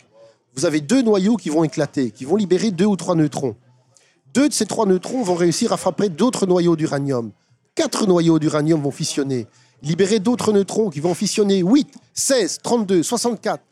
Vous 0.55 0.65
avez 0.65 0.81
deux 0.81 1.01
noyaux 1.01 1.37
qui 1.37 1.49
vont 1.49 1.63
éclater, 1.63 2.11
qui 2.11 2.25
vont 2.25 2.35
libérer 2.35 2.71
deux 2.71 2.85
ou 2.85 2.95
trois 2.95 3.15
neutrons. 3.15 3.55
Deux 4.33 4.49
de 4.49 4.53
ces 4.53 4.65
trois 4.65 4.85
neutrons 4.85 5.23
vont 5.23 5.35
réussir 5.35 5.73
à 5.73 5.77
frapper 5.77 6.09
d'autres 6.09 6.45
noyaux 6.45 6.75
d'uranium. 6.75 7.31
Quatre 7.75 8.05
noyaux 8.05 8.39
d'uranium 8.39 8.81
vont 8.81 8.91
fissionner, 8.91 9.47
libérer 9.81 10.19
d'autres 10.19 10.51
neutrons 10.51 10.89
qui 10.89 10.99
vont 10.99 11.13
fissionner 11.13 11.59
8, 11.59 11.87
16, 12.13 12.59
32, 12.63 13.03
64, 13.03 13.63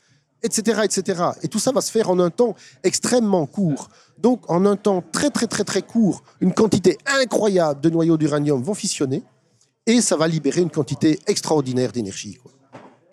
etc., 0.44 0.82
etc. 0.84 1.24
Et 1.44 1.48
tout 1.48 1.60
ça 1.60 1.72
va 1.72 1.82
se 1.82 1.92
faire 1.92 2.10
en 2.10 2.20
un 2.20 2.30
temps 2.30 2.56
extrêmement 2.84 3.46
court. 3.46 3.90
Donc, 4.18 4.50
en 4.50 4.66
un 4.66 4.76
temps 4.76 5.04
très, 5.12 5.30
très, 5.30 5.48
très, 5.48 5.64
très 5.64 5.82
court, 5.82 6.24
une 6.40 6.54
quantité 6.54 6.98
incroyable 7.06 7.82
de 7.82 7.90
noyaux 7.90 8.18
d'uranium 8.18 8.62
vont 8.62 8.74
fissionner 8.74 9.24
et 9.86 10.02
ça 10.02 10.16
va 10.16 10.28
libérer 10.28 10.62
une 10.62 10.70
quantité 10.70 11.20
extraordinaire 11.28 11.92
d'énergie. 11.92 12.38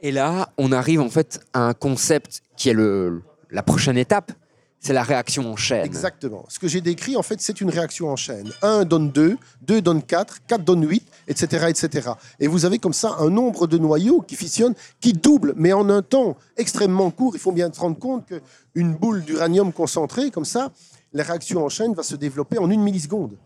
Et 0.02 0.12
là, 0.12 0.52
on 0.59 0.72
arrive 0.72 1.00
en 1.00 1.09
fait 1.09 1.40
à 1.52 1.61
un 1.61 1.74
concept 1.74 2.42
qui 2.57 2.68
est 2.68 2.74
le, 2.74 3.22
la 3.50 3.62
prochaine 3.62 3.96
étape, 3.96 4.33
c'est 4.87 4.92
la 4.92 5.02
réaction 5.02 5.50
en 5.50 5.57
chaîne. 5.57 5.85
Exactement. 5.85 6.44
Ce 6.48 6.59
que 6.59 6.68
j'ai 6.68 6.81
décrit, 6.81 7.16
en 7.16 7.22
fait, 7.22 7.40
c'est 7.40 7.61
une 7.61 7.70
réaction 7.70 8.09
en 8.09 8.16
chaîne. 8.16 8.52
1 8.62 8.85
donne 8.85 9.11
2, 9.11 9.37
2 9.62 9.83
donne 9.83 10.02
4, 10.02 10.46
4 10.46 10.64
donne 10.64 10.87
8, 10.87 11.02
etc., 11.29 11.66
etc. 11.68 12.11
Et 12.38 12.46
vous 12.46 12.64
avez 12.64 12.79
comme 12.79 12.92
ça 12.92 13.16
un 13.18 13.31
nombre 13.31 13.66
de 13.66 13.79
noyaux 13.79 14.20
qui 14.20 14.37
fissionnent, 14.37 14.74
qui 15.00 15.12
doublent, 15.12 15.55
mais 15.57 15.72
en 15.72 15.88
un 15.90 16.02
temps 16.02 16.37
extrêmement 16.57 17.11
court. 17.11 17.33
Il 17.35 17.40
faut 17.40 17.52
bien 17.52 17.72
se 17.72 17.81
rendre 17.81 17.98
compte 17.98 18.26
qu'une 18.26 18.94
boule 18.94 19.24
d'uranium 19.24 19.72
concentrée, 19.72 20.31
comme 20.31 20.44
ça, 20.44 20.70
la 21.12 21.24
réaction 21.24 21.64
en 21.64 21.68
chaîne 21.68 21.94
va 21.94 22.02
se 22.02 22.14
développer 22.14 22.59
en 22.59 22.70
une 22.70 22.83
milliseconde. 22.83 23.37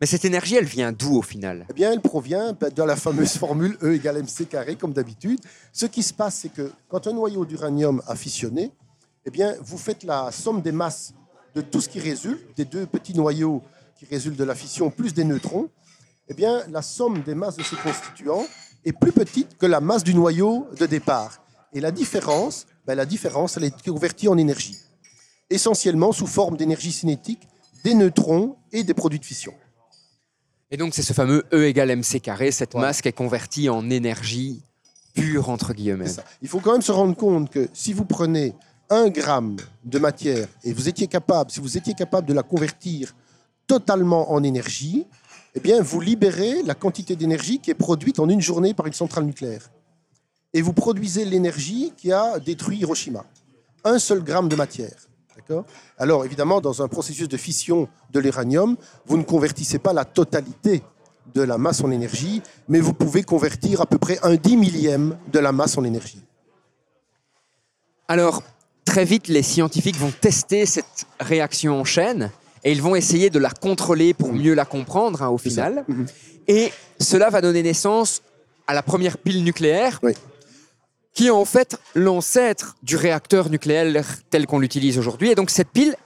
Mais 0.00 0.06
cette 0.06 0.26
énergie, 0.26 0.56
elle 0.56 0.66
vient 0.66 0.92
d'où 0.92 1.16
au 1.16 1.22
final? 1.22 1.66
Eh 1.70 1.72
bien, 1.72 1.90
elle 1.90 2.02
provient 2.02 2.52
de 2.52 2.82
la 2.82 2.96
fameuse 2.96 3.32
formule 3.38 3.78
E 3.82 3.94
égale 3.94 4.18
mc 4.18 4.44
carré, 4.44 4.76
comme 4.76 4.92
d'habitude. 4.92 5.40
Ce 5.72 5.86
qui 5.86 6.02
se 6.02 6.12
passe, 6.12 6.40
c'est 6.42 6.52
que 6.52 6.70
quand 6.88 7.06
un 7.06 7.14
noyau 7.14 7.46
d'uranium 7.46 8.02
a 8.06 8.14
fissionné, 8.14 8.72
eh 9.24 9.30
bien, 9.30 9.54
vous 9.62 9.78
faites 9.78 10.04
la 10.04 10.30
somme 10.32 10.60
des 10.60 10.72
masses 10.72 11.14
de 11.54 11.62
tout 11.62 11.80
ce 11.80 11.88
qui 11.88 11.98
résulte, 11.98 12.54
des 12.56 12.66
deux 12.66 12.84
petits 12.84 13.14
noyaux 13.14 13.62
qui 13.98 14.04
résultent 14.04 14.38
de 14.38 14.44
la 14.44 14.54
fission, 14.54 14.90
plus 14.90 15.14
des 15.14 15.24
neutrons. 15.24 15.70
Eh 16.28 16.34
bien, 16.34 16.62
la 16.70 16.82
somme 16.82 17.22
des 17.22 17.34
masses 17.34 17.56
de 17.56 17.62
ces 17.62 17.76
constituants 17.76 18.44
est 18.84 18.92
plus 18.92 19.12
petite 19.12 19.56
que 19.56 19.64
la 19.64 19.80
masse 19.80 20.04
du 20.04 20.14
noyau 20.14 20.68
de 20.78 20.84
départ. 20.84 21.42
Et 21.72 21.80
la 21.80 21.90
différence, 21.90 22.66
ben, 22.86 22.94
la 22.94 23.06
différence, 23.06 23.56
elle 23.56 23.64
est 23.64 23.88
convertie 23.88 24.28
en 24.28 24.36
énergie. 24.36 24.78
Essentiellement 25.48 26.12
sous 26.12 26.26
forme 26.26 26.56
d'énergie 26.56 26.92
cinétique, 26.92 27.48
des 27.82 27.94
neutrons 27.94 28.56
et 28.72 28.84
des 28.84 28.94
produits 28.94 29.18
de 29.18 29.24
fission. 29.24 29.54
Et 30.70 30.76
donc 30.76 30.94
c'est 30.94 31.02
ce 31.02 31.12
fameux 31.12 31.44
E 31.52 31.64
égale 31.66 31.90
mc 31.92 32.20
carré, 32.20 32.50
cette 32.50 32.72
Voilà. 32.72 32.88
masse 32.88 33.00
qui 33.00 33.08
est 33.08 33.12
convertie 33.12 33.68
en 33.68 33.88
énergie 33.88 34.62
pure 35.14 35.48
entre 35.48 35.72
guillemets. 35.72 36.10
Il 36.42 36.48
faut 36.48 36.60
quand 36.60 36.72
même 36.72 36.82
se 36.82 36.92
rendre 36.92 37.16
compte 37.16 37.50
que 37.50 37.68
si 37.72 37.92
vous 37.92 38.04
prenez 38.04 38.52
un 38.90 39.08
gramme 39.08 39.56
de 39.84 39.98
matière 39.98 40.48
et 40.64 40.72
vous 40.72 40.88
étiez 40.88 41.06
capable, 41.06 41.50
si 41.50 41.60
vous 41.60 41.76
étiez 41.76 41.94
capable 41.94 42.28
de 42.28 42.34
la 42.34 42.42
convertir 42.42 43.14
totalement 43.66 44.32
en 44.32 44.42
énergie, 44.42 45.06
eh 45.54 45.60
bien, 45.60 45.80
vous 45.80 46.00
libérez 46.00 46.62
la 46.62 46.74
quantité 46.74 47.16
d'énergie 47.16 47.58
qui 47.60 47.70
est 47.70 47.74
produite 47.74 48.18
en 48.20 48.28
une 48.28 48.42
journée 48.42 48.74
par 48.74 48.86
une 48.86 48.92
centrale 48.92 49.24
nucléaire. 49.24 49.70
Et 50.52 50.60
vous 50.60 50.72
produisez 50.74 51.24
l'énergie 51.24 51.92
qui 51.96 52.12
a 52.12 52.38
détruit 52.38 52.78
Hiroshima. 52.78 53.24
Un 53.82 53.98
seul 53.98 54.22
gramme 54.22 54.48
de 54.48 54.56
matière. 54.56 55.05
Alors, 55.98 56.24
évidemment, 56.24 56.60
dans 56.60 56.82
un 56.82 56.88
processus 56.88 57.28
de 57.28 57.36
fission 57.36 57.88
de 58.12 58.20
l'uranium, 58.20 58.76
vous 59.06 59.16
ne 59.16 59.22
convertissez 59.22 59.78
pas 59.78 59.92
la 59.92 60.04
totalité 60.04 60.82
de 61.34 61.42
la 61.42 61.58
masse 61.58 61.82
en 61.82 61.90
énergie, 61.90 62.42
mais 62.68 62.80
vous 62.80 62.92
pouvez 62.92 63.22
convertir 63.22 63.80
à 63.80 63.86
peu 63.86 63.98
près 63.98 64.18
un 64.22 64.36
dix 64.36 64.56
millième 64.56 65.16
de 65.32 65.38
la 65.38 65.52
masse 65.52 65.76
en 65.76 65.84
énergie. 65.84 66.22
Alors 68.08 68.42
très 68.84 69.04
vite 69.04 69.28
les 69.28 69.42
scientifiques 69.42 69.96
vont 69.96 70.12
tester 70.12 70.64
cette 70.64 71.06
réaction 71.18 71.80
en 71.80 71.84
chaîne 71.84 72.30
et 72.64 72.72
ils 72.72 72.80
vont 72.80 72.94
essayer 72.94 73.30
de 73.30 73.38
la 73.38 73.50
contrôler 73.50 74.14
pour 74.14 74.32
mieux 74.32 74.54
la 74.54 74.64
comprendre 74.64 75.22
hein, 75.22 75.28
au 75.28 75.38
final. 75.38 75.84
Mhm. 75.88 76.06
Et 76.48 76.72
cela 77.00 77.28
va 77.30 77.40
donner 77.40 77.62
naissance 77.62 78.22
à 78.66 78.74
la 78.74 78.82
première 78.82 79.18
pile 79.18 79.42
nucléaire, 79.44 79.98
Oui. 80.02 80.14
Qui 81.16 81.28
est 81.28 81.30
en 81.30 81.46
fait 81.46 81.78
l'ancêtre 81.94 82.76
du 82.82 82.94
réacteur 82.94 83.48
nucléaire 83.48 84.04
tel 84.30 84.46
qu'on 84.46 84.58
l'utilise 84.58 84.98
aujourd'hui. 84.98 85.30
Et 85.30 85.34
donc 85.34 85.48
cette 85.50 85.70
pile, 85.70 85.96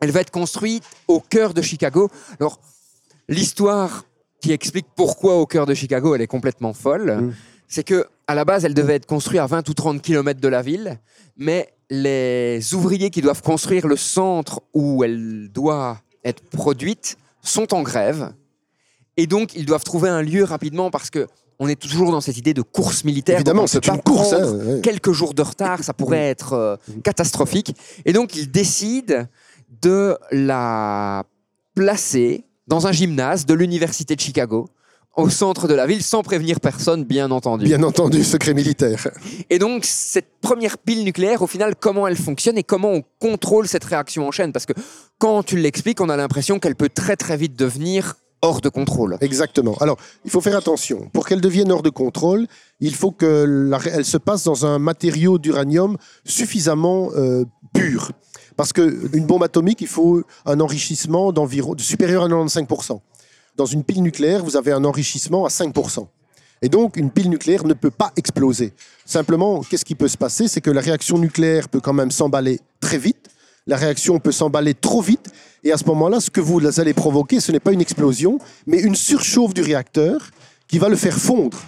elle 0.00 0.10
va 0.10 0.20
être 0.20 0.32
construite 0.32 0.82
au 1.06 1.20
cœur 1.20 1.54
de 1.54 1.62
Chicago. 1.62 2.10
Alors 2.40 2.58
l'histoire 3.28 4.04
qui 4.40 4.50
explique 4.52 4.86
pourquoi 4.96 5.36
au 5.36 5.46
cœur 5.46 5.64
de 5.64 5.74
Chicago, 5.74 6.14
elle 6.16 6.22
est 6.22 6.26
complètement 6.26 6.72
folle, 6.72 7.18
Mhm. 7.20 7.34
c'est 7.68 7.84
que 7.84 8.06
à 8.26 8.34
la 8.34 8.44
base, 8.44 8.64
elle 8.64 8.74
devait 8.74 8.94
être 8.96 9.06
construite 9.06 9.40
à 9.40 9.46
20 9.46 9.68
ou 9.68 9.74
30 9.74 10.02
km 10.02 10.40
de 10.40 10.48
la 10.48 10.62
ville, 10.62 10.98
mais 11.36 11.72
les 11.90 12.74
ouvriers 12.74 13.10
qui 13.10 13.20
doivent 13.20 13.42
construire 13.42 13.86
le 13.86 13.96
centre 13.96 14.60
où 14.74 15.04
elle 15.04 15.50
doit 15.52 16.00
être 16.24 16.42
produite 16.50 17.16
sont 17.42 17.72
en 17.74 17.82
grève. 17.82 18.32
Et 19.16 19.26
donc, 19.26 19.54
ils 19.54 19.66
doivent 19.66 19.84
trouver 19.84 20.08
un 20.08 20.22
lieu 20.22 20.42
rapidement 20.44 20.90
parce 20.90 21.10
que 21.10 21.26
on 21.62 21.68
est 21.68 21.80
toujours 21.80 22.10
dans 22.10 22.20
cette 22.20 22.36
idée 22.36 22.54
de 22.54 22.62
course 22.62 23.04
militaire. 23.04 23.36
Évidemment, 23.36 23.68
c'est 23.68 23.86
une 23.86 24.00
course. 24.02 24.32
hein, 24.32 24.52
ouais. 24.52 24.80
quelques 24.80 25.12
jours 25.12 25.32
de 25.32 25.42
retard, 25.42 25.84
ça 25.84 25.94
pourrait 25.94 26.28
être 26.28 26.54
euh, 26.54 26.76
catastrophique. 27.04 27.76
Et 28.04 28.12
donc, 28.12 28.34
ils 28.34 28.50
décident 28.50 29.26
de 29.80 30.16
la 30.32 31.22
placer 31.76 32.44
dans 32.66 32.88
un 32.88 32.92
gymnase 32.92 33.46
de 33.46 33.54
l'université 33.54 34.16
de 34.16 34.20
Chicago, 34.20 34.68
au 35.16 35.28
centre 35.28 35.68
de 35.68 35.74
la 35.74 35.86
ville, 35.86 36.02
sans 36.02 36.24
prévenir 36.24 36.58
personne, 36.58 37.04
bien 37.04 37.30
entendu. 37.30 37.64
Bien 37.64 37.84
entendu, 37.84 38.24
secret 38.24 38.54
militaire. 38.54 39.06
Et 39.48 39.60
donc, 39.60 39.84
cette 39.84 40.40
première 40.40 40.78
pile 40.78 41.04
nucléaire, 41.04 41.42
au 41.42 41.46
final, 41.46 41.76
comment 41.78 42.08
elle 42.08 42.16
fonctionne 42.16 42.58
et 42.58 42.64
comment 42.64 42.90
on 42.90 43.04
contrôle 43.20 43.68
cette 43.68 43.84
réaction 43.84 44.26
en 44.26 44.32
chaîne? 44.32 44.50
Parce 44.52 44.66
que 44.66 44.72
quand 45.18 45.44
tu 45.44 45.58
l'expliques, 45.58 46.00
on 46.00 46.08
a 46.08 46.16
l'impression 46.16 46.58
qu'elle 46.58 46.74
peut 46.74 46.88
très 46.88 47.14
très 47.14 47.36
vite 47.36 47.54
devenir 47.56 48.16
hors 48.42 48.60
de 48.60 48.68
contrôle. 48.68 49.16
Exactement. 49.20 49.76
Alors, 49.80 49.96
il 50.24 50.30
faut 50.30 50.40
faire 50.40 50.56
attention. 50.56 51.08
Pour 51.12 51.26
qu'elle 51.26 51.40
devienne 51.40 51.70
hors 51.72 51.82
de 51.82 51.90
contrôle, 51.90 52.46
il 52.80 52.94
faut 52.94 53.12
qu'elle 53.12 54.04
se 54.04 54.18
passe 54.18 54.44
dans 54.44 54.66
un 54.66 54.78
matériau 54.78 55.38
d'uranium 55.38 55.96
suffisamment 56.24 57.10
euh, 57.16 57.44
pur. 57.72 58.10
Parce 58.56 58.72
qu'une 58.72 59.26
bombe 59.26 59.44
atomique, 59.44 59.80
il 59.80 59.86
faut 59.86 60.22
un 60.44 60.60
enrichissement 60.60 61.32
supérieur 61.78 62.24
à 62.24 62.28
95%. 62.28 63.00
Dans 63.56 63.66
une 63.66 63.84
pile 63.84 64.02
nucléaire, 64.02 64.44
vous 64.44 64.56
avez 64.56 64.72
un 64.72 64.84
enrichissement 64.84 65.44
à 65.44 65.48
5%. 65.48 66.06
Et 66.62 66.68
donc, 66.68 66.96
une 66.96 67.10
pile 67.10 67.28
nucléaire 67.28 67.66
ne 67.66 67.74
peut 67.74 67.90
pas 67.90 68.12
exploser. 68.16 68.72
Simplement, 69.04 69.62
qu'est-ce 69.62 69.84
qui 69.84 69.96
peut 69.96 70.08
se 70.08 70.16
passer? 70.16 70.46
C'est 70.46 70.60
que 70.60 70.70
la 70.70 70.80
réaction 70.80 71.18
nucléaire 71.18 71.68
peut 71.68 71.80
quand 71.80 71.92
même 71.92 72.10
s'emballer 72.10 72.60
très 72.80 72.98
vite. 72.98 73.21
La 73.66 73.76
réaction 73.76 74.18
peut 74.18 74.32
s'emballer 74.32 74.74
trop 74.74 75.00
vite. 75.00 75.30
Et 75.64 75.72
à 75.72 75.76
ce 75.76 75.84
moment-là, 75.84 76.20
ce 76.20 76.30
que 76.30 76.40
vous 76.40 76.80
allez 76.80 76.94
provoquer, 76.94 77.40
ce 77.40 77.52
n'est 77.52 77.60
pas 77.60 77.72
une 77.72 77.80
explosion, 77.80 78.38
mais 78.66 78.80
une 78.80 78.96
surchauffe 78.96 79.54
du 79.54 79.62
réacteur 79.62 80.30
qui 80.66 80.78
va 80.78 80.88
le 80.88 80.96
faire 80.96 81.16
fondre. 81.16 81.58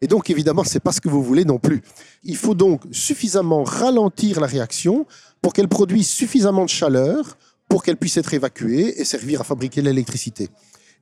Et 0.00 0.06
donc, 0.06 0.30
évidemment, 0.30 0.64
ce 0.64 0.74
n'est 0.74 0.80
pas 0.80 0.92
ce 0.92 1.00
que 1.00 1.08
vous 1.08 1.22
voulez 1.22 1.44
non 1.44 1.58
plus. 1.58 1.82
Il 2.22 2.36
faut 2.36 2.54
donc 2.54 2.82
suffisamment 2.92 3.64
ralentir 3.64 4.40
la 4.40 4.46
réaction 4.46 5.06
pour 5.40 5.52
qu'elle 5.52 5.68
produise 5.68 6.08
suffisamment 6.08 6.64
de 6.64 6.70
chaleur 6.70 7.36
pour 7.68 7.82
qu'elle 7.82 7.96
puisse 7.96 8.16
être 8.16 8.34
évacuée 8.34 9.00
et 9.00 9.04
servir 9.04 9.40
à 9.40 9.44
fabriquer 9.44 9.82
l'électricité. 9.82 10.48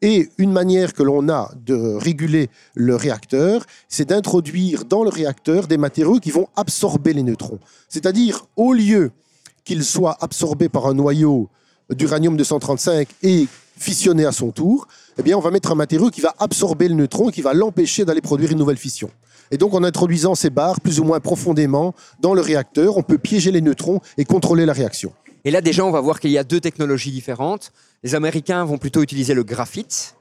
Et 0.00 0.30
une 0.38 0.52
manière 0.52 0.94
que 0.94 1.02
l'on 1.02 1.28
a 1.28 1.52
de 1.64 1.74
réguler 1.74 2.48
le 2.74 2.96
réacteur, 2.96 3.64
c'est 3.88 4.08
d'introduire 4.08 4.84
dans 4.84 5.04
le 5.04 5.10
réacteur 5.10 5.68
des 5.68 5.76
matériaux 5.76 6.18
qui 6.18 6.30
vont 6.30 6.48
absorber 6.56 7.12
les 7.12 7.22
neutrons. 7.22 7.60
C'est-à-dire, 7.88 8.46
au 8.56 8.72
lieu 8.72 9.12
qu'ils 9.64 9.84
soient 9.84 10.16
absorbés 10.20 10.68
par 10.68 10.86
un 10.86 10.94
noyau 10.94 11.48
d'uranium-235 11.90 13.06
et 13.22 13.46
fissionné 13.78 14.24
à 14.24 14.32
son 14.32 14.50
tour, 14.50 14.86
eh 15.18 15.22
bien, 15.22 15.36
on 15.36 15.40
va 15.40 15.50
mettre 15.50 15.72
un 15.72 15.74
matériau 15.74 16.10
qui 16.10 16.20
va 16.20 16.34
absorber 16.38 16.88
le 16.88 16.94
neutron 16.94 17.30
qui 17.30 17.42
va 17.42 17.54
l'empêcher 17.54 18.04
d'aller 18.04 18.20
produire 18.20 18.52
une 18.52 18.58
nouvelle 18.58 18.76
fission. 18.76 19.10
Et 19.50 19.58
donc, 19.58 19.74
en 19.74 19.84
introduisant 19.84 20.34
ces 20.34 20.50
barres 20.50 20.80
plus 20.80 21.00
ou 21.00 21.04
moins 21.04 21.20
profondément 21.20 21.94
dans 22.20 22.32
le 22.32 22.40
réacteur, 22.40 22.96
on 22.96 23.02
peut 23.02 23.18
piéger 23.18 23.50
les 23.50 23.60
neutrons 23.60 24.00
et 24.16 24.24
contrôler 24.24 24.64
la 24.64 24.72
réaction. 24.72 25.12
Et 25.44 25.50
là, 25.50 25.60
déjà, 25.60 25.84
on 25.84 25.90
va 25.90 26.00
voir 26.00 26.20
qu'il 26.20 26.30
y 26.30 26.38
a 26.38 26.44
deux 26.44 26.60
technologies 26.60 27.10
différentes. 27.10 27.72
Les 28.02 28.14
Américains 28.14 28.64
vont 28.64 28.78
plutôt 28.78 29.02
utiliser 29.02 29.34
le 29.34 29.42
graphite. 29.42 30.14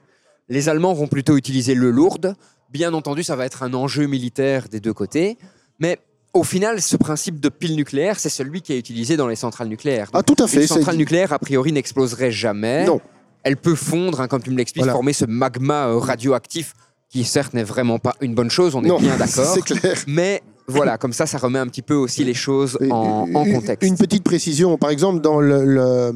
Les 0.48 0.68
Allemands 0.68 0.92
vont 0.92 1.06
plutôt 1.06 1.36
utiliser 1.36 1.74
le 1.74 1.90
lourde. 1.90 2.34
Bien 2.70 2.92
entendu, 2.92 3.22
ça 3.22 3.36
va 3.36 3.46
être 3.46 3.62
un 3.62 3.72
enjeu 3.72 4.06
militaire 4.06 4.68
des 4.68 4.80
deux 4.80 4.92
côtés. 4.92 5.38
Mais 5.78 5.98
au 6.34 6.44
final, 6.44 6.80
ce 6.80 6.96
principe 6.96 7.40
de 7.40 7.48
pile 7.48 7.76
nucléaire, 7.76 8.18
c'est 8.18 8.28
celui 8.30 8.62
qui 8.62 8.72
est 8.72 8.78
utilisé 8.78 9.16
dans 9.16 9.26
les 9.28 9.36
centrales 9.36 9.68
nucléaires. 9.68 10.08
Ah, 10.14 10.22
tout 10.22 10.36
à 10.42 10.46
fait. 10.46 10.62
Une 10.62 10.66
centrale 10.66 10.96
nucléaire, 10.96 11.32
a 11.32 11.38
priori, 11.38 11.72
n'exploserait 11.72 12.30
jamais. 12.32 12.84
Non. 12.86 13.00
Elle 13.42 13.56
peut 13.56 13.74
fondre, 13.74 14.20
hein, 14.20 14.28
comme 14.28 14.42
tu 14.42 14.50
me 14.50 14.56
l'expliques, 14.56 14.82
Voilà. 14.84 14.92
former 14.94 15.12
ce 15.12 15.24
magma 15.26 15.88
euh, 15.88 15.98
radioactif 15.98 16.74
qui, 17.10 17.24
certes, 17.24 17.52
n'est 17.54 17.64
vraiment 17.64 17.98
pas 17.98 18.14
une 18.20 18.34
bonne 18.34 18.50
chose, 18.50 18.74
on 18.74 18.82
est 18.84 18.88
Non, 18.88 18.98
bien 18.98 19.16
d'accord. 19.18 19.44
c'est 19.54 19.62
clair. 19.62 19.96
Mais 20.06 20.42
voilà, 20.68 20.96
comme 20.96 21.12
ça, 21.12 21.26
ça 21.26 21.36
remet 21.38 21.58
un 21.58 21.66
petit 21.66 21.82
peu 21.82 21.94
aussi 21.94 22.24
les 22.24 22.32
choses 22.34 22.78
en, 22.90 23.26
contexte. 23.26 23.86
Une 23.86 23.96
petite 23.98 24.22
précision, 24.24 24.78
par 24.78 24.88
exemple, 24.90 25.20
dans 25.20 25.40
le- 25.40 25.64
le- 25.64 26.12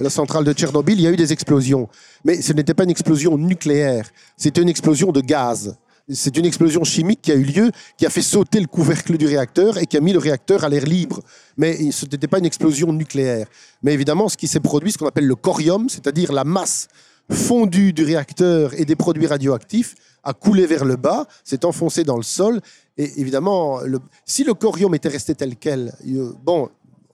la 0.00 0.10
centrale 0.10 0.44
de 0.44 0.52
Tchernobyl, 0.52 0.98
il 0.98 1.02
y 1.02 1.06
a 1.06 1.10
eu 1.12 1.16
des 1.16 1.32
explosions. 1.32 1.88
Mais 2.24 2.42
ce 2.42 2.52
n'était 2.52 2.74
pas 2.74 2.82
une 2.84 2.90
explosion 2.90 3.38
nucléaire, 3.38 4.10
c'était 4.36 4.60
une 4.60 4.68
explosion 4.68 5.12
de 5.12 5.20
gaz. 5.22 5.76
C'est 6.08 6.36
une 6.36 6.46
explosion 6.46 6.84
chimique 6.84 7.20
qui 7.20 7.32
a 7.32 7.34
eu 7.34 7.42
lieu, 7.42 7.72
qui 7.98 8.06
a 8.06 8.10
fait 8.10 8.22
sauter 8.22 8.60
le 8.60 8.68
couvercle 8.68 9.16
du 9.18 9.26
réacteur 9.26 9.76
et 9.78 9.86
qui 9.86 9.96
a 9.96 10.00
mis 10.00 10.12
le 10.12 10.20
réacteur 10.20 10.62
à 10.62 10.68
l'air 10.68 10.84
libre. 10.84 11.20
Mais 11.56 11.90
ce 11.90 12.04
n'était 12.06 12.28
pas 12.28 12.38
une 12.38 12.44
explosion 12.46 12.92
nucléaire. 12.92 13.48
Mais 13.82 13.92
évidemment, 13.92 14.28
ce 14.28 14.36
qui 14.36 14.46
s'est 14.46 14.60
produit, 14.60 14.92
ce 14.92 14.98
qu'on 14.98 15.08
appelle 15.08 15.26
le 15.26 15.34
corium, 15.34 15.88
c'est-à-dire 15.88 16.32
la 16.32 16.44
masse 16.44 16.86
fondue 17.28 17.92
du 17.92 18.04
réacteur 18.04 18.72
et 18.78 18.84
des 18.84 18.94
produits 18.94 19.26
radioactifs, 19.26 19.96
a 20.22 20.32
coulé 20.32 20.66
vers 20.66 20.84
le 20.84 20.94
bas, 20.94 21.26
s'est 21.42 21.64
enfoncé 21.64 22.04
dans 22.04 22.16
le 22.16 22.22
sol. 22.22 22.60
Et 22.96 23.20
évidemment, 23.20 23.80
si 24.24 24.44
le 24.44 24.54
corium 24.54 24.94
était 24.94 25.08
resté 25.08 25.34
tel 25.34 25.56
quel, 25.56 25.92
il- 26.04 26.30
bon, 26.44 26.68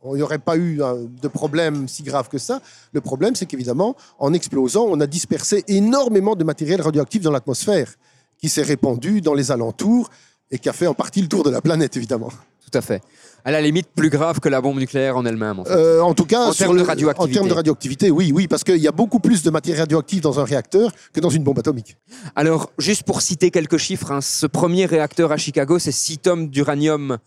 il 0.05 0.17
n'y 0.17 0.23
aurait 0.23 0.39
pas 0.39 0.57
eu 0.59 0.83
hein, 0.83 0.97
de 1.23 1.29
problème 1.29 1.89
si 1.89 2.03
grave 2.03 2.29
que 2.29 2.37
ça. 2.37 2.61
Le 2.93 3.01
problème, 3.01 3.35
c'est 3.37 3.47
qu'évidemment, 3.47 3.97
en 4.19 4.35
explosant, 4.35 4.85
on 4.87 5.01
a 5.01 5.07
dispersé 5.07 5.65
énormément 5.67 6.37
de 6.37 6.45
matériel 6.45 6.83
radioactif 6.83 7.23
dans 7.23 7.31
l'atmosphère, 7.31 7.95
qui 8.43 8.49
s'est 8.49 8.63
répandu 8.63 9.21
dans 9.21 9.35
les 9.35 9.53
alentours 9.53 10.11
et 10.51 10.59
qui 10.59 10.69
a 10.69 10.73
fait 10.73 10.89
en 10.89 10.95
partie 10.95 11.23
le 11.23 11.29
tour 11.29 11.45
de 11.45 11.51
la 11.51 11.61
planète, 11.61 11.97
évidemment. 11.97 12.29
Tout 12.29 12.77
à 12.77 12.83
fait. 12.83 13.01
À 13.45 13.53
la 13.53 13.61
limite, 13.61 13.89
plus 13.95 14.11
grave 14.11 14.41
que 14.41 14.49
la 14.49 14.61
bombe 14.61 14.79
nucléaire 14.79 15.17
en 15.17 15.25
elle-même. 15.25 15.61
En 15.61 15.65
fait. 15.65 15.73
Euh, 15.73 16.01
en 16.01 16.13
tout 16.13 16.25
cas, 16.25 16.47
En 16.47 16.53
termes 16.53 16.77
de 16.77 16.83
radioactivité. 16.83 17.39
En 17.39 17.41
termes 17.41 17.49
de 17.49 17.55
radioactivité, 17.55 18.11
oui, 18.11 18.33
oui, 18.35 18.49
parce 18.49 18.65
qu'il 18.65 18.79
y 18.79 18.89
a 18.89 18.93
beaucoup 18.93 19.21
plus 19.21 19.43
de 19.43 19.51
matière 19.51 19.79
radioactive 19.79 20.21
dans 20.23 20.41
un 20.41 20.45
réacteur 20.45 20.91
que 21.13 21.21
dans 21.21 21.31
une 21.31 21.45
bombe 21.45 21.59
atomique. 21.61 21.97
Alors, 22.35 22.71
juste 22.79 23.05
pour 23.05 23.23
citer 23.23 23.51
quelques 23.53 23.79
chiffres, 23.79 24.11
hein, 24.11 24.21
ce 24.21 24.47
premier 24.47 24.87
réacteur 24.87 25.31
à 25.31 25.37
Chicago, 25.37 25.79
c'est 25.79 25.93
6 25.93 26.19
tonnes 26.19 26.49
d'uranium 26.49 27.19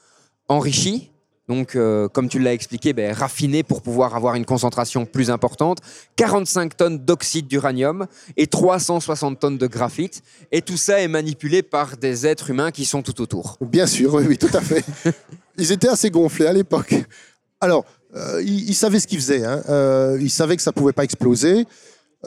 enrichi. 0.50 1.12
Donc, 1.48 1.76
euh, 1.76 2.08
comme 2.08 2.28
tu 2.28 2.40
l'as 2.40 2.54
expliqué, 2.54 2.94
ben, 2.94 3.14
raffiné 3.14 3.62
pour 3.62 3.82
pouvoir 3.82 4.16
avoir 4.16 4.36
une 4.36 4.46
concentration 4.46 5.06
plus 5.06 5.30
importante. 5.30 5.78
45 6.16 6.76
tonnes 6.76 6.98
d'oxyde 7.00 7.48
d'uranium 7.48 8.08
et 8.36 8.48
360 8.48 9.40
tonnes 9.40 9.58
de 9.58 9.68
graphite. 9.68 10.24
Et 10.52 10.62
tout 10.62 10.78
ça 10.78 11.02
est 11.02 11.08
manipulé 11.08 11.62
par 11.62 11.98
des 11.98 12.26
êtres 12.26 12.50
humains 12.50 12.72
qui 12.72 12.86
sont 12.86 13.04
tout 13.04 13.22
autour. 13.22 13.58
Bien 13.62 13.86
sûr, 13.86 14.16
oui, 14.16 14.24
oui, 14.28 14.38
tout 14.38 14.50
à 14.54 14.62
fait. 14.62 14.84
ils 15.58 15.72
étaient 15.72 15.90
assez 15.90 16.10
gonflés 16.10 16.48
à 16.48 16.54
l'époque. 16.54 16.96
Alors, 17.62 17.86
euh, 18.16 18.42
ils, 18.44 18.70
ils 18.70 18.76
savaient 18.76 19.00
ce 19.00 19.08
qu'ils 19.08 19.20
faisaient. 19.20 19.46
hein. 19.46 19.62
Euh, 19.70 20.18
ils 20.20 20.32
savaient 20.32 20.56
que 20.56 20.64
ça 20.64 20.72
ne 20.72 20.80
pouvait 20.80 20.94
pas 20.94 21.04
exploser. 21.04 21.66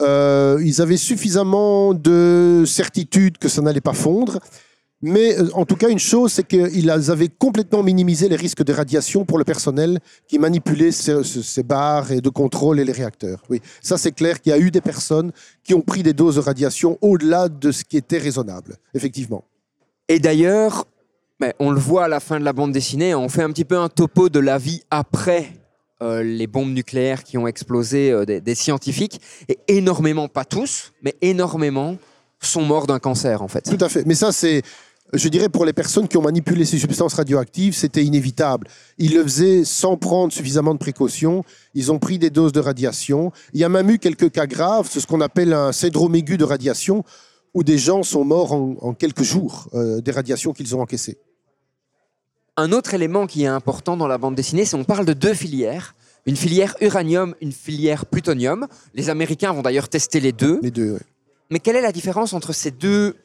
Ils 0.01 0.81
avaient 0.81 0.95
suffisamment 0.95 1.93
de 1.93 2.63
certitude 2.65 3.37
que 3.37 3.49
ça 3.49 3.61
n'allait 3.61 3.81
pas 3.81 3.91
fondre. 3.91 4.39
Mais 5.01 5.39
euh, 5.39 5.49
en 5.53 5.65
tout 5.65 5.75
cas, 5.75 5.89
une 5.89 5.99
chose, 5.99 6.33
c'est 6.33 6.47
qu'ils 6.47 6.89
avaient 6.91 7.29
complètement 7.29 7.83
minimisé 7.83 8.27
les 8.27 8.35
risques 8.35 8.63
de 8.63 8.73
radiation 8.73 9.23
pour 9.25 9.37
le 9.37 9.45
personnel 9.45 9.99
qui 10.27 10.39
manipulait 10.39 10.91
ces, 10.91 11.63
barres 11.63 12.11
et 12.11 12.21
de 12.21 12.29
contrôle 12.29 12.79
et 12.79 12.85
les 12.85 12.91
réacteurs. 12.91 13.41
Oui, 13.49 13.61
ça 13.81 13.97
c'est 13.97 14.11
clair 14.11 14.41
qu'il 14.41 14.51
y 14.51 14.53
a 14.53 14.59
eu 14.59 14.71
des 14.71 14.81
personnes 14.81 15.31
qui 15.63 15.73
ont 15.73 15.81
pris 15.81 16.03
des 16.03 16.13
doses 16.13 16.35
de 16.35 16.41
radiation 16.41 16.97
au-delà 17.01 17.47
de 17.47 17.71
ce 17.71 17.83
qui 17.83 17.97
était 17.97 18.17
raisonnable, 18.17 18.75
effectivement. 18.93 19.43
Et 20.09 20.19
d'ailleurs, 20.19 20.85
ben, 21.39 21.53
on 21.59 21.71
le 21.71 21.79
voit 21.79 22.05
à 22.05 22.07
la 22.07 22.19
fin 22.19 22.39
de 22.39 22.45
la 22.45 22.51
bande 22.51 22.73
dessinée, 22.73 23.15
on 23.15 23.29
fait 23.29 23.43
un 23.43 23.51
petit 23.51 23.65
peu 23.65 23.77
un 23.77 23.87
topo 23.87 24.27
de 24.27 24.39
la 24.39 24.57
vie 24.57 24.83
après 24.91 25.53
euh, 26.01 26.23
les 26.23 26.47
bombes 26.47 26.73
nucléaires 26.73 27.23
qui 27.23 27.37
ont 27.37 27.47
explosé 27.47 28.11
euh, 28.11 28.25
des, 28.25 28.41
des 28.41 28.55
scientifiques. 28.55 29.21
Et 29.47 29.59
énormément, 29.67 30.27
pas 30.27 30.45
tous, 30.45 30.91
mais 31.01 31.15
énormément 31.21 31.97
sont 32.41 32.61
morts 32.61 32.87
d'un 32.87 32.99
cancer 32.99 33.41
en 33.41 33.47
fait. 33.47 33.61
Tout 33.61 33.83
à 33.83 33.89
fait. 33.89 34.05
Mais 34.05 34.15
ça, 34.15 34.31
c'est, 34.31 34.61
je 35.13 35.27
dirais, 35.29 35.49
pour 35.49 35.65
les 35.65 35.73
personnes 35.73 36.07
qui 36.07 36.17
ont 36.17 36.21
manipulé 36.21 36.65
ces 36.65 36.77
substances 36.77 37.15
radioactives, 37.15 37.73
c'était 37.73 38.03
inévitable. 38.03 38.67
Ils 38.97 39.15
le 39.15 39.23
faisaient 39.23 39.63
sans 39.63 39.97
prendre 39.97 40.31
suffisamment 40.31 40.73
de 40.73 40.79
précautions. 40.79 41.43
Ils 41.73 41.91
ont 41.91 41.99
pris 41.99 42.19
des 42.19 42.29
doses 42.29 42.51
de 42.51 42.59
radiation. 42.59 43.31
Il 43.53 43.59
y 43.59 43.63
a 43.63 43.69
même 43.69 43.89
eu 43.89 43.97
quelques 43.97 44.31
cas 44.31 44.45
graves, 44.45 44.87
c'est 44.91 44.99
ce 44.99 45.07
qu'on 45.07 45.21
appelle 45.21 45.53
un 45.53 45.71
syndrome 45.71 46.15
aigu 46.15 46.37
de 46.37 46.43
radiation, 46.43 47.03
où 47.53 47.63
des 47.63 47.79
gens 47.79 48.03
sont 48.03 48.23
morts 48.23 48.53
en, 48.53 48.75
en 48.81 48.93
quelques 48.93 49.23
jours 49.23 49.67
euh, 49.73 50.01
des 50.01 50.11
radiations 50.11 50.53
qu'ils 50.53 50.75
ont 50.75 50.81
encaissées. 50.81 51.17
Un 52.57 52.71
autre 52.71 52.93
élément 52.93 53.25
qui 53.25 53.43
est 53.43 53.47
important 53.47 53.97
dans 53.97 54.07
la 54.07 54.17
bande 54.17 54.35
dessinée, 54.35 54.65
c'est 54.65 54.77
qu'on 54.77 54.83
parle 54.83 55.05
de 55.05 55.13
deux 55.13 55.33
filières. 55.33 55.95
Une 56.25 56.35
filière 56.35 56.75
uranium, 56.81 57.33
une 57.41 57.53
filière 57.53 58.05
plutonium. 58.05 58.67
Les 58.93 59.09
Américains 59.09 59.53
vont 59.53 59.61
d'ailleurs 59.61 59.89
tester 59.89 60.19
les 60.19 60.33
deux. 60.33 60.59
Les 60.61 60.69
deux. 60.69 60.91
ouais. 60.91 60.99
Mais 61.49 61.59
quelle 61.59 61.77
est 61.77 61.81
la 61.81 61.91
différence 61.91 62.33
entre 62.33 62.53
ces 62.53 62.69
deux 62.69 63.15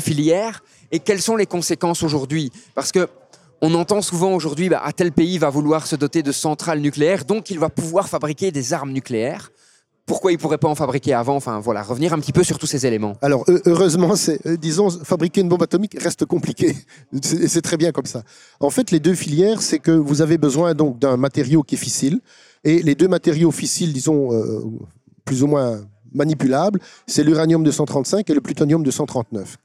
filières 0.00 0.64
et 0.92 0.98
quelles 1.00 1.22
sont 1.22 1.36
les 1.36 1.46
conséquences 1.46 2.02
aujourd'hui? 2.02 2.50
Parce 2.74 2.92
que 2.92 3.08
on 3.62 3.74
entend 3.74 4.02
souvent 4.02 4.34
aujourd'hui, 4.34 4.68
bah, 4.68 4.82
tel 4.94 5.12
pays 5.12 5.38
va 5.38 5.48
vouloir 5.50 5.86
se 5.86 5.96
doter 5.96 6.22
de 6.22 6.30
centrales 6.32 6.80
nucléaires, 6.80 7.24
donc 7.24 7.50
il 7.50 7.58
va 7.58 7.70
pouvoir 7.70 8.08
fabriquer 8.08 8.50
des 8.52 8.72
armes 8.74 8.92
nucléaires. 8.92 9.50
Pourquoi 10.04 10.30
il 10.30 10.36
ne 10.36 10.40
pourrait 10.40 10.58
pas 10.58 10.68
en 10.68 10.74
fabriquer 10.76 11.14
avant? 11.14 11.34
Enfin 11.34 11.58
voilà, 11.58 11.82
revenir 11.82 12.12
un 12.12 12.20
petit 12.20 12.32
peu 12.32 12.44
sur 12.44 12.58
tous 12.60 12.66
ces 12.66 12.86
éléments. 12.86 13.14
Alors, 13.22 13.44
heu- 13.48 13.60
heureusement, 13.66 14.14
euh, 14.46 14.56
disons, 14.56 14.88
fabriquer 14.90 15.40
une 15.40 15.48
bombe 15.48 15.64
atomique 15.64 15.96
reste 16.00 16.24
compliqué. 16.26 16.76
C'est 17.22 17.62
très 17.62 17.76
bien 17.76 17.90
comme 17.90 18.06
ça. 18.06 18.22
En 18.60 18.70
fait, 18.70 18.92
les 18.92 19.00
deux 19.00 19.14
filières, 19.14 19.60
c'est 19.62 19.80
que 19.80 19.90
vous 19.90 20.22
avez 20.22 20.38
besoin 20.38 20.74
donc 20.74 21.00
d'un 21.00 21.16
matériau 21.16 21.64
qui 21.64 21.74
est 21.74 21.78
fissile. 21.78 22.20
Et 22.62 22.82
les 22.82 22.94
deux 22.94 23.08
matériaux 23.08 23.50
fissiles, 23.50 23.92
disons, 23.92 24.32
euh, 24.32 24.60
plus 25.24 25.42
ou 25.42 25.48
moins 25.48 25.80
manipulables, 26.14 26.78
c'est 27.08 27.24
l'uranium 27.24 27.64
235 27.64 28.30
et 28.30 28.34
le 28.34 28.40
plutonium 28.40 28.84
239. 28.84 29.56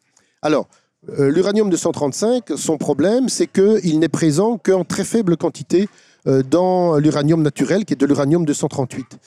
Alors, 0.41 0.67
l'uranium 1.07 1.69
235, 1.69 2.51
son 2.55 2.77
problème, 2.77 3.29
c'est 3.29 3.47
qu'il 3.47 3.99
n'est 3.99 4.09
présent 4.09 4.57
qu'en 4.57 4.83
très 4.83 5.03
faible 5.03 5.37
quantité 5.37 5.89
euh, 6.27 6.43
dans 6.43 6.97
l'uranium 6.97 7.41
naturel, 7.41 7.85
qui 7.85 7.93
est 7.93 7.97
de 7.97 8.05
l'uranium 8.05 8.45
238. 8.45 9.17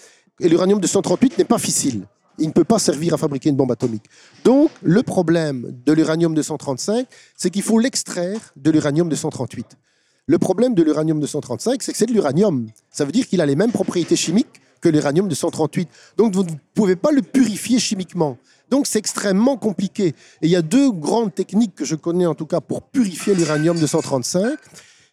Et 0.41 0.49
l'uranium 0.49 0.81
238 0.81 1.39
n'est 1.39 1.45
pas 1.45 1.59
fissile. 1.59 2.07
Il 2.39 2.49
ne 2.49 2.53
peut 2.53 2.65
pas 2.65 2.79
servir 2.79 3.15
à 3.15 3.17
fabriquer 3.17 3.49
une 3.49 3.57
bombe 3.57 3.71
atomique. 3.71 4.05
Donc, 4.45 4.71
le 4.83 5.03
problème 5.03 5.73
de 5.85 5.93
l'uranium 5.93 6.35
235, 6.35 7.07
c'est 7.37 7.51
qu'il 7.51 7.63
faut 7.63 7.79
l'extraire 7.79 8.53
de 8.57 8.71
l'uranium 8.71 9.09
238. 9.09 9.67
Le 10.27 10.39
problème 10.39 10.75
de 10.75 10.83
l'uranium 10.83 11.21
235, 11.21 11.83
c'est 11.83 11.93
que 11.93 11.99
c'est 11.99 12.07
de 12.07 12.13
l'uranium. 12.13 12.69
Ça 12.91 13.05
veut 13.05 13.13
dire 13.13 13.29
qu'il 13.29 13.41
a 13.41 13.47
les 13.47 13.57
mêmes 13.57 13.73
propriétés 13.73 14.17
chimiques 14.17 14.61
que 14.81 14.89
l'uranium 14.89 15.29
238. 15.29 15.89
Donc, 16.17 16.35
vous 16.35 16.45
ne 16.45 16.51
pouvez 16.75 16.97
pas 16.97 17.13
le 17.13 17.23
purifier 17.23 17.79
chimiquement. 17.79 18.37
Donc, 18.71 18.87
c'est 18.87 18.99
extrêmement 18.99 19.57
compliqué. 19.57 20.09
Et 20.09 20.15
il 20.43 20.51
y 20.51 20.57
a 20.57 20.63
deux 20.63 20.91
grandes 20.91 21.35
techniques 21.35 21.75
que 21.75 21.85
je 21.85 21.95
connais 21.95 22.27
en 22.27 22.35
tout 22.35 22.47
cas 22.47 22.61
pour 22.61 22.83
purifier 22.83 23.35
l'uranium 23.35 23.79
235. 23.79 24.59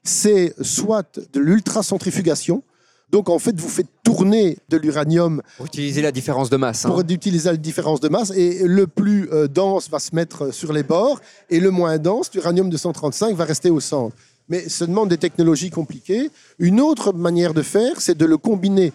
C'est 0.04 0.54
soit 0.62 1.20
de 1.34 1.40
l'ultracentrifugation. 1.40 2.64
Donc, 3.12 3.30
en 3.30 3.40
fait, 3.40 3.60
vous 3.60 3.68
faites 3.68 3.88
tourner 4.04 4.58
de 4.70 4.78
l'uranium 4.78 5.42
Pour 5.58 5.66
utiliser 5.66 6.02
la 6.02 6.12
différence 6.14 6.50
de 6.50 6.56
masse. 6.58 6.86
hein. 6.86 6.90
pour 6.90 7.02
utiliser 7.02 7.50
la 7.52 7.58
différence 7.58 8.00
de 8.00 8.08
masse. 8.08 8.32
Et 8.32 8.66
le 8.66 8.88
plus 8.88 9.30
euh, 9.34 9.48
dense 9.48 9.90
va 9.90 10.00
se 10.00 10.16
mettre 10.16 10.54
sur 10.54 10.72
les 10.72 10.84
bords 10.84 11.20
et 11.50 11.60
le 11.60 11.72
moins 11.72 11.98
dense, 11.98 12.34
l'uranium 12.34 12.70
235, 12.70 13.36
va 13.36 13.44
rester 13.44 13.70
au 13.70 13.82
centre. 13.82 14.16
Mais 14.48 14.68
ça 14.70 14.86
demande 14.86 15.10
des 15.10 15.18
technologies 15.18 15.70
compliquées. 15.70 16.30
Une 16.58 16.80
autre 16.80 17.12
manière 17.14 17.54
de 17.54 17.62
faire, 17.62 18.00
c'est 18.00 18.18
de 18.18 18.26
le 18.26 18.38
combiner 18.38 18.94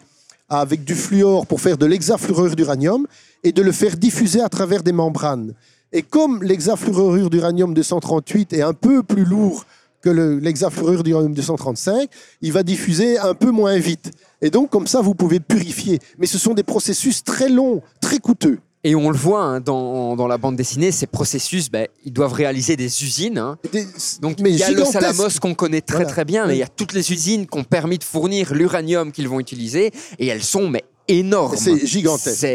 avec 0.49 0.85
du 0.85 0.95
fluor 0.95 1.47
pour 1.47 1.61
faire 1.61 1.79
de 1.79 1.87
l'hexafluorure 1.87 2.57
d'uranium 2.57 3.07
et 3.43 3.53
de 3.53 3.63
le 3.63 3.73
faire 3.73 3.97
diffuser 3.97 4.41
à 4.41 4.49
travers 4.49 4.83
des 4.83 4.93
membranes. 4.93 5.55
Et 5.93 6.03
comme 6.03 6.43
l'hexafluorure 6.43 7.31
d'uranium 7.31 7.75
238 7.75 8.53
est 8.53 8.63
un 8.63 8.75
peu 8.75 9.03
plus 9.03 9.25
lourd 9.25 9.65
que 10.03 10.11
l'hexafluorure 10.11 11.03
d'uranium 11.03 11.35
235, 11.35 12.09
il 12.43 12.53
va 12.53 12.63
diffuser 12.63 13.19
un 13.19 13.35
peu 13.35 13.51
moins 13.51 13.79
vite. 13.79 14.13
Et 14.41 14.51
donc, 14.51 14.71
comme 14.71 14.87
ça, 14.87 15.01
vous 15.01 15.15
pouvez 15.15 15.41
purifier. 15.41 15.99
Mais 16.19 16.27
ce 16.27 16.39
sont 16.39 16.55
des 16.55 16.63
processus 16.63 17.25
très 17.25 17.49
longs, 17.49 17.83
très 18.01 18.19
coûteux. 18.19 18.59
Et 18.89 18.95
on 18.95 19.11
le 19.11 19.17
voit 19.17 19.43
hein, 19.43 19.61
dans, 19.61 20.15
dans 20.15 20.29
la 20.29 20.39
bande 20.39 20.55
dessinée, 20.55 20.93
ces 20.93 21.09
processus, 21.09 21.71
ben, 21.71 21.89
ils 22.05 22.13
doivent 22.13 22.33
réaliser 22.35 22.77
des 22.77 23.03
usines. 23.03 23.37
hein. 23.39 23.59
Des- 23.73 23.85
Donc 24.21 24.39
mais 24.41 24.51
il 24.51 24.57
y 24.59 24.63
a 24.63 24.71
le. 24.71 24.85
Salamos 24.85 25.29
qu'on 25.41 25.55
connaît 25.55 25.81
très 25.81 25.97
Voilà. 25.97 26.11
très 26.11 26.25
bien, 26.25 26.47
mais 26.47 26.55
il 26.55 26.61
y 26.61 26.63
a 26.63 26.69
toutes 26.69 26.93
les 26.93 27.13
usines 27.13 27.47
qui 27.49 27.59
ont 27.59 27.65
permis 27.65 27.99
de 27.99 28.05
fournir 28.05 28.55
l'uranium 28.55 29.11
qu'ils 29.11 29.29
vont 29.29 29.41
utiliser, 29.41 29.91
et 30.21 30.27
elles 30.29 30.45
sont 30.45 30.69
mais 30.69 30.85
énormes. 31.09 31.57
C'est 31.57 31.85
gigantesque. 31.87 32.47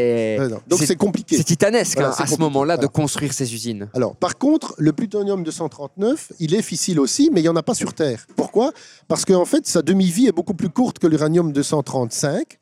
Donc, 0.67 0.79
c'est 0.85 0.95
compliqué. 0.95 1.35
c'est 1.37 1.43
titanesque 1.43 1.95
Voilà, 1.97 2.11
hein, 2.11 2.15
à 2.23 2.27
ce 2.27 2.37
moment-là 2.37 2.77
de 2.77 2.87
construire 2.87 3.33
ces 3.33 3.53
usines. 3.53 3.89
Alors, 3.93 4.15
par 4.15 4.37
contre, 4.37 4.73
le 4.77 4.93
plutonium 4.93 5.43
239, 5.43 6.31
il 6.39 6.53
est 6.55 6.61
fissile 6.61 6.99
aussi, 6.99 7.29
mais 7.33 7.41
il 7.41 7.43
n'y 7.43 7.49
en 7.49 7.55
a 7.57 7.63
pas 7.63 7.73
sur 7.73 7.93
Terre. 7.93 8.25
Pourquoi? 8.37 8.71
Parce 9.09 9.25
qu'en 9.25 9.45
fait, 9.45 9.67
sa 9.67 9.81
demi-vie 9.81 10.27
est 10.27 10.31
beaucoup 10.33 10.53
plus 10.53 10.69
courte 10.69 10.99
que 10.99 11.07
l'uranium 11.07 11.51
235, 11.53 12.59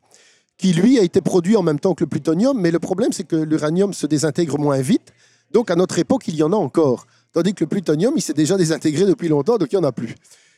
qui 0.60 0.74
lui 0.74 0.98
a 0.98 1.02
été 1.02 1.22
produit 1.22 1.56
en 1.56 1.62
même 1.62 1.80
temps 1.80 1.94
que 1.94 2.04
le 2.04 2.08
plutonium, 2.08 2.60
mais 2.60 2.70
le 2.70 2.78
problème, 2.78 3.12
c'est 3.12 3.24
que 3.24 3.36
l'uranium 3.36 3.94
se 3.94 4.06
désintègre 4.06 4.58
moins 4.58 4.82
vite. 4.82 5.14
Donc, 5.52 5.70
à 5.70 5.74
notre 5.74 5.98
époque, 5.98 6.28
il 6.28 6.34
y 6.34 6.42
en 6.42 6.52
a 6.52 6.56
encore. 6.56 7.06
Tandis 7.32 7.54
que 7.54 7.64
le 7.64 7.68
plutonium, 7.68 8.12
il 8.14 8.20
s'est 8.20 8.34
déjà 8.34 8.58
désintégré 8.58 9.06
depuis 9.06 9.28
longtemps, 9.28 9.56
donc 9.56 9.72
il 9.72 9.78
n'y 9.78 9.84
en 9.84 9.88
a 9.88 9.92
plus. 9.92 10.14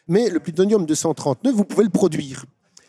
Mais 0.09 0.29
le 0.29 0.41
plutonium 0.41 0.87
239, 0.87 1.55
vous 1.55 1.65
pouvez 1.65 1.85
le 1.85 1.91
produire 1.91 2.45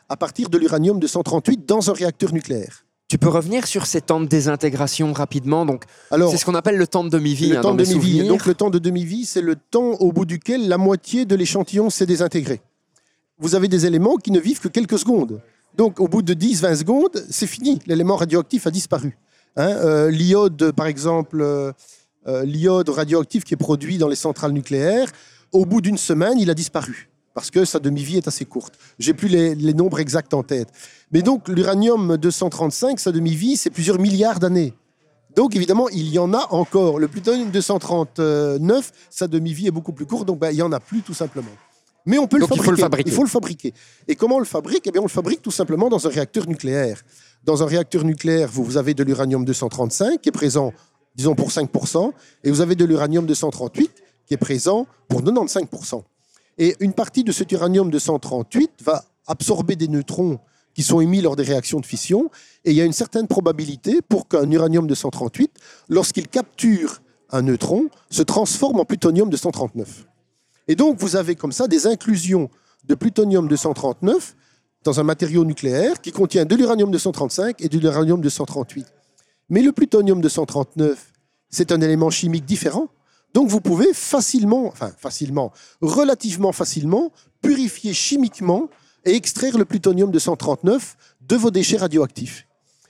à 0.09 0.17
partir 0.17 0.49
de 0.49 0.57
l'uranium 0.57 0.99
238 0.99 1.67
dans 1.67 1.91
un 1.91 1.93
réacteur 1.93 2.33
nucléaire. 2.33 2.83
Tu 3.09 3.19
peux 3.19 3.29
revenir 3.29 3.67
sur 3.67 3.85
ces 3.85 4.01
temps 4.01 4.19
de 4.19 4.25
désintégration 4.25 5.13
rapidement. 5.13 5.67
Donc 5.67 5.83
c'est 6.09 6.37
ce 6.37 6.45
qu'on 6.45 6.55
appelle 6.55 6.77
le 6.77 6.87
temps 6.87 7.03
de 7.03 7.09
demi-vie. 7.09 7.49
le 7.49 7.57
hein, 7.57 7.61
temps 7.61 7.75
de 7.75 7.83
demi-vie. 7.83 8.27
Donc 8.27 8.47
le 8.47 8.55
temps 8.55 8.71
de 8.71 8.79
demi-vie, 8.79 9.25
c'est 9.25 9.41
le 9.41 9.55
temps 9.55 9.91
au 9.99 10.11
bout 10.11 10.25
duquel 10.25 10.67
la 10.67 10.79
moitié 10.79 11.25
de 11.25 11.35
l'échantillon 11.35 11.91
s'est 11.91 12.07
désintégré. 12.07 12.61
Vous 13.37 13.53
avez 13.53 13.67
des 13.67 13.85
éléments 13.85 14.15
qui 14.15 14.31
ne 14.31 14.39
vivent 14.39 14.59
que 14.59 14.67
quelques 14.67 14.97
secondes. 14.97 15.41
Donc 15.75 15.99
au 15.99 16.07
bout 16.07 16.21
de 16.21 16.33
10-20 16.33 16.75
secondes, 16.77 17.25
c'est 17.29 17.47
fini. 17.47 17.79
L'élément 17.87 18.15
radioactif 18.15 18.67
a 18.67 18.71
disparu. 18.71 19.17
Hein, 19.55 19.69
euh, 19.69 20.11
l'iode, 20.11 20.71
par 20.71 20.87
exemple, 20.87 21.41
euh, 21.41 21.71
euh, 22.27 22.43
l'iode 22.43 22.89
radioactif 22.89 23.43
qui 23.43 23.53
est 23.53 23.57
produit 23.57 23.97
dans 23.97 24.07
les 24.07 24.15
centrales 24.15 24.51
nucléaires, 24.51 25.11
au 25.51 25.65
bout 25.65 25.81
d'une 25.81 25.97
semaine, 25.97 26.39
il 26.39 26.49
a 26.49 26.53
disparu. 26.53 27.09
Parce 27.33 27.49
que 27.49 27.65
sa 27.65 27.79
demi-vie 27.79 28.17
est 28.17 28.27
assez 28.27 28.45
courte. 28.45 28.75
J'ai 28.99 29.13
plus 29.13 29.27
les, 29.27 29.73
nombres 29.73 29.99
exacts 29.99 30.35
en 30.35 30.43
tête. 30.43 30.69
Mais 31.11 31.23
donc, 31.23 31.47
l'uranium 31.47 32.15
235, 32.17 32.99
sa 32.99 33.11
demi-vie, 33.11 33.57
c'est 33.57 33.71
plusieurs 33.71 33.99
milliards 33.99 34.39
d'années. 34.39 34.73
Donc, 35.35 35.55
évidemment, 35.55 35.89
il 35.89 36.09
y 36.09 36.19
en 36.19 36.31
a 36.33 36.47
encore. 36.51 36.99
Le 36.99 37.07
plutonium 37.07 37.49
239, 37.49 38.91
sa 39.09 39.27
demi-vie 39.27 39.67
est 39.67 39.71
beaucoup 39.71 39.93
plus 39.93 40.05
courte, 40.05 40.27
donc 40.27 40.37
ben, 40.37 40.51
il 40.51 40.55
n'y 40.55 40.61
en 40.61 40.71
a 40.71 40.79
plus 40.79 41.01
tout 41.01 41.15
simplement. 41.15 41.49
Mais 42.05 42.17
on 42.17 42.27
peut 42.27 42.39
Donc, 42.39 42.49
le 42.49 42.55
il 42.55 42.57
fabriquer. 42.57 42.63
faut 42.65 42.71
le 42.71 42.77
fabriquer. 42.77 43.09
Il 43.09 43.15
faut 43.15 43.23
le 43.23 43.29
fabriquer. 43.29 43.73
Et 44.07 44.15
comment 44.15 44.35
on 44.35 44.39
le 44.39 44.45
fabrique? 44.45 44.83
Eh 44.85 44.91
bien, 44.91 45.01
on 45.01 45.05
le 45.05 45.09
fabrique 45.09 45.41
tout 45.41 45.51
simplement 45.51 45.89
dans 45.89 46.05
un 46.05 46.09
réacteur 46.09 46.47
nucléaire. 46.47 47.01
Dans 47.43 47.63
un 47.63 47.65
réacteur 47.65 48.03
nucléaire, 48.03 48.49
vous, 48.51 48.63
vous 48.63 48.77
avez 48.77 48.93
de 48.93 49.03
l'uranium 49.03 49.45
235 49.45 50.19
qui 50.21 50.29
est 50.29 50.33
présent, 50.33 50.73
disons, 51.15 51.35
pour 51.35 51.49
5%, 51.49 52.11
et 52.43 52.51
vous 52.51 52.61
avez 52.61 52.75
de 52.75 52.85
l'uranium 52.85 53.25
238 53.25 53.91
qui 54.25 54.33
est 54.33 54.37
présent 54.37 54.85
pour 55.07 55.21
95%. 55.21 56.01
Et 56.57 56.75
une 56.79 56.93
partie 56.93 57.23
de 57.23 57.31
cet 57.31 57.51
uranium 57.51 57.89
238 57.89 58.71
va 58.83 59.03
absorber 59.27 59.75
des 59.75 59.87
neutrons 59.87 60.39
qui 60.73 60.83
sont 60.83 61.01
émis 61.01 61.21
lors 61.21 61.35
des 61.35 61.43
réactions 61.43 61.79
de 61.79 61.85
fission, 61.85 62.29
et 62.65 62.71
il 62.71 62.77
y 62.77 62.81
a 62.81 62.85
une 62.85 62.93
certaine 62.93 63.27
probabilité 63.27 64.01
pour 64.01 64.27
qu'un 64.27 64.49
uranium 64.49 64.87
238, 64.87 65.51
lorsqu'il 65.89 66.27
capture 66.27 67.01
un 67.29 67.43
neutron, 67.43 67.89
se 68.09 68.23
transforme 68.23 68.79
en 68.79 68.85
plutonium 68.85 69.29
239. 69.29 70.05
Et 70.67 70.75
donc, 70.75 70.99
vous 70.99 71.15
avez 71.15 71.35
comme 71.35 71.51
ça 71.51 71.67
des 71.67 71.87
inclusions 71.87 72.49
de 72.85 72.95
plutonium 72.95 73.47
239 73.47 74.35
dans 74.83 74.99
un 74.99 75.03
matériau 75.03 75.45
nucléaire 75.45 76.01
qui 76.01 76.11
contient 76.11 76.45
de 76.45 76.55
l'uranium 76.55 76.91
235 76.91 77.61
et 77.61 77.69
de 77.69 77.79
l'uranium 77.79 78.21
238. 78.21 78.85
Mais 79.49 79.61
le 79.61 79.71
plutonium 79.71 80.21
239, 80.21 81.11
c'est 81.49 81.71
un 81.71 81.81
élément 81.81 82.09
chimique 82.09 82.45
différent. 82.45 82.87
Donc, 83.33 83.49
vous 83.49 83.61
pouvez 83.61 83.93
facilement, 83.93 84.67
enfin 84.67 84.91
facilement, 84.97 85.51
relativement 85.81 86.51
facilement, 86.51 87.11
purifier 87.41 87.93
chimiquement 87.93 88.69
et 89.05 89.15
extraire 89.15 89.57
le 89.57 89.65
plutonium 89.65 90.11
239 90.11 90.95
de 91.21 91.35
vos 91.35 91.51
déchets 91.51 91.77
radioactifs. 91.77 92.47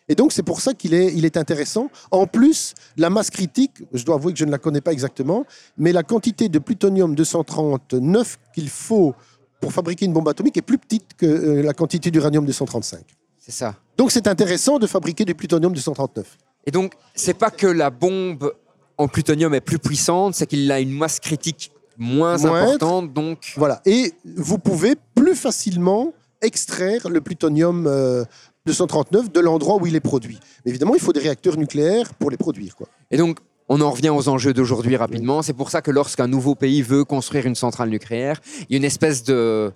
Et 0.10 0.16
donc, 0.16 0.34
c'est 0.34 0.44
pour 0.44 0.62
ça 0.62 0.74
qu'il 0.74 0.94
est, 0.94 1.14
il 1.14 1.26
est 1.26 1.38
intéressant. 1.38 1.90
En 2.12 2.28
plus, 2.28 2.74
la 2.98 3.10
masse 3.10 3.30
critique, 3.30 3.72
je 3.94 4.04
dois 4.04 4.16
avouer 4.16 4.34
que 4.34 4.40
je 4.40 4.46
ne 4.46 4.52
la 4.52 4.58
connais 4.58 4.82
pas 4.82 4.92
exactement, 4.92 5.46
mais 5.78 5.92
la 5.92 6.04
quantité 6.04 6.50
de 6.50 6.60
plutonium 6.60 7.16
239 7.16 8.40
qu'il 8.54 8.70
faut 8.70 9.16
pour 9.62 9.72
fabriquer 9.72 10.06
une 10.06 10.14
bombe 10.14 10.28
atomique 10.28 10.58
est 10.58 10.62
plus 10.62 10.78
petite 10.78 11.16
que 11.16 11.26
euh, 11.26 11.62
la 11.64 11.74
quantité 11.74 12.12
d'uranium 12.12 12.46
235. 12.46 13.02
C'est 13.40 13.54
ça. 13.54 13.76
Donc, 13.98 14.12
c'est 14.12 14.28
intéressant 14.28 14.78
de 14.78 14.88
fabriquer 14.88 15.24
du 15.24 15.36
plutonium 15.36 15.74
239. 15.74 16.38
Et 16.66 16.72
donc, 16.72 16.94
c'est 17.16 17.34
pas 17.34 17.52
que 17.52 17.68
la 17.68 17.90
bombe 17.90 18.54
en 18.98 19.08
plutonium 19.08 19.54
est 19.54 19.62
plus 19.62 19.80
puissante, 19.80 20.36
c'est 20.36 20.48
qu'il 20.48 20.72
a 20.72 20.80
une 20.80 20.92
masse 20.92 21.20
critique 21.20 21.72
moins 21.98 22.38
Moindre. 22.38 22.56
importante, 22.56 23.14
donc 23.14 23.54
Voilà. 23.58 23.82
Et 23.86 24.14
vous 24.36 24.58
pouvez 24.58 24.96
plus 25.16 25.36
facilement 25.36 26.14
extraire 26.42 27.10
le 27.10 27.22
plutonium 27.22 27.88
euh, 27.88 28.26
239 28.66 29.32
de 29.32 29.40
l'endroit 29.40 29.76
où 29.76 29.88
il 29.88 29.96
est 29.96 30.00
produit. 30.00 30.40
Mais 30.66 30.72
évidemment, 30.72 30.96
il 30.96 31.02
faut 31.02 31.14
des 31.14 31.20
réacteurs 31.20 31.58
nucléaires 31.58 32.14
pour 32.16 32.30
les 32.30 32.38
produire. 32.38 32.76
Quoi. 32.76 32.88
Et 33.12 33.18
donc, 33.18 33.40
on 33.70 33.82
en 33.82 33.92
revient 33.92 34.10
aux 34.10 34.30
enjeux 34.30 34.54
d'aujourd'hui 34.54 34.96
rapidement. 34.96 35.42
C'est 35.42 35.54
pour 35.54 35.70
ça 35.70 35.82
que 35.82 35.92
lorsqu'un 35.92 36.28
nouveau 36.28 36.56
pays 36.56 36.82
veut 36.82 37.06
construire 37.06 37.46
une 37.46 37.56
centrale 37.56 37.90
nucléaire, 37.90 38.42
il 38.70 38.74
y 38.74 38.76
a 38.76 38.78
une 38.78 38.84
espèce 38.84 39.24
de... 39.24 39.72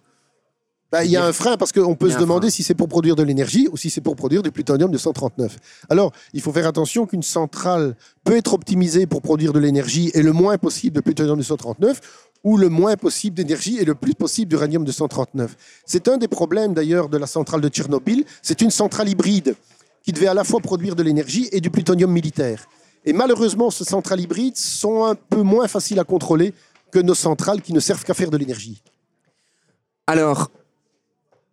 Bah, 0.90 1.04
il 1.04 1.12
y 1.12 1.18
a 1.18 1.26
un 1.26 1.34
frein 1.34 1.58
parce 1.58 1.74
qu'on 1.74 1.96
peut 1.96 2.10
se 2.10 2.18
demander 2.18 2.48
frein. 2.48 2.56
si 2.56 2.64
c'est 2.64 2.74
pour 2.74 2.88
produire 2.88 3.18
de 3.18 3.24
l'énergie 3.24 3.68
ou 3.70 3.76
si 3.76 3.90
c'est 3.90 4.00
pour 4.00 4.16
produire 4.16 4.42
du 4.42 4.52
plutonium 4.52 4.90
239. 4.90 5.58
Alors, 5.90 6.14
il 6.32 6.42
faut 6.42 6.54
faire 6.54 6.66
attention 6.66 7.06
qu'une 7.06 7.24
centrale 7.24 7.98
peut 8.24 8.38
être 8.38 8.54
optimisée 8.54 9.06
pour 9.06 9.22
produire 9.22 9.52
de 9.52 9.60
l'énergie 9.60 10.12
et 10.14 10.22
le 10.22 10.32
moins 10.32 10.58
possible 10.58 10.96
de 10.96 11.02
plutonium 11.02 11.38
239 11.38 12.27
ou 12.48 12.56
le 12.56 12.70
moins 12.70 12.96
possible 12.96 13.36
d'énergie 13.36 13.78
et 13.78 13.84
le 13.84 13.94
plus 13.94 14.14
possible 14.14 14.48
d'uranium 14.48 14.86
239. 14.86 15.58
C'est 15.86 16.08
un 16.08 16.16
des 16.16 16.30
problèmes 16.30 16.74
d'ailleurs 16.74 17.10
de 17.10 17.18
la 17.18 17.28
centrale 17.28 17.60
de 17.60 17.68
Tchernobyl. 17.68 18.24
C'est 18.42 18.62
une 18.62 18.72
centrale 18.72 19.10
hybride 19.10 19.58
qui 20.02 20.14
devait 20.14 20.28
à 20.28 20.34
la 20.34 20.46
fois 20.46 20.62
produire 20.62 20.96
de 20.96 21.04
l'énergie 21.04 21.50
et 21.52 21.60
du 21.60 21.70
plutonium 21.70 22.10
militaire. 22.10 22.70
Et 23.04 23.12
malheureusement, 23.12 23.70
ces 23.70 23.84
centrales 23.84 24.22
hybrides 24.22 24.56
sont 24.56 25.04
un 25.04 25.16
peu 25.16 25.42
moins 25.42 25.68
faciles 25.68 26.00
à 26.00 26.06
contrôler 26.06 26.54
que 26.90 27.00
nos 27.00 27.16
centrales 27.16 27.62
qui 27.62 27.74
ne 27.74 27.82
servent 27.82 28.06
qu'à 28.06 28.14
faire 28.14 28.32
de 28.32 28.38
l'énergie. 28.38 28.82
Alors, 30.08 30.50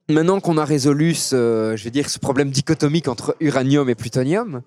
maintenant 0.08 0.38
qu'on 0.38 0.58
a 0.58 0.64
résolu 0.64 1.16
ce, 1.16 1.74
je 1.76 1.88
dire, 1.88 2.08
ce 2.08 2.20
problème 2.20 2.50
dichotomique 2.50 3.08
entre 3.08 3.34
uranium 3.40 3.90
et 3.90 3.96
plutonium, 3.96 4.62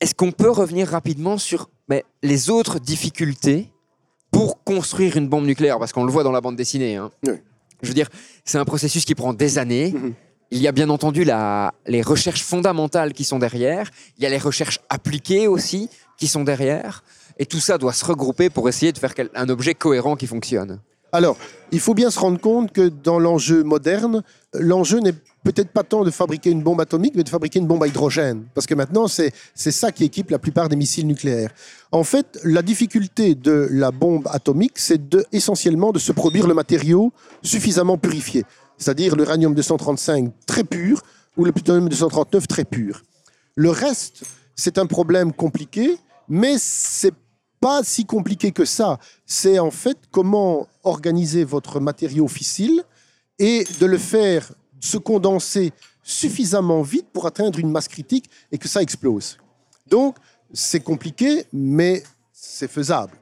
est-ce 0.00 0.14
qu'on 0.14 0.32
peut 0.32 0.50
revenir 0.50 0.88
rapidement 0.88 1.36
sur 1.36 1.68
mais, 1.88 2.06
les 2.22 2.48
autres 2.48 2.78
difficultés 2.78 3.71
pour 4.32 4.64
construire 4.64 5.16
une 5.16 5.28
bombe 5.28 5.46
nucléaire 5.46 5.78
Parce 5.78 5.92
qu'on 5.92 6.04
le 6.04 6.10
voit 6.10 6.24
dans 6.24 6.32
la 6.32 6.40
bande 6.40 6.56
dessinée. 6.56 6.96
hein. 6.96 7.10
Oui. 7.24 7.34
Je 7.82 7.88
veux 7.88 7.94
dire, 7.94 8.08
c'est 8.44 8.58
un 8.58 8.64
processus 8.64 9.04
qui 9.04 9.14
prend 9.14 9.32
des 9.32 9.58
années. 9.58 9.92
Mhm. 9.92 10.14
Il 10.50 10.58
y 10.60 10.68
a 10.68 10.72
bien 10.72 10.90
entendu 10.90 11.24
la- 11.24 11.72
les 11.86 12.02
recherches 12.02 12.42
fondamentales 12.42 13.12
qui 13.12 13.24
sont 13.24 13.38
derrière. 13.38 13.90
Il 14.18 14.22
y 14.24 14.26
a 14.26 14.30
les 14.30 14.38
recherches 14.38 14.80
appliquées 14.90 15.46
aussi 15.48 15.88
qui 16.18 16.28
sont 16.28 16.44
derrière. 16.44 17.02
Et 17.38 17.46
tout 17.46 17.60
ça 17.60 17.78
doit 17.78 17.92
se 17.94 18.04
regrouper 18.04 18.50
pour 18.50 18.68
essayer 18.68 18.92
de 18.92 18.98
faire 18.98 19.14
un 19.34 19.48
objet 19.48 19.74
cohérent 19.74 20.14
qui 20.16 20.26
fonctionne. 20.26 20.80
Alors, 21.12 21.36
il 21.72 21.80
faut 21.80 21.94
bien 21.94 22.10
se 22.10 22.18
rendre 22.20 22.38
compte 22.40 22.72
que 22.72 22.88
dans 22.88 23.18
l'enjeu 23.18 23.62
moderne, 23.64 24.22
l'enjeu 24.54 25.00
n'est 25.00 25.14
peut-être 25.44 25.70
pas 25.70 25.82
tant 25.82 26.04
de 26.04 26.10
fabriquer 26.10 26.50
une 26.50 26.62
bombe 26.62 26.80
atomique, 26.80 27.14
mais 27.16 27.24
de 27.24 27.28
fabriquer 27.28 27.58
une 27.58 27.66
bombe 27.66 27.82
à 27.82 27.86
hydrogène. 27.86 28.44
Parce 28.54 28.66
que 28.66 28.74
maintenant, 28.74 29.06
c'est 29.08 29.32
ça 29.54 29.92
qui 29.92 30.04
équipe 30.04 30.30
la 30.30 30.38
plupart 30.38 30.68
des 30.68 30.76
missiles 30.76 31.06
nucléaires. 31.06 31.52
En 31.90 32.04
fait, 32.04 32.38
la 32.44 32.62
difficulté 32.62 33.34
de 33.34 33.68
la 33.70 33.90
bombe 33.90 34.28
atomique, 34.30 34.78
c'est 34.78 35.08
de, 35.08 35.24
essentiellement 35.32 35.92
de 35.92 35.98
se 35.98 36.12
produire 36.12 36.46
le 36.46 36.54
matériau 36.54 37.12
suffisamment 37.42 37.98
purifié. 37.98 38.44
C'est-à-dire 38.78 39.16
l'uranium 39.16 39.54
235 39.54 40.32
très 40.46 40.64
pur 40.64 41.02
ou 41.36 41.44
le 41.44 41.52
plutonium 41.52 41.88
239 41.88 42.46
très 42.46 42.64
pur. 42.64 43.02
Le 43.54 43.70
reste, 43.70 44.22
c'est 44.54 44.78
un 44.78 44.86
problème 44.86 45.32
compliqué, 45.32 45.96
mais 46.28 46.54
c'est 46.58 47.14
pas 47.60 47.82
si 47.84 48.04
compliqué 48.04 48.50
que 48.52 48.64
ça. 48.64 48.98
C'est 49.24 49.58
en 49.58 49.70
fait 49.70 49.96
comment 50.10 50.66
organiser 50.82 51.44
votre 51.44 51.80
matériau 51.80 52.28
fissile 52.28 52.82
et 53.38 53.64
de 53.80 53.86
le 53.86 53.98
faire 53.98 54.52
se 54.82 54.98
condenser 54.98 55.72
suffisamment 56.02 56.82
vite 56.82 57.06
pour 57.12 57.26
atteindre 57.26 57.58
une 57.58 57.70
masse 57.70 57.88
critique 57.88 58.28
et 58.50 58.58
que 58.58 58.68
ça 58.68 58.82
explose. 58.82 59.38
Donc, 59.88 60.16
c'est 60.52 60.80
compliqué, 60.80 61.44
mais 61.52 62.02
c'est 62.32 62.68
faisable. 62.68 63.12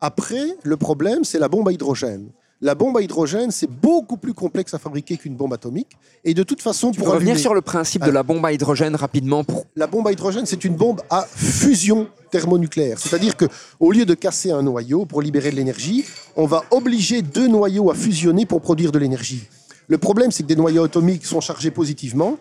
Après, 0.00 0.56
le 0.62 0.76
problème, 0.76 1.24
c'est 1.24 1.38
la 1.38 1.48
bombe 1.48 1.68
à 1.68 1.72
hydrogène. 1.72 2.28
La 2.62 2.74
bombe 2.74 2.98
à 2.98 3.00
hydrogène, 3.00 3.50
c'est 3.50 3.70
beaucoup 3.70 4.18
plus 4.18 4.34
complexe 4.34 4.74
à 4.74 4.78
fabriquer 4.78 5.16
qu'une 5.16 5.34
bombe 5.34 5.54
atomique. 5.54 5.88
Et 6.24 6.34
de 6.34 6.42
toute 6.42 6.60
façon, 6.60 6.90
Tu 6.90 6.98
pour 6.98 7.08
peux 7.08 7.14
revenir 7.14 7.38
sur 7.38 7.54
le 7.54 7.62
principe 7.62 8.04
de 8.04 8.10
la 8.10 8.22
bombe 8.22 8.44
à 8.44 8.52
hydrogène 8.52 8.94
rapidement 8.94 9.44
pour 9.44 9.64
la 9.76 9.86
bombe 9.86 10.06
à 10.06 10.12
hydrogène, 10.12 10.44
c'est 10.44 10.62
une 10.64 10.76
bombe 10.76 11.00
à 11.08 11.26
fusion 11.26 12.08
thermonucléaire. 12.30 12.98
C'est-à-dire 12.98 13.34
que 13.38 13.46
au 13.78 13.92
lieu 13.92 14.04
de 14.04 14.12
casser 14.12 14.50
un 14.50 14.62
noyau 14.62 15.06
pour 15.06 15.22
libérer 15.22 15.50
de 15.50 15.56
l'énergie, 15.56 16.04
on 16.36 16.44
va 16.44 16.62
obliger 16.70 17.22
deux 17.22 17.48
noyaux 17.48 17.90
à 17.90 17.94
fusionner 17.94 18.44
pour 18.44 18.60
produire 18.60 18.92
de 18.92 18.98
l'énergie. 18.98 19.48
Le 19.90 19.98
problème, 19.98 20.30
c'est 20.30 20.44
que 20.44 20.48
des 20.48 20.54
noyaux 20.54 20.84
atomiques 20.84 21.26
sont 21.26 21.40
chargés 21.40 21.72
positivement. 21.72 22.38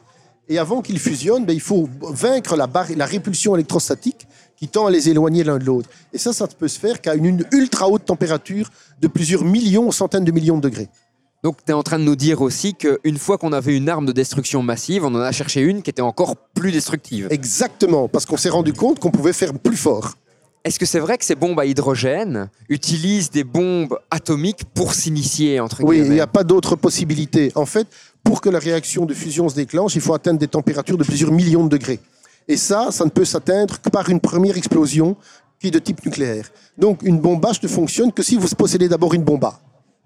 Et 0.49 0.59
avant 0.59 0.83
qu'ils 0.83 0.99
fusionnent, 0.99 1.45
ben, 1.45 1.53
il 1.53 1.61
faut 1.61 1.89
vaincre 1.99 2.55
la, 2.55 2.67
barre, 2.67 2.89
la 2.95 3.07
répulsion 3.07 3.55
électrostatique 3.55 4.27
qui 4.55 4.67
tend 4.67 4.85
à 4.85 4.91
les 4.91 5.09
éloigner 5.09 5.43
l'un 5.43 5.57
de 5.57 5.63
l'autre. 5.63 5.89
Et 6.13 6.19
ça, 6.19 6.31
ça 6.31 6.45
ne 6.45 6.51
peut 6.51 6.67
se 6.67 6.79
faire 6.79 7.01
qu'à 7.01 7.15
une, 7.15 7.25
une 7.25 7.45
ultra 7.51 7.89
haute 7.89 8.05
température 8.05 8.69
de 9.01 9.07
plusieurs 9.07 9.43
millions, 9.43 9.89
centaines 9.89 10.25
de 10.25 10.31
millions 10.31 10.57
de 10.57 10.61
degrés. 10.61 10.89
Donc, 11.43 11.57
tu 11.65 11.71
es 11.71 11.73
en 11.73 11.81
train 11.81 11.97
de 11.97 12.03
nous 12.03 12.15
dire 12.15 12.41
aussi 12.41 12.75
qu'une 12.75 13.17
fois 13.17 13.39
qu'on 13.39 13.53
avait 13.53 13.75
une 13.75 13.89
arme 13.89 14.05
de 14.05 14.11
destruction 14.11 14.61
massive, 14.61 15.03
on 15.03 15.15
en 15.15 15.19
a 15.19 15.31
cherché 15.31 15.61
une 15.61 15.81
qui 15.81 15.89
était 15.89 16.03
encore 16.03 16.35
plus 16.53 16.71
destructive. 16.71 17.29
Exactement, 17.31 18.07
parce 18.07 18.27
qu'on 18.27 18.37
s'est 18.37 18.49
rendu 18.49 18.73
compte 18.73 18.99
qu'on 18.99 19.11
pouvait 19.11 19.33
faire 19.33 19.57
plus 19.57 19.77
fort. 19.77 20.13
Est-ce 20.69 20.77
que 20.77 20.85
c'est 20.85 20.99
vrai 20.99 21.17
que 21.17 21.25
ces 21.25 21.33
bombes 21.33 21.59
à 21.59 21.65
hydrogène 21.65 22.47
utilisent 22.69 23.31
des 23.31 23.43
bombes 23.43 23.97
atomiques 24.11 24.65
pour 24.75 24.93
s'initier, 24.93 25.59
entre 25.59 25.83
Oui, 25.83 25.97
il 25.97 26.11
n'y 26.11 26.19
a 26.19 26.27
pas 26.27 26.43
d'autre 26.43 26.75
possibilité. 26.75 27.51
En 27.55 27.65
fait, 27.65 27.87
pour 28.23 28.39
que 28.39 28.49
la 28.49 28.59
réaction 28.59 29.07
de 29.07 29.15
fusion 29.15 29.49
se 29.49 29.55
déclenche, 29.55 29.95
il 29.95 30.01
faut 30.01 30.13
atteindre 30.13 30.37
des 30.37 30.47
températures 30.47 30.95
de 30.95 31.03
plusieurs 31.03 31.31
millions 31.31 31.63
de 31.63 31.69
degrés. 31.69 31.99
Et 32.47 32.55
ça, 32.55 32.89
ça 32.91 33.03
ne 33.03 33.09
peut 33.09 33.25
s'atteindre 33.25 33.81
que 33.81 33.89
par 33.89 34.09
une 34.09 34.19
première 34.19 34.57
explosion 34.57 35.15
qui 35.59 35.69
est 35.69 35.71
de 35.71 35.79
type 35.79 36.05
nucléaire. 36.05 36.51
Donc, 36.77 37.01
une 37.01 37.19
bombe 37.19 37.43
H 37.43 37.61
ne 37.63 37.67
fonctionne 37.67 38.11
que 38.11 38.21
si 38.21 38.35
vous 38.35 38.47
possédez 38.49 38.87
d'abord 38.87 39.15
une 39.15 39.23
bombe 39.23 39.45
A. 39.45 39.59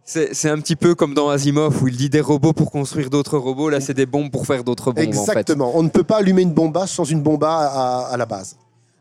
C'est 0.05 0.49
un 0.49 0.59
petit 0.59 0.77
peu 0.77 0.95
comme 0.95 1.13
dans 1.13 1.27
Asimov 1.27 1.83
où 1.83 1.89
il 1.89 1.97
dit 1.97 2.09
des 2.09 2.21
robots 2.21 2.53
pour 2.53 2.71
construire 2.71 3.09
d'autres 3.09 3.37
robots. 3.37 3.67
Là, 3.67 3.81
c'est 3.81 3.93
des 3.93 4.05
bombes 4.05 4.31
pour 4.31 4.47
faire 4.47 4.63
d'autres 4.63 4.93
bombes, 4.93 5.09
en 5.09 5.25
fait. 5.25 5.31
Exactement. 5.31 5.73
On 5.75 5.83
ne 5.83 5.89
peut 5.89 6.03
pas 6.05 6.19
allumer 6.19 6.43
une 6.43 6.53
bombe 6.53 6.77
H 6.77 6.87
sans 6.87 7.03
une 7.03 7.21
bombe 7.21 7.43
à, 7.43 8.07
à 8.09 8.15
la 8.15 8.25
base. 8.25 8.55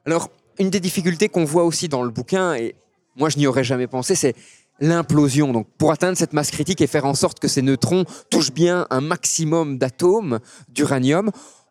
Alors, 0.04 0.28
une 0.58 0.70
des 0.70 0.80
difficultés 0.80 1.28
qu'on 1.28 1.44
voit 1.44 1.64
aussi 1.64 1.88
dans 1.88 2.02
le 2.02 2.10
bouquin, 2.10 2.54
et 2.54 2.74
moi 3.16 3.28
je 3.28 3.38
n'y 3.38 3.46
aurais 3.46 3.64
jamais 3.64 3.86
pensé, 3.86 4.14
c'est 4.14 4.34
l'implosion. 4.80 5.52
Donc, 5.52 5.68
pour 5.78 5.92
atteindre 5.92 6.16
cette 6.16 6.32
masse 6.32 6.50
critique 6.50 6.80
et 6.80 6.86
faire 6.86 7.04
en 7.04 7.14
sorte 7.14 7.38
que 7.38 7.48
ces 7.48 7.62
neutrons 7.62 8.04
touchent 8.30 8.52
bien 8.52 8.86
un 8.90 9.00
maximum 9.00 9.78
d'atomes 9.78 10.40
d'uranium, 10.68 11.30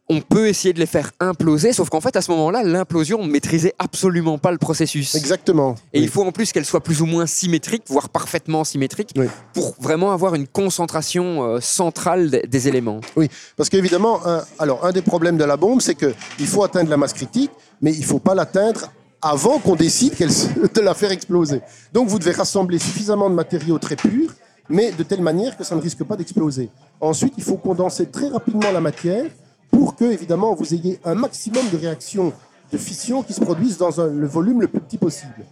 on 0.09 0.19
peut 0.19 0.47
essayer 0.47 0.73
de 0.73 0.79
les 0.79 0.85
faire 0.85 1.11
imploser, 1.21 1.71
sauf 1.71 1.89
qu'en 1.89 2.01
fait, 2.01 2.15
à 2.17 2.21
ce 2.21 2.31
moment-là, 2.31 2.63
l'implosion, 2.63 3.19
on 3.21 3.25
ne 3.27 3.31
maîtrisait 3.31 3.73
absolument 3.79 4.37
pas 4.37 4.51
le 4.51 4.57
processus. 4.57 5.15
Exactement. 5.15 5.75
Et 5.93 5.99
Oui. 5.99 6.03
il 6.03 6.09
faut 6.09 6.23
en 6.25 6.33
plus 6.33 6.51
qu'elle 6.51 6.65
soit 6.65 6.81
plus 6.83 7.01
ou 7.01 7.05
moins 7.05 7.25
symétrique, 7.25 7.83
voire 7.87 8.09
parfaitement 8.09 8.65
symétrique, 8.65 9.11
Oui. 9.15 9.27
pour 9.53 9.75
vraiment 9.79 10.11
avoir 10.11 10.35
une 10.35 10.47
concentration 10.47 11.43
euh, 11.43 11.59
centrale 11.61 12.29
des, 12.29 12.67
éléments. 12.67 12.99
Oui, 13.15 13.29
parce 13.55 13.69
qu'évidemment, 13.69 14.19
un, 14.27 14.43
alors 14.59 14.85
un 14.85 14.91
des 14.91 15.01
problèmes 15.01 15.37
de 15.37 15.45
la 15.45 15.55
bombe, 15.55 15.81
c'est 15.81 15.95
qu'il 15.95 16.47
faut 16.47 16.63
atteindre 16.63 16.89
la 16.89 16.97
masse 16.97 17.13
critique, 17.13 17.51
mais 17.81 17.93
il 17.93 18.01
ne 18.01 18.05
faut 18.05 18.19
pas 18.19 18.35
l'atteindre 18.35 18.91
avant 19.21 19.59
qu'on 19.59 19.75
décide 19.75 20.13
de 20.75 20.81
la 20.81 20.93
faire 20.93 21.11
exploser. 21.11 21.61
Donc 21.93 22.09
vous 22.09 22.19
devez 22.19 22.31
rassembler 22.31 22.79
suffisamment 22.79 23.29
de 23.29 23.35
matériaux 23.35 23.79
très 23.79 23.95
purs, 23.95 24.31
mais 24.67 24.91
de 24.91 25.03
telle 25.03 25.21
manière 25.21 25.55
que 25.57 25.63
ça 25.63 25.75
ne 25.75 25.81
risque 25.81 26.03
pas 26.03 26.15
d'exploser. 26.17 26.69
Ensuite, 26.99 27.33
il 27.37 27.43
faut 27.43 27.57
condenser 27.57 28.07
très 28.07 28.27
rapidement 28.27 28.71
la 28.71 28.81
matière 28.81 29.25
pour 29.71 29.95
que, 29.95 30.05
évidemment, 30.05 30.53
vous 30.53 30.73
ayez 30.73 30.99
un 31.05 31.15
maximum 31.15 31.67
de 31.71 31.77
réactions 31.77 32.33
de 32.71 32.77
fission 32.77 33.23
qui 33.23 33.33
se 33.33 33.41
produisent 33.41 33.77
dans 33.77 33.89
le 34.03 34.27
volume 34.27 34.61
le 34.61 34.67
plus 34.67 34.81
petit 34.81 34.97
possible. 34.97 35.45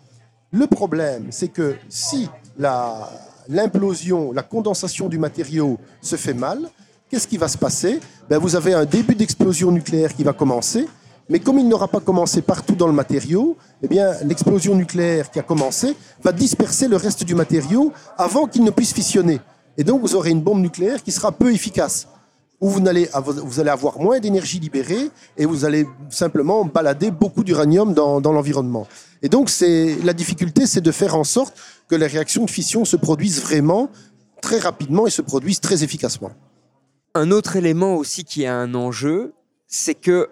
Le 0.52 0.68
problème, 0.68 1.28
c'est 1.32 1.48
que 1.50 1.76
si 1.90 2.30
la- 2.58 3.10
l'implosion, 3.48 4.32
la, 4.32 4.44
condensation 4.44 5.08
du 5.10 5.18
matériau 5.18 5.78
se 6.02 6.16
fait 6.16 6.34
mal, 6.34 6.70
qu'est-ce 7.10 7.28
qui 7.28 7.38
va 7.38 7.48
se 7.48 7.58
passer? 7.58 8.00
Ben, 8.30 8.38
Vous 8.40 8.56
avez 8.56 8.74
un 8.74 8.86
début 8.86 9.16
d'explosion 9.16 9.72
nucléaire 9.72 10.16
qui 10.16 10.24
va 10.24 10.34
commencer, 10.34 10.88
mais 11.30 11.40
comme 11.40 11.60
il 11.60 11.68
n'aura 11.68 11.88
pas 11.88 12.00
commencé 12.00 12.42
partout 12.42 12.76
dans 12.76 12.88
le 12.88 12.94
matériau, 12.94 13.58
eh 13.84 13.88
bien, 13.88 14.14
l'explosion 14.24 14.74
nucléaire 14.76 15.30
qui 15.30 15.40
a 15.40 15.44
commencé 15.44 15.96
va 16.24 16.32
disperser 16.32 16.88
le 16.88 16.96
reste 16.96 17.24
du 17.24 17.36
matériau 17.36 17.92
avant 18.18 18.48
qu'il 18.48 18.64
ne 18.64 18.72
puisse 18.72 18.94
fissionner. 18.94 19.40
Et 19.78 19.84
donc, 19.84 20.02
vous 20.02 20.16
aurez 20.16 20.32
une 20.32 20.42
bombe 20.42 20.60
nucléaire 20.62 21.04
qui 21.04 21.12
sera 21.12 21.32
peu 21.32 21.54
efficace 21.54 22.08
où 22.62 22.70
vous 22.70 22.88
allez, 22.88 23.10
vous 23.14 23.60
allez 23.60 23.70
avoir 23.70 24.00
moins 24.00 24.20
d'énergie 24.20 24.60
libérée 24.60 25.10
et 25.38 25.46
vous 25.46 25.66
allez 25.66 25.88
simplement 26.10 26.66
balader 26.66 27.10
beaucoup 27.12 27.44
d'uranium 27.44 27.94
dans, 27.94 28.20
l'environnement. 28.20 28.88
Et 29.22 29.30
donc, 29.30 29.50
la 30.04 30.14
difficulté, 30.14 30.66
c'est 30.68 30.82
de 30.82 30.92
faire 30.92 31.16
en 31.16 31.24
sorte 31.24 31.56
que 31.88 31.96
les 31.96 32.08
réactions 32.08 32.46
de 32.46 32.50
fission 32.50 32.86
se 32.86 32.98
produisent 32.98 33.42
vraiment 33.42 33.90
très 34.42 34.60
rapidement 34.60 35.08
et 35.08 35.10
se 35.10 35.22
produisent 35.22 35.62
très 35.62 35.84
efficacement. 35.84 36.32
Un 37.16 37.32
autre 37.32 37.56
élément 37.56 37.96
aussi 37.96 38.24
qui 38.24 38.46
a 38.46 38.56
un 38.56 38.74
enjeu, 38.76 39.34
c'est 39.68 39.96
que 39.96 40.30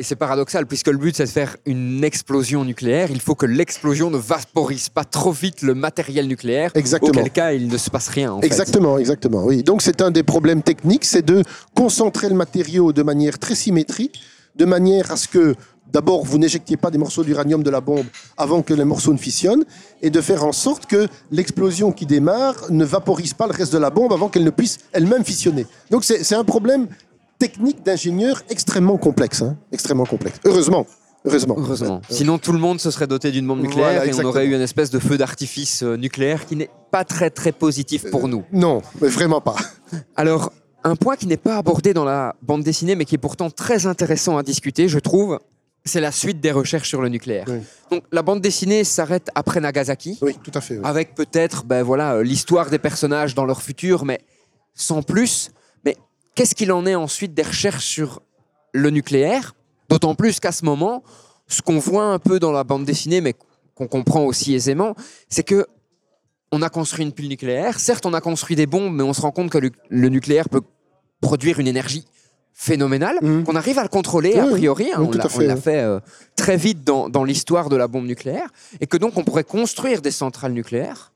Et 0.00 0.04
c'est 0.04 0.14
paradoxal, 0.14 0.64
puisque 0.64 0.86
le 0.86 0.96
but 0.96 1.16
c'est 1.16 1.24
de 1.24 1.28
faire 1.28 1.56
une 1.66 2.04
explosion 2.04 2.64
nucléaire. 2.64 3.10
Il 3.10 3.20
faut 3.20 3.34
que 3.34 3.46
l'explosion 3.46 4.10
ne 4.10 4.16
vaporise 4.16 4.88
pas 4.88 5.02
trop 5.02 5.32
vite 5.32 5.62
le 5.62 5.74
matériel 5.74 6.28
nucléaire. 6.28 6.70
Exactement. 6.76 7.10
Auquel 7.10 7.32
cas, 7.32 7.52
il 7.52 7.66
ne 7.66 7.76
se 7.76 7.90
passe 7.90 8.06
rien. 8.06 8.34
En 8.34 8.40
fait. 8.40 8.46
Exactement, 8.46 8.96
exactement. 8.98 9.44
Oui. 9.44 9.64
Donc 9.64 9.82
c'est 9.82 10.00
un 10.00 10.12
des 10.12 10.22
problèmes 10.22 10.62
techniques, 10.62 11.04
c'est 11.04 11.26
de 11.26 11.42
concentrer 11.74 12.28
le 12.28 12.36
matériau 12.36 12.92
de 12.92 13.02
manière 13.02 13.40
très 13.40 13.56
symétrique, 13.56 14.20
de 14.54 14.64
manière 14.64 15.10
à 15.10 15.16
ce 15.16 15.26
que 15.26 15.56
d'abord 15.92 16.24
vous 16.24 16.38
n'éjectiez 16.38 16.76
pas 16.76 16.92
des 16.92 16.98
morceaux 16.98 17.24
d'uranium 17.24 17.64
de 17.64 17.70
la 17.70 17.80
bombe 17.80 18.06
avant 18.36 18.62
que 18.62 18.74
les 18.74 18.84
morceaux 18.84 19.12
ne 19.12 19.18
fissionnent, 19.18 19.64
et 20.00 20.10
de 20.10 20.20
faire 20.20 20.44
en 20.44 20.52
sorte 20.52 20.86
que 20.86 21.08
l'explosion 21.32 21.90
qui 21.90 22.06
démarre 22.06 22.54
ne 22.70 22.84
vaporise 22.84 23.34
pas 23.34 23.48
le 23.48 23.52
reste 23.52 23.72
de 23.72 23.78
la 23.78 23.90
bombe 23.90 24.12
avant 24.12 24.28
qu'elle 24.28 24.44
ne 24.44 24.50
puisse 24.50 24.78
elle-même 24.92 25.24
fissionner. 25.24 25.66
Donc 25.90 26.04
c'est 26.04 26.34
un 26.36 26.44
problème 26.44 26.86
technique 27.38 27.82
d'ingénieur 27.82 28.42
extrêmement 28.50 28.96
complexe, 28.98 29.42
hein, 29.42 29.56
extrêmement 29.72 30.06
complexe. 30.06 30.38
Heureusement, 30.44 30.86
heureusement. 31.24 31.54
Heureusement. 31.58 32.00
Sinon, 32.10 32.38
tout 32.38 32.52
le 32.52 32.58
monde 32.58 32.80
se 32.80 32.90
serait 32.90 33.06
doté 33.06 33.30
d'une 33.30 33.46
bombe 33.46 33.60
nucléaire 33.60 33.92
Voilà, 34.02 34.06
et 34.06 34.14
on 34.14 34.24
aurait 34.24 34.46
eu 34.46 34.54
une 34.54 34.60
espèce 34.60 34.90
de 34.90 34.98
feu 34.98 35.16
d'artifice 35.18 35.82
euh, 35.82 35.96
nucléaire 35.96 36.46
qui 36.46 36.56
n'est 36.56 36.70
pas 36.90 37.04
très 37.04 37.30
très 37.30 37.52
positif 37.52 38.10
pour 38.10 38.28
nous. 38.28 38.44
Non, 38.52 38.82
mais 39.00 39.08
vraiment 39.08 39.40
pas. 39.40 39.56
Alors, 40.16 40.52
un 40.84 40.96
point 40.96 41.16
qui 41.16 41.26
n'est 41.26 41.36
pas 41.36 41.56
abordé 41.58 41.92
dans 41.94 42.04
la 42.04 42.34
bande 42.42 42.62
dessinée, 42.62 42.94
mais 42.96 43.04
qui 43.04 43.14
est 43.14 43.18
pourtant 43.18 43.50
très 43.50 43.86
intéressant 43.86 44.36
à 44.38 44.42
discuter, 44.42 44.88
je 44.88 44.98
trouve, 44.98 45.38
c'est 45.84 46.00
la 46.00 46.12
suite 46.12 46.40
des 46.40 46.50
recherches 46.52 46.88
sur 46.88 47.02
le 47.02 47.08
nucléaire. 47.08 47.46
Oui. 47.48 47.58
Donc, 47.90 48.04
la 48.12 48.22
bande 48.22 48.40
dessinée 48.40 48.84
s'arrête 48.84 49.28
après 49.34 49.60
Nagasaki, 49.60 50.18
Oui, 50.22 50.36
tout 50.42 50.52
à 50.54 50.60
fait. 50.60 50.74
oui. 50.74 50.82
avec 50.84 51.14
peut-être 51.14 51.64
ben, 51.64 51.82
voilà, 51.82 52.14
euh, 52.14 52.22
l'histoire 52.22 52.70
des 52.70 52.78
personnages 52.78 53.34
dans 53.34 53.44
leur 53.44 53.62
futur, 53.62 54.04
mais 54.04 54.20
sans 54.74 55.02
plus. 55.02 55.50
Qu'est-ce 56.38 56.54
qu'il 56.54 56.70
en 56.70 56.86
est 56.86 56.94
ensuite 56.94 57.34
des 57.34 57.42
recherches 57.42 57.84
sur 57.84 58.22
le 58.72 58.90
nucléaire? 58.90 59.56
D'autant 59.88 60.14
plus 60.14 60.38
qu'à 60.38 60.52
ce 60.52 60.64
moment, 60.64 61.02
ce 61.48 61.62
qu'on 61.62 61.80
voit 61.80 62.04
un 62.04 62.20
peu 62.20 62.38
dans 62.38 62.52
la 62.52 62.62
bande 62.62 62.84
dessinée, 62.84 63.20
mais 63.20 63.34
qu'on 63.74 63.88
comprend 63.88 64.22
aussi 64.24 64.54
aisément, 64.54 64.94
c'est 65.28 65.42
que 65.42 65.66
on 66.52 66.62
a 66.62 66.68
construit 66.68 67.04
une 67.04 67.10
pile 67.10 67.28
nucléaire. 67.28 67.80
Certes, 67.80 68.06
on 68.06 68.14
a 68.14 68.20
construit 68.20 68.54
des 68.54 68.66
bombes, 68.66 68.94
mais 68.94 69.02
on 69.02 69.12
se 69.14 69.20
rend 69.20 69.32
compte 69.32 69.50
que 69.50 69.58
le, 69.58 70.08
nucléaire 70.10 70.48
peut 70.48 70.60
produire 71.20 71.58
une 71.58 71.66
énergie 71.66 72.04
phénoménale, 72.52 73.18
Mhm. 73.20 73.42
qu'on 73.42 73.56
arrive 73.56 73.80
à 73.80 73.82
le 73.82 73.88
contrôler 73.88 74.30
Oui, 74.34 74.38
a 74.38 74.44
oui. 74.44 74.50
priori. 74.52 74.84
hein, 74.94 74.98
Oui, 75.00 75.08
on 75.34 75.40
l'a 75.40 75.56
fait 75.56 75.82
euh, 75.82 75.98
très 76.36 76.56
vite 76.56 76.84
dans, 76.84 77.08
dans 77.08 77.24
l'histoire 77.24 77.68
de 77.68 77.74
la 77.74 77.88
bombe 77.88 78.06
nucléaire, 78.06 78.48
et 78.80 78.86
que 78.86 78.96
donc 78.96 79.16
on 79.16 79.24
pourrait 79.24 79.42
construire 79.42 80.02
des 80.02 80.12
centrales 80.12 80.52
nucléaires. 80.52 81.12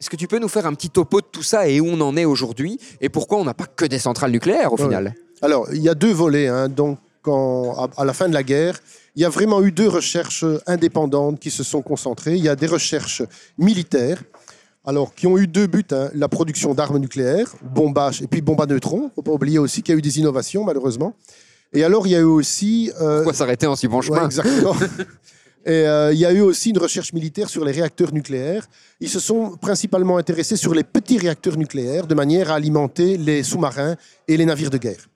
Est-ce 0.00 0.08
que 0.08 0.16
tu 0.16 0.26
peux 0.26 0.38
nous 0.38 0.48
faire 0.48 0.66
un 0.66 0.72
petit 0.74 0.88
topo 0.90 1.20
de 1.20 1.26
tout 1.30 1.42
ça 1.42 1.68
et 1.68 1.80
où 1.80 1.86
on 1.86 2.00
en 2.00 2.16
est 2.16 2.24
aujourd'hui 2.24 2.78
et 3.00 3.08
pourquoi 3.10 3.38
on 3.38 3.44
n'a 3.44 3.54
pas 3.54 3.66
que 3.66 3.84
des 3.84 3.98
centrales 3.98 4.30
nucléaires 4.30 4.72
au 4.72 4.76
Ouais. 4.76 4.84
final? 4.84 5.14
Alors, 5.42 5.68
il 5.72 5.82
y 5.82 5.88
a 5.88 5.94
deux 5.94 6.12
volets. 6.12 6.48
hein. 6.48 6.68
Donc, 6.68 6.98
quand, 7.22 7.90
à, 7.98 8.04
la 8.06 8.14
fin 8.14 8.28
de 8.28 8.32
la 8.34 8.42
guerre, 8.42 8.80
il 9.14 9.20
y 9.22 9.24
a 9.26 9.28
vraiment 9.28 9.62
eu 9.62 9.72
deux 9.72 9.88
recherches 9.88 10.44
indépendantes 10.66 11.38
qui 11.38 11.50
se 11.50 11.62
sont 11.62 11.82
concentrées. 11.82 12.34
Il 12.36 12.42
y 12.42 12.48
a 12.48 12.56
des 12.56 12.66
recherches 12.66 13.22
militaires, 13.58 14.22
alors 14.86 15.14
qui 15.14 15.26
ont 15.26 15.36
eu 15.36 15.46
deux 15.46 15.66
buts 15.66 15.84
hein. 15.90 16.08
la 16.14 16.28
production 16.28 16.72
d'armes 16.72 16.96
nucléaires, 16.96 17.52
bombage 17.62 18.22
et 18.22 18.26
puis 18.26 18.40
bombe 18.40 18.62
à 18.62 18.66
neutrons. 18.66 19.00
Il 19.02 19.04
ne 19.04 19.10
faut 19.16 19.22
pas 19.22 19.32
oublier 19.32 19.58
aussi 19.58 19.82
qu'il 19.82 19.92
y 19.92 19.96
a 19.96 19.98
eu 19.98 20.02
des 20.02 20.18
innovations, 20.18 20.64
malheureusement. 20.64 21.14
Et 21.74 21.84
alors, 21.84 22.06
il 22.06 22.10
y 22.10 22.16
a 22.16 22.20
eu 22.20 22.24
aussi 22.24 22.90
euh, 23.02 23.16
Pourquoi 23.16 23.34
s'arrêter 23.34 23.66
en 23.66 23.76
si 23.76 23.86
bon 23.86 23.98
Ouais, 23.98 24.06
chemin 24.06 24.24
exactement. 24.24 24.74
Et 25.66 25.70
euh, 25.72 26.12
il 26.12 26.18
y 26.18 26.24
a 26.24 26.32
eu 26.32 26.40
aussi 26.40 26.70
une 26.70 26.78
recherche 26.78 27.12
militaire 27.12 27.48
sur 27.50 27.64
les 27.64 27.72
réacteurs 27.72 28.12
nucléaires. 28.14 28.66
Ils 29.00 29.10
se 29.10 29.20
sont 29.20 29.56
principalement 29.60 30.16
intéressés 30.16 30.56
sur 30.56 30.72
les 30.74 30.84
petits 30.84 31.18
réacteurs 31.18 31.56
nucléaires 31.58 32.06
de 32.06 32.14
manière 32.14 32.50
à 32.50 32.54
alimenter 32.54 33.18
les 33.18 33.42
sous-marins 33.42 33.96
et 34.26 34.36
les 34.38 34.46
navires 34.46 34.70
de 34.70 34.78
guerre. 34.78 35.06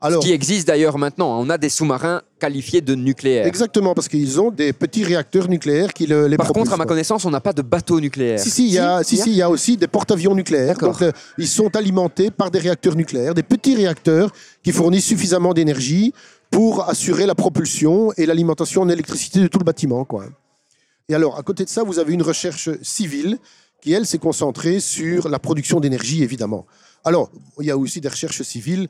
Alors, 0.00 0.22
Qui 0.22 0.32
existe 0.32 0.66
d'ailleurs 0.68 0.98
maintenant. 0.98 1.40
On 1.40 1.48
a 1.48 1.56
des 1.56 1.70
sous-marins 1.70 2.20
qualifiés 2.38 2.82
de 2.82 2.94
nucléaires. 2.94 3.46
exactement, 3.46 3.94
parce 3.94 4.08
qu'ils 4.08 4.38
ont 4.38 4.50
des 4.50 4.74
petits 4.74 5.02
réacteurs 5.04 5.48
nucléaires 5.48 5.94
qui 5.94 6.06
le- 6.06 6.26
les 6.26 6.36
Par 6.36 6.52
contre, 6.52 6.74
à 6.74 6.76
ma 6.76 6.84
connaissance, 6.84 7.24
on 7.24 7.30
n'a 7.30 7.40
pas 7.40 7.54
de 7.54 7.62
bateau 7.62 8.00
nucléaire. 8.00 8.38
Si, 8.38 8.50
si, 8.50 8.66
il 8.66 8.72
y 8.74 8.78
a, 8.78 9.02
si, 9.02 9.16
si, 9.16 9.30
il 9.30 9.36
y 9.36 9.40
a 9.42 9.48
aussi 9.48 9.78
des 9.78 9.86
porte-avions 9.86 10.34
nucléaires. 10.34 10.76
Donc, 10.76 11.00
euh, 11.00 11.10
ils 11.38 11.48
sont 11.48 11.74
alimentés 11.74 12.30
par 12.30 12.50
des 12.50 12.58
réacteurs 12.58 12.96
nucléaires, 12.96 13.32
des 13.32 13.44
petits 13.44 13.76
réacteurs 13.76 14.30
qui 14.62 14.72
fournissent 14.72 15.06
suffisamment 15.06 15.54
d'énergie 15.54 16.12
pour 16.54 16.88
assurer 16.88 17.26
la 17.26 17.34
propulsion 17.34 18.12
et 18.16 18.26
l'alimentation 18.26 18.82
en 18.82 18.88
électricité 18.88 19.40
de 19.40 19.48
tout 19.48 19.58
le 19.58 19.64
bâtiment. 19.64 20.04
Quoi. 20.04 20.26
Et 21.08 21.14
alors, 21.16 21.36
à 21.36 21.42
côté 21.42 21.64
de 21.64 21.68
ça, 21.68 21.82
vous 21.82 21.98
avez 21.98 22.12
une 22.12 22.22
recherche 22.22 22.70
civile 22.80 23.38
qui, 23.82 23.92
elle, 23.92 24.06
s'est 24.06 24.18
concentrée 24.18 24.78
sur 24.78 25.28
la 25.28 25.40
production 25.40 25.80
d'énergie, 25.80 26.22
évidemment. 26.22 26.64
Alors, 27.02 27.32
il 27.58 27.66
y 27.66 27.72
a 27.72 27.76
aussi 27.76 28.00
des 28.00 28.06
recherches 28.06 28.40
civiles 28.42 28.86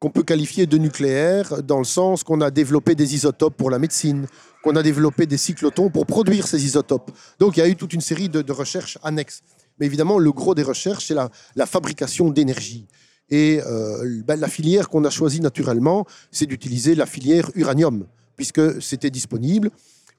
qu'on 0.00 0.10
peut 0.10 0.24
qualifier 0.24 0.66
de 0.66 0.78
nucléaires, 0.78 1.62
dans 1.62 1.78
le 1.78 1.84
sens 1.84 2.24
qu'on 2.24 2.40
a 2.40 2.50
développé 2.50 2.96
des 2.96 3.14
isotopes 3.14 3.56
pour 3.56 3.70
la 3.70 3.78
médecine, 3.78 4.26
qu'on 4.64 4.74
a 4.74 4.82
développé 4.82 5.26
des 5.26 5.38
cyclotons 5.38 5.90
pour 5.90 6.06
produire 6.06 6.48
ces 6.48 6.64
isotopes. 6.64 7.12
Donc 7.38 7.56
il 7.56 7.60
y 7.60 7.62
a 7.62 7.68
eu 7.68 7.76
toute 7.76 7.92
une 7.92 8.00
série 8.00 8.28
de, 8.28 8.52
recherches 8.52 8.98
annexes. 9.04 9.44
Mais 9.78 9.86
évidemment, 9.86 10.18
le 10.18 10.32
gros 10.32 10.56
des 10.56 10.64
recherches, 10.64 11.06
c'est 11.06 11.14
la 11.14 11.66
fabrication 11.66 12.30
d'énergie. 12.30 12.88
Et 13.30 13.60
euh, 13.66 14.22
ben, 14.24 14.38
la 14.38 14.48
filière 14.48 14.88
qu'on 14.88 15.04
a 15.04 15.10
choisie 15.10 15.40
naturellement, 15.40 16.06
c'est 16.30 16.46
d'utiliser 16.46 16.94
la 16.94 17.06
filière 17.06 17.50
uranium, 17.54 18.06
puisque 18.36 18.80
c'était 18.80 19.10
disponible, 19.10 19.70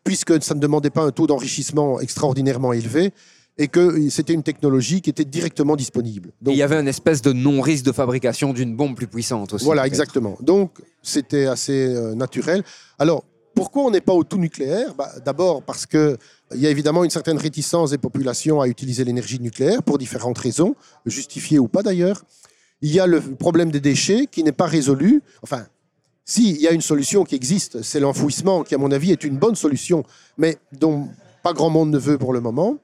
puisque 0.03 0.41
ça 0.43 0.55
ne 0.55 0.60
demandait 0.60 0.89
pas 0.89 1.03
un 1.03 1.12
taux 1.12 1.28
d'enrichissement 1.28 1.99
extraordinairement 1.99 2.74
élevé, 2.74 3.14
et 3.58 3.68
que 3.68 4.10
c'était 4.10 4.34
une 4.34 4.43
technologie 4.43 5.01
qui 5.01 5.10
était 5.10 5.26
directement 5.26 5.76
disponible. 5.76 6.32
Et 6.45 6.51
il 6.51 6.58
y 6.58 6.62
avait 6.62 6.80
une 6.80 6.88
espèce 6.88 7.22
de 7.22 7.34
non-risque 7.34 7.86
de 7.86 7.91
fabrication 7.91 8.53
d'une 8.53 8.76
bombe 8.76 8.95
plus 8.95 9.08
puissante 9.08 9.53
aussi. 9.53 9.66
Voilà, 9.66 9.88
exactement. 9.88 10.38
Donc, 10.41 10.72
c'était 11.01 11.47
assez 11.47 11.88
euh, 11.88 12.14
naturel. 12.14 12.64
Alors, 12.99 13.24
pourquoi 13.55 13.86
on 13.86 13.89
n'est 13.89 14.01
pas 14.01 14.14
au 14.14 14.24
tout 14.24 14.38
nucléaire? 14.38 14.93
Bah, 14.93 15.12
D'abord 15.26 15.64
parce 15.64 15.88
qu'il 15.88 16.18
y 16.53 16.68
a 16.68 16.70
évidemment 16.70 17.03
une 17.03 17.10
certaine 17.10 17.39
réticence 17.39 17.89
des 17.89 17.97
populations 17.97 18.62
à 18.62 18.68
utiliser 18.68 19.03
l'énergie 19.03 19.39
nucléaire 19.39 19.82
pour 19.82 19.97
différentes 19.97 20.38
raisons, 20.38 20.76
justifiées 21.08 21.58
ou 21.58 21.68
pas 21.68 21.82
d'ailleurs. 21.82 22.24
Il 22.82 22.91
y 22.91 22.99
a 22.99 23.07
le 23.07 23.19
problème 23.21 23.71
des 23.71 23.80
déchets 23.80 24.28
qui 24.28 24.43
n'est 24.43 24.51
pas 24.51 24.67
résolu. 24.67 25.23
Enfin, 25.41 25.65
si, 26.25 26.51
il 26.51 26.61
y 26.61 26.67
a 26.67 26.71
une 26.71 26.82
solution 26.82 27.23
qui 27.23 27.36
existe, 27.36 27.82
c'est 27.82 27.99
l'enfouissement, 27.99 28.63
qui 28.63 28.75
à 28.75 28.78
mon 28.78 28.91
avis 28.91 29.11
est 29.11 29.23
une 29.23 29.38
bonne 29.38 29.55
solution, 29.55 30.03
mais 30.38 30.57
dont 30.73 31.07
pas 31.41 31.53
grand 31.53 31.69
monde 31.69 31.89
ne 31.89 31.97
veut 31.97 32.17
pour 32.17 32.34
le 32.34 32.41
moment. 32.41 32.78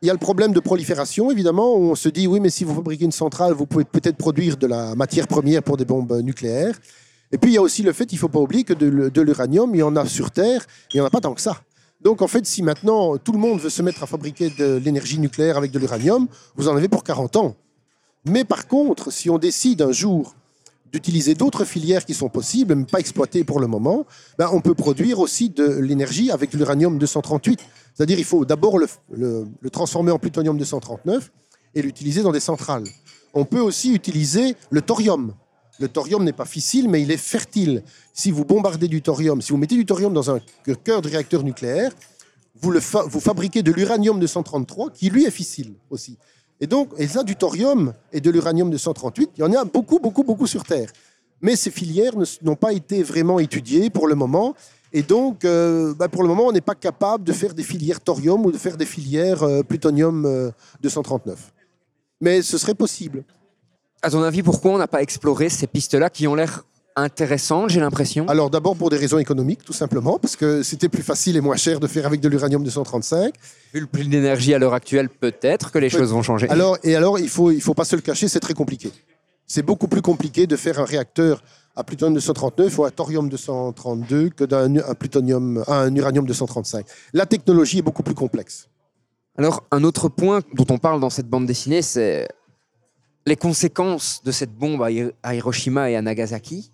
Il 0.00 0.06
y 0.06 0.10
a 0.10 0.12
le 0.12 0.18
problème 0.18 0.52
de 0.52 0.60
prolifération, 0.60 1.30
évidemment, 1.30 1.76
où 1.76 1.90
on 1.90 1.94
se 1.94 2.08
dit, 2.08 2.26
oui, 2.26 2.38
mais 2.38 2.50
si 2.50 2.62
vous 2.62 2.74
fabriquez 2.74 3.04
une 3.04 3.12
centrale, 3.12 3.52
vous 3.52 3.66
pouvez 3.66 3.84
peut-être 3.84 4.16
produire 4.16 4.56
de 4.56 4.66
la 4.66 4.94
matière 4.94 5.26
première 5.26 5.62
pour 5.62 5.76
des 5.76 5.84
bombes 5.84 6.20
nucléaires. 6.22 6.78
Et 7.32 7.38
puis, 7.38 7.50
il 7.50 7.54
y 7.54 7.58
a 7.58 7.62
aussi 7.62 7.82
le 7.82 7.92
fait, 7.92 8.12
il 8.12 8.14
ne 8.14 8.20
faut 8.20 8.28
pas 8.28 8.38
oublier 8.38 8.64
que 8.64 8.74
de, 8.74 9.20
l'uranium, 9.20 9.74
il 9.74 9.78
y 9.78 9.82
en 9.82 9.96
a 9.96 10.06
sur 10.06 10.30
Terre, 10.30 10.64
il 10.92 10.98
n'y 10.98 11.00
en 11.00 11.06
a 11.06 11.10
pas 11.10 11.20
tant 11.20 11.34
que 11.34 11.40
ça. 11.40 11.62
Donc, 12.00 12.22
en 12.22 12.28
fait, 12.28 12.46
si 12.46 12.62
maintenant 12.62 13.16
tout 13.16 13.32
le 13.32 13.38
monde 13.38 13.60
veut 13.60 13.70
se 13.70 13.82
mettre 13.82 14.02
à 14.02 14.06
fabriquer 14.06 14.50
de 14.50 14.76
l'énergie 14.76 15.18
nucléaire 15.18 15.56
avec 15.56 15.72
de 15.72 15.78
l'uranium, 15.78 16.28
vous 16.54 16.68
en 16.68 16.76
avez 16.76 16.88
pour 16.88 17.02
40 17.02 17.36
ans. 17.36 17.56
Mais 18.24 18.44
par 18.44 18.66
contre, 18.66 19.12
si 19.12 19.28
on 19.28 19.38
décide 19.38 19.82
un 19.82 19.92
jour 19.92 20.34
d'utiliser 20.92 21.34
d'autres 21.34 21.64
filières 21.64 22.04
qui 22.04 22.14
sont 22.14 22.28
possibles, 22.28 22.74
mais 22.74 22.84
pas 22.84 23.00
exploitées 23.00 23.44
pour 23.44 23.58
le 23.58 23.66
moment, 23.66 24.06
ben, 24.38 24.48
on 24.52 24.60
peut 24.60 24.74
produire 24.74 25.18
aussi 25.18 25.50
de 25.50 25.64
l'énergie 25.64 26.30
avec 26.30 26.52
l'uranium 26.54 26.98
238. 26.98 27.60
C'est-à-dire 27.94 28.18
il 28.18 28.24
faut 28.24 28.44
d'abord 28.44 28.78
le, 28.78 28.88
transformer 29.72 30.12
en 30.12 30.18
plutonium 30.18 30.56
239 30.56 31.32
et 31.74 31.82
l'utiliser 31.82 32.22
dans 32.22 32.32
des 32.32 32.40
centrales. 32.40 32.84
On 33.34 33.44
peut 33.44 33.60
aussi 33.60 33.92
utiliser 33.92 34.56
le 34.70 34.80
thorium. 34.80 35.34
Le 35.80 35.88
thorium 35.88 36.22
n'est 36.22 36.32
pas 36.32 36.44
fissile, 36.44 36.88
mais 36.88 37.02
il 37.02 37.10
est 37.10 37.16
fertile. 37.16 37.82
Si 38.12 38.30
vous 38.30 38.44
bombardez 38.44 38.86
du 38.86 39.02
thorium, 39.02 39.42
si 39.42 39.50
vous 39.50 39.58
mettez 39.58 39.74
du 39.74 39.84
thorium 39.84 40.14
dans 40.14 40.30
un 40.30 40.38
cœur 40.84 41.02
de 41.02 41.08
réacteur 41.08 41.42
nucléaire, 41.42 41.90
vous, 42.54 42.72
vous 43.08 43.20
fabriquez 43.20 43.64
de 43.64 43.72
l'uranium 43.72 44.20
233 44.20 44.90
qui 44.90 45.10
lui 45.10 45.24
est 45.24 45.32
fissile 45.32 45.74
aussi. 45.90 46.16
Et 46.60 46.66
donc, 46.66 46.90
et 46.98 47.08
ça, 47.08 47.22
du 47.22 47.36
thorium 47.36 47.92
et 48.12 48.20
de 48.20 48.30
l'uranium 48.30 48.70
238, 48.70 49.30
il 49.36 49.40
y 49.40 49.44
en 49.44 49.52
a 49.52 49.64
beaucoup, 49.64 49.98
beaucoup, 49.98 50.22
beaucoup 50.22 50.46
sur 50.46 50.64
Terre. 50.64 50.88
Mais 51.40 51.56
ces 51.56 51.70
filières 51.70 52.14
n'ont 52.42 52.56
pas 52.56 52.72
été 52.72 53.02
vraiment 53.02 53.38
étudiées 53.38 53.90
pour 53.90 54.06
le 54.06 54.14
moment. 54.14 54.54
Et 54.92 55.02
donc, 55.02 55.44
euh, 55.44 55.92
bah, 55.94 56.08
pour 56.08 56.22
le 56.22 56.28
moment, 56.28 56.46
on 56.46 56.52
n'est 56.52 56.60
pas 56.60 56.76
capable 56.76 57.24
de 57.24 57.32
faire 57.32 57.52
des 57.52 57.64
filières 57.64 58.00
thorium 58.00 58.46
ou 58.46 58.52
de 58.52 58.58
faire 58.58 58.76
des 58.76 58.86
filières 58.86 59.42
euh, 59.42 59.62
plutonium 59.62 60.24
euh, 60.24 60.50
239. 60.80 61.52
Mais 62.20 62.42
ce 62.42 62.56
serait 62.56 62.74
possible. 62.74 63.24
À 64.02 64.10
ton 64.10 64.22
avis, 64.22 64.42
pourquoi 64.42 64.70
on 64.70 64.78
n'a 64.78 64.86
pas 64.86 65.02
exploré 65.02 65.48
ces 65.48 65.66
pistes-là 65.66 66.10
qui 66.10 66.28
ont 66.28 66.34
l'air 66.34 66.64
intéressantes, 66.96 67.70
j'ai 67.70 67.80
l'impression 67.80 68.28
Alors 68.28 68.50
d'abord 68.50 68.76
pour 68.76 68.90
des 68.90 68.96
raisons 68.96 69.18
économiques, 69.18 69.64
tout 69.64 69.72
simplement, 69.72 70.18
parce 70.18 70.36
que 70.36 70.62
c'était 70.62 70.88
plus 70.88 71.02
facile 71.02 71.36
et 71.36 71.40
moins 71.40 71.56
cher 71.56 71.80
de 71.80 71.86
faire 71.86 72.06
avec 72.06 72.20
de 72.20 72.28
l'uranium 72.28 72.62
235. 72.62 73.34
Vu 73.72 73.80
le 73.80 73.86
prix 73.86 74.06
de 74.06 74.10
l'énergie 74.10 74.54
à 74.54 74.58
l'heure 74.58 74.74
actuelle, 74.74 75.08
peut-être 75.08 75.72
que 75.72 75.78
les 75.78 75.90
choses 75.90 76.12
vont 76.12 76.22
changer. 76.22 76.48
Alors, 76.50 76.78
et 76.84 76.94
alors, 76.94 77.18
il 77.18 77.28
faut, 77.28 77.50
il 77.50 77.60
faut 77.60 77.74
pas 77.74 77.84
se 77.84 77.96
le 77.96 78.02
cacher, 78.02 78.28
c'est 78.28 78.40
très 78.40 78.54
compliqué. 78.54 78.92
C'est 79.46 79.62
beaucoup 79.62 79.88
plus 79.88 80.02
compliqué 80.02 80.46
de 80.46 80.56
faire 80.56 80.78
un 80.78 80.84
réacteur 80.84 81.42
à 81.76 81.82
plutonium 81.82 82.14
239 82.14 82.78
ou 82.78 82.84
à 82.84 82.90
thorium 82.90 83.28
232 83.28 84.30
que 84.30 84.44
d'un 84.44 84.76
un 84.76 84.94
plutonium, 84.94 85.64
à 85.66 85.80
un 85.80 85.94
uranium 85.94 86.26
235. 86.26 86.86
La 87.12 87.26
technologie 87.26 87.78
est 87.78 87.82
beaucoup 87.82 88.02
plus 88.02 88.14
complexe. 88.14 88.68
Alors, 89.36 89.64
un 89.72 89.82
autre 89.82 90.08
point 90.08 90.40
dont 90.54 90.66
on 90.70 90.78
parle 90.78 91.00
dans 91.00 91.10
cette 91.10 91.28
bande 91.28 91.46
dessinée, 91.46 91.82
c'est 91.82 92.28
les 93.26 93.36
conséquences 93.36 94.22
de 94.24 94.30
cette 94.30 94.54
bombe 94.54 94.82
à 95.22 95.34
Hiroshima 95.34 95.90
et 95.90 95.96
à 95.96 96.02
Nagasaki. 96.02 96.70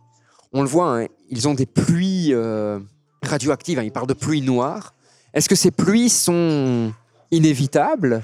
On 0.52 0.62
le 0.62 0.68
voit, 0.68 1.00
hein, 1.02 1.06
ils 1.28 1.46
ont 1.48 1.54
des 1.54 1.66
pluies 1.66 2.30
euh, 2.32 2.78
radioactives, 3.22 3.78
hein, 3.78 3.82
ils 3.84 3.92
parlent 3.92 4.06
de 4.06 4.14
pluies 4.14 4.42
noires. 4.42 4.94
Est-ce 5.34 5.48
que 5.48 5.54
ces 5.54 5.70
pluies 5.70 6.08
sont 6.10 6.92
inévitables 7.30 8.22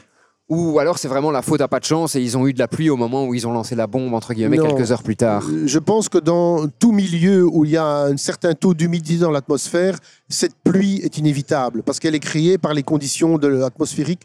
ou 0.49 0.79
alors 0.79 0.97
c'est 0.99 1.09
vraiment 1.09 1.33
la 1.33 1.43
faute 1.43 1.61
à 1.61 1.66
pas 1.66 1.81
de 1.81 1.85
chance 1.85 2.14
et 2.14 2.20
ils 2.20 2.39
ont 2.39 2.47
eu 2.47 2.53
de 2.53 2.59
la 2.61 2.68
pluie 2.68 2.89
au 2.89 2.97
moment 2.97 3.27
où 3.27 3.35
ils 3.35 3.49
ont 3.49 3.53
lancé 3.53 3.74
la 3.74 3.89
bombe, 3.89 4.14
entre 4.14 4.33
guillemets, 4.33 4.59
Non. 4.59 4.68
quelques 4.77 4.93
heures 4.93 5.03
plus 5.03 5.16
tard? 5.16 5.45
Euh, 5.51 5.66
Je 5.66 5.79
pense 5.81 6.09
que 6.09 6.18
dans 6.18 6.68
tout 6.68 6.93
milieu 6.93 7.45
où 7.45 7.64
il 7.64 7.72
y 7.72 7.77
a 7.77 7.85
un 8.05 8.16
certain 8.16 8.55
taux 8.55 8.72
d'humidité 8.72 9.18
dans 9.18 9.33
l'atmosphère, 9.33 9.99
cette 10.29 10.55
pluie 10.62 11.01
est 11.03 11.18
inévitable 11.18 11.83
parce 11.83 11.99
qu'elle 11.99 12.14
est 12.14 12.20
créée 12.20 12.59
par 12.59 12.74
les 12.74 12.85
conditions 12.85 13.39
de 13.39 13.62
atmosphériques 13.62 14.22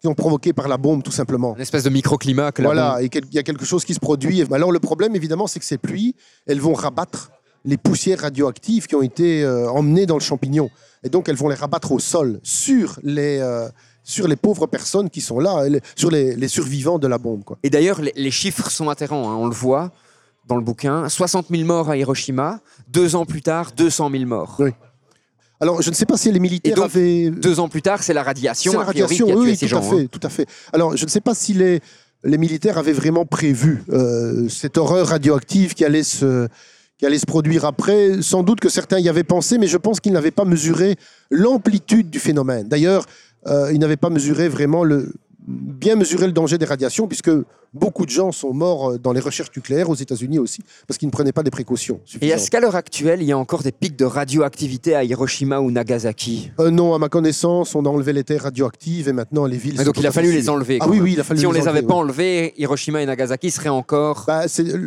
qui 0.00 0.08
sont 0.08 0.14
provoquées 0.14 0.52
par 0.52 0.68
la 0.68 0.76
bombe, 0.76 1.02
tout 1.02 1.10
simplement. 1.12 1.54
Une 1.56 1.62
espèce 1.62 1.84
de 1.84 1.90
microclimat 1.90 2.52
que 2.52 2.60
la 2.60 2.68
Voilà, 2.68 2.94
bombe- 2.98 3.02
et 3.04 3.10
il 3.30 3.34
y 3.34 3.38
a 3.38 3.42
quelque 3.42 3.64
chose 3.64 3.86
qui 3.86 3.94
se 3.94 4.00
produit. 4.00 4.44
Alors 4.52 4.72
le 4.72 4.80
problème, 4.80 5.16
évidemment, 5.16 5.46
c'est 5.46 5.58
que 5.60 5.64
ces 5.64 5.78
pluies, 5.78 6.14
elles 6.46 6.60
vont 6.60 6.74
rabattre 6.74 7.30
les 7.64 7.76
poussières 7.76 8.20
radioactives 8.20 8.86
qui 8.86 8.94
ont 8.94 9.02
été 9.02 9.42
euh, 9.42 9.70
emmenées 9.70 10.06
dans 10.06 10.16
le 10.16 10.20
champignon. 10.22 10.70
Et 11.04 11.08
donc, 11.08 11.28
elles 11.28 11.36
vont 11.36 11.48
les 11.48 11.54
rabattre 11.54 11.92
au 11.92 11.98
sol, 11.98 12.40
sur 12.42 12.98
les, 13.02 13.38
euh, 13.40 13.68
sur 14.04 14.28
les 14.28 14.36
pauvres 14.36 14.66
personnes 14.66 15.10
qui 15.10 15.20
sont 15.20 15.40
là, 15.40 15.64
sur 15.96 16.10
les, 16.10 16.36
les 16.36 16.48
survivants 16.48 16.98
de 16.98 17.06
la 17.08 17.18
bombe. 17.18 17.44
Quoi. 17.44 17.58
Et 17.62 17.70
d'ailleurs, 17.70 18.00
les, 18.00 18.12
les 18.14 18.30
chiffres 18.30 18.70
sont 18.70 18.88
atterrants, 18.88 19.30
hein, 19.30 19.36
on 19.36 19.46
le 19.46 19.54
voit 19.54 19.90
dans 20.46 20.56
le 20.56 20.62
bouquin. 20.62 21.08
60 21.08 21.46
000 21.50 21.64
morts 21.64 21.90
à 21.90 21.96
Hiroshima, 21.96 22.60
deux 22.88 23.16
ans 23.16 23.26
plus 23.26 23.42
tard, 23.42 23.72
200 23.76 24.10
000 24.10 24.24
morts. 24.26 24.56
Oui. 24.58 24.70
Alors, 25.60 25.80
je 25.80 25.90
ne 25.90 25.94
sais 25.94 26.06
pas 26.06 26.16
si 26.16 26.32
les 26.32 26.40
militaires 26.40 26.72
Et 26.72 26.74
donc, 26.74 26.84
avaient... 26.86 27.30
Deux 27.30 27.60
ans 27.60 27.68
plus 27.68 27.82
tard, 27.82 28.02
c'est 28.02 28.14
la 28.14 28.24
radiation, 28.24 28.72
C'est 28.72 28.78
la 28.78 28.82
a 28.82 28.86
priori, 28.86 29.02
radiation, 29.02 29.26
qui 29.26 29.32
a 29.32 29.36
oui, 29.36 29.42
tué 29.42 29.50
oui, 29.52 29.56
ces 29.56 29.68
tout 29.68 29.76
à 29.76 29.80
fait, 29.80 30.02
hein. 30.02 30.06
tout 30.10 30.20
à 30.24 30.28
fait. 30.28 30.46
Alors, 30.72 30.96
je 30.96 31.04
ne 31.04 31.08
sais 31.08 31.20
pas 31.20 31.36
si 31.36 31.54
les, 31.54 31.80
les 32.24 32.38
militaires 32.38 32.78
avaient 32.78 32.92
vraiment 32.92 33.24
prévu 33.24 33.84
euh, 33.90 34.48
cette 34.48 34.76
horreur 34.76 35.08
radioactive 35.08 35.74
qui 35.74 35.84
allait 35.84 36.02
se 36.02 36.48
qui 37.02 37.06
allait 37.06 37.18
se 37.18 37.26
produire 37.26 37.64
après. 37.64 38.22
Sans 38.22 38.44
doute 38.44 38.60
que 38.60 38.68
certains 38.68 39.00
y 39.00 39.08
avaient 39.08 39.24
pensé, 39.24 39.58
mais 39.58 39.66
je 39.66 39.76
pense 39.76 39.98
qu'ils 39.98 40.12
n'avaient 40.12 40.30
pas 40.30 40.44
mesuré 40.44 40.94
l'amplitude 41.32 42.10
du 42.10 42.20
phénomène. 42.20 42.68
D'ailleurs, 42.68 43.06
euh, 43.48 43.72
ils 43.72 43.80
n'avaient 43.80 43.96
pas 43.96 44.08
mesuré 44.08 44.48
vraiment 44.48 44.84
le 44.84 45.12
bien 45.48 45.96
mesuré 45.96 46.26
le 46.26 46.32
danger 46.32 46.58
des 46.58 46.64
radiations, 46.64 47.08
puisque 47.08 47.32
beaucoup 47.74 48.04
de 48.06 48.10
gens 48.10 48.32
sont 48.32 48.52
morts 48.52 48.90
euh, 48.92 48.98
dans 48.98 49.12
les 49.12 49.20
recherches 49.20 49.50
nucléaires 49.56 49.88
aux 49.90 49.94
États-Unis 49.94 50.38
aussi, 50.38 50.62
parce 50.86 50.98
qu'ils 50.98 51.08
ne 51.08 51.12
prenaient 51.12 51.32
pas 51.32 51.42
des 51.42 51.50
précautions. 51.50 52.00
Et 52.20 52.28
est-ce 52.28 52.50
qu'à 52.50 52.60
l'heure 52.60 52.76
actuelle, 52.76 53.22
il 53.22 53.26
y 53.28 53.32
a 53.32 53.38
encore 53.38 53.62
des 53.62 53.72
pics 53.72 53.96
de 53.96 54.04
radioactivité 54.04 54.94
à 54.94 55.04
Hiroshima 55.04 55.60
ou 55.60 55.70
Nagasaki? 55.70 56.50
Euh, 56.60 56.70
non, 56.70 56.94
à 56.94 56.98
ma 56.98 57.08
connaissance, 57.08 57.74
on 57.74 57.84
a 57.84 57.88
enlevé 57.88 58.12
les 58.12 58.24
terres 58.24 58.42
radioactives 58.42 59.08
et 59.08 59.12
maintenant 59.12 59.46
les 59.46 59.56
villes. 59.56 59.74
Mais 59.78 59.84
Donc 59.84 59.98
il 59.98 60.06
a 60.06 60.12
fallu 60.12 60.32
les 60.32 60.48
enlever. 60.48 60.78
Ah 60.80 60.86
oui, 60.88 61.00
oui, 61.00 61.12
il 61.14 61.20
a 61.20 61.24
fallu 61.24 61.40
Si 61.40 61.46
on 61.46 61.52
les 61.52 61.60
les 61.60 61.68
avait 61.68 61.78
enlever, 61.80 61.86
pas 61.88 61.94
oui. 61.94 62.00
enlevés, 62.00 62.54
Hiroshima 62.58 63.02
et 63.02 63.06
Nagasaki 63.06 63.50
seraient 63.50 63.68
encore. 63.68 64.24
Bah, 64.26 64.42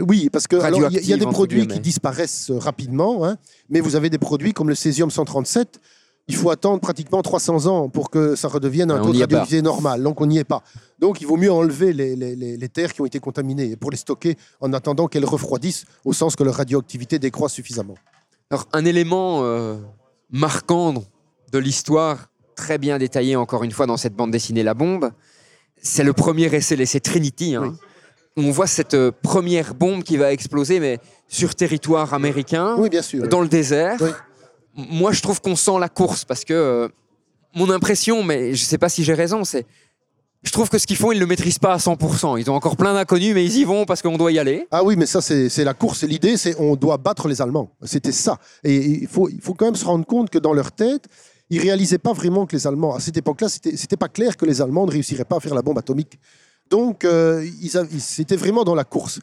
oui, 0.07 0.29
parce 0.31 0.47
que 0.47 0.55
il 0.55 0.81
y 0.81 1.11
a- 1.11 1.15
y, 1.15 1.19
des 1.19 1.25
produits 1.25 1.67
qui 1.67 1.79
disparaissent 1.79 2.49
euh, 2.51 2.57
rapidement, 2.59 3.25
hein, 3.25 3.37
mais 3.69 3.79
vous 3.79 3.95
avez 3.95 4.09
des 4.09 4.17
produits 4.17 4.53
comme 4.53 4.69
le 4.69 4.75
césium 4.75 5.09
137. 5.11 5.79
Il 6.27 6.35
faut 6.35 6.49
attendre 6.49 6.79
pratiquement 6.79 7.21
300 7.21 7.67
ans 7.67 7.87
pour 7.87 8.09
que 8.09 8.35
ça 8.35 8.47
redevienne 8.47 8.89
un 8.89 8.95
Ouais, 8.95 9.01
taux 9.05 9.13
de 9.13 9.19
radioactivité 9.19 9.61
normal. 9.61 10.01
Donc 10.01 10.21
on 10.21 10.25
n'y 10.25 10.39
est 10.39 10.43
pas. 10.43 10.63
Donc 10.99 11.19
il 11.21 11.27
vaut 11.27 11.37
mieux 11.37 11.51
enlever 11.51 11.91
les, 11.93 12.15
les- 12.15 12.35
les- 12.35 12.57
les 12.57 12.69
terres 12.69 12.93
qui 12.93 13.01
ont 13.01 13.05
été 13.05 13.19
contaminées 13.19 13.75
pour 13.75 13.91
les 13.91 13.97
stocker 13.97 14.37
en 14.61 14.71
attendant 14.73 15.07
qu'elles 15.07 15.25
refroidissent, 15.25 15.85
au 16.05 16.13
sens 16.13 16.35
que 16.35 16.43
leur 16.43 16.55
radioactivité 16.55 17.19
décroît 17.19 17.49
suffisamment. 17.49 17.95
Alors 18.49 18.67
un 18.73 18.85
élément 18.85 19.43
euh, 19.43 19.75
marquant 20.31 20.93
de 21.51 21.57
l'histoire, 21.59 22.29
très 22.55 22.77
bien 22.77 22.97
détaillé 22.97 23.35
encore 23.35 23.63
une 23.63 23.71
fois 23.71 23.85
dans 23.85 23.97
cette 23.97 24.15
bande 24.15 24.31
dessinée 24.31 24.63
La 24.63 24.73
Bombe, 24.73 25.11
c'est 25.81 26.03
le 26.03 26.13
premier 26.13 26.45
essai, 26.53 26.75
l'essai 26.75 26.99
Trinity. 26.99 27.55
hein. 27.55 27.75
On 28.37 28.51
voit 28.51 28.67
cette 28.67 28.93
euh, 28.95 29.11
première 29.21 29.73
bombe 29.75 30.03
qui 30.03 30.17
va 30.17 30.31
exploser, 30.33 30.79
mais 30.79 30.99
sur 31.27 31.55
territoire 31.55 32.13
américain. 32.13 32.75
Oui, 32.77 32.89
bien 32.89 33.01
sûr. 33.01 33.27
dans 33.27 33.41
le 33.41 33.47
désert. 33.47 33.97
Moi, 34.75 35.13
je 35.13 35.21
trouve 35.21 35.39
qu'on 35.41 35.55
sent 35.55 35.79
la 35.79 35.87
course 35.87 36.25
parce 36.25 36.43
que 36.43 36.53
euh, 36.53 36.87
mon 37.55 37.69
impression, 37.69 38.23
mais 38.23 38.53
je 38.53 38.63
ne 38.63 38.67
sais 38.67 38.77
pas 38.77 38.89
si 38.89 39.03
j'ai 39.05 39.13
raison, 39.13 39.43
c'est. 39.45 39.65
Je 40.45 40.51
trouve 40.51 40.69
que 40.69 40.77
ce 40.77 40.85
qu'ils 40.85 40.95
font, 40.95 41.11
ils 41.11 41.15
ne 41.15 41.21
le 41.21 41.25
maîtrisent 41.25 41.59
pas 41.59 41.73
à 41.73 41.77
100%. 41.77 42.39
Ils 42.39 42.49
ont 42.51 42.53
encore 42.55 42.77
plein 42.77 42.93
d'inconnus, 42.93 43.33
mais 43.33 43.43
ils 43.43 43.57
y 43.57 43.63
vont 43.63 43.85
parce 43.85 44.01
qu'on 44.01 44.17
doit 44.17 44.31
y 44.31 44.39
aller. 44.39 44.67
Ah 44.71 44.83
oui, 44.83 44.95
mais 44.95 45.07
ça, 45.07 45.19
c'est 45.19 45.63
la 45.63 45.73
course. 45.73 46.03
L'idée, 46.03 46.37
c'est 46.37 46.55
on 46.59 46.75
doit 46.75 46.97
battre 46.97 47.27
les 47.27 47.41
Allemands. 47.41 47.71
C'était 47.83 48.11
ça. 48.11 48.37
Et 48.63 48.75
il 48.75 49.07
faut, 49.07 49.27
quand 49.57 49.65
même 49.65 49.75
se 49.75 49.85
rendre 49.85 50.05
compte 50.05 50.29
que 50.29 50.37
dans 50.37 50.53
leur 50.53 50.71
tête, 50.71 51.07
ils 51.49 51.59
réalisaient 51.59 51.97
pas 51.97 52.13
vraiment 52.13 52.45
que 52.45 52.55
les 52.55 52.67
Allemands, 52.67 52.95
à 52.95 52.99
cette 52.99 53.17
époque-là, 53.17 53.49
c'était 53.49 53.97
pas 53.97 54.07
clair 54.07 54.37
que 54.37 54.45
les 54.45 54.61
Allemands 54.61 54.85
ne 54.85 54.91
réussiraient 54.91 55.25
pas 55.25 55.37
à 55.37 55.39
faire 55.39 55.55
la 55.55 55.61
bombe 55.61 55.79
atomique. 55.79 56.19
Donc, 56.69 57.05
euh, 57.05 57.45
vraiment 58.37 58.63
dans 58.63 58.75
la 58.75 58.83
course. 58.83 59.19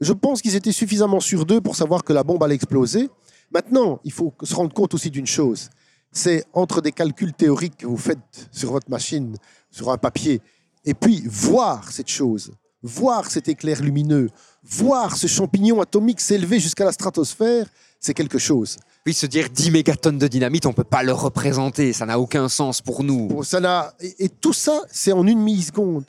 Je 0.00 0.12
pense 0.12 0.40
qu'ils 0.40 0.56
étaient 0.56 0.72
suffisamment 0.72 1.20
sûrs 1.20 1.46
d'eux 1.46 1.60
pour 1.60 1.76
savoir 1.76 2.04
que 2.04 2.12
la 2.12 2.22
bombe 2.22 2.42
allait 2.42 2.54
exploser. 2.54 3.08
Maintenant, 3.52 4.00
il 4.04 4.12
faut 4.12 4.32
se 4.42 4.54
rendre 4.54 4.72
compte 4.72 4.94
aussi 4.94 5.10
d'une 5.10 5.26
chose. 5.26 5.68
C'est 6.12 6.44
entre 6.52 6.80
des 6.80 6.92
calculs 6.92 7.32
théoriques 7.32 7.78
que 7.78 7.86
vous 7.86 7.96
faites 7.96 8.48
sur 8.50 8.72
votre 8.72 8.90
machine, 8.90 9.36
sur 9.70 9.90
un 9.90 9.98
papier, 9.98 10.40
et 10.84 10.94
puis 10.94 11.22
voir 11.26 11.90
cette 11.92 12.08
chose, 12.08 12.52
voir 12.82 13.30
cet 13.30 13.48
éclair 13.48 13.82
lumineux, 13.82 14.30
voir 14.64 15.16
ce 15.16 15.26
champignon 15.26 15.80
atomique 15.80 16.20
s'élever 16.20 16.58
jusqu'à 16.60 16.84
la 16.84 16.92
stratosphère, 16.92 17.66
c'est 17.98 18.14
quelque 18.14 18.38
chose. 18.38 18.78
Puis 19.04 19.14
se 19.14 19.26
dire 19.26 19.48
10 19.50 19.70
mégatonnes 19.70 20.18
de 20.18 20.28
dynamite, 20.28 20.66
on 20.66 20.70
ne 20.70 20.74
peut 20.74 20.84
pas 20.84 21.02
le 21.02 21.12
représenter. 21.12 21.92
Ça 21.92 22.06
n'a 22.06 22.18
aucun 22.18 22.48
sens 22.48 22.80
pour 22.80 23.02
nous. 23.04 23.28
Bon, 23.28 23.42
ça 23.42 23.60
n'a- 23.60 23.94
et, 24.00 24.24
et 24.24 24.28
tout 24.28 24.52
ça, 24.52 24.82
c'est 24.90 25.12
en 25.12 25.26
une 25.26 25.40
milliseconde. 25.40 26.04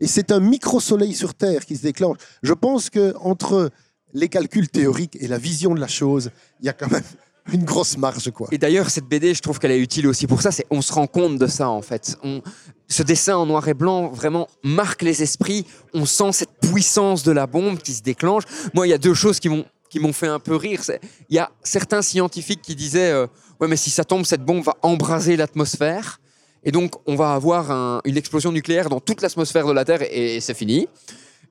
Et 0.00 0.06
c'est 0.06 0.30
un 0.30 0.40
micro-soleil 0.40 1.14
sur 1.14 1.34
Terre 1.34 1.64
qui 1.64 1.76
se 1.76 1.82
déclenche. 1.82 2.18
Je 2.42 2.52
pense 2.52 2.90
que 2.90 3.14
entre 3.20 3.70
les 4.12 4.28
calculs 4.28 4.68
théoriques 4.68 5.16
et 5.20 5.26
la 5.28 5.38
vision 5.38 5.74
de 5.74 5.80
la 5.80 5.88
chose, 5.88 6.30
il 6.60 6.66
y 6.66 6.68
a 6.68 6.72
quand 6.72 6.90
même 6.90 7.02
une 7.52 7.64
grosse 7.64 7.96
marge. 7.96 8.30
Quoi. 8.30 8.48
Et 8.52 8.58
d'ailleurs, 8.58 8.90
cette 8.90 9.06
BD, 9.06 9.34
je 9.34 9.40
trouve 9.40 9.58
qu'elle 9.58 9.70
est 9.72 9.80
utile 9.80 10.06
aussi 10.06 10.26
pour 10.26 10.42
ça. 10.42 10.50
C'est 10.52 10.66
on 10.70 10.82
se 10.82 10.92
rend 10.92 11.06
compte 11.06 11.38
de 11.38 11.46
ça 11.46 11.68
en 11.68 11.82
fait. 11.82 12.16
On, 12.22 12.42
ce 12.88 13.02
dessin 13.02 13.36
en 13.36 13.46
noir 13.46 13.66
et 13.68 13.74
blanc 13.74 14.08
vraiment 14.08 14.48
marque 14.62 15.02
les 15.02 15.22
esprits. 15.22 15.66
On 15.94 16.04
sent 16.06 16.32
cette 16.32 16.60
puissance 16.60 17.22
de 17.22 17.32
la 17.32 17.46
bombe 17.46 17.78
qui 17.78 17.92
se 17.92 18.02
déclenche. 18.02 18.44
Moi, 18.74 18.86
il 18.86 18.90
y 18.90 18.94
a 18.94 18.98
deux 18.98 19.14
choses 19.14 19.40
qui 19.40 19.48
m'ont 19.48 19.64
qui 19.88 20.00
m'ont 20.00 20.12
fait 20.12 20.26
un 20.26 20.40
peu 20.40 20.56
rire. 20.56 20.82
Il 21.30 21.36
y 21.36 21.38
a 21.38 21.48
certains 21.62 22.02
scientifiques 22.02 22.60
qui 22.60 22.74
disaient 22.74 23.12
euh, 23.12 23.26
ouais, 23.60 23.68
mais 23.68 23.76
si 23.76 23.88
ça 23.88 24.02
tombe, 24.04 24.24
cette 24.26 24.44
bombe 24.44 24.64
va 24.64 24.74
embraser 24.82 25.36
l'atmosphère. 25.36 26.18
Et 26.64 26.72
donc, 26.72 26.94
on 27.06 27.14
va 27.14 27.34
avoir 27.34 27.70
un- 27.70 28.00
une 28.04 28.16
explosion 28.16 28.50
nucléaire 28.50 28.88
dans 28.88 28.98
toute 28.98 29.22
l'atmosphère 29.22 29.64
de 29.64 29.72
la 29.72 29.84
Terre 29.84 30.02
et, 30.02 30.40
c'est 30.40 30.54
fini. 30.54 30.88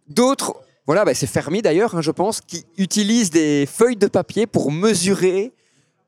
D'autres, 0.10 0.56
voilà, 0.86 1.06
bah, 1.06 1.14
c'est 1.14 1.28
Fermi 1.28 1.62
d'ailleurs, 1.62 1.96
hein, 1.96 2.02
je 2.02 2.12
pense, 2.12 2.42
qui 2.42 2.66
utilisent 2.78 3.30
des 3.30 3.66
feuilles 3.66 3.96
de 3.96 4.08
papier 4.08 4.46
pour 4.48 4.70
mesurer 4.72 5.54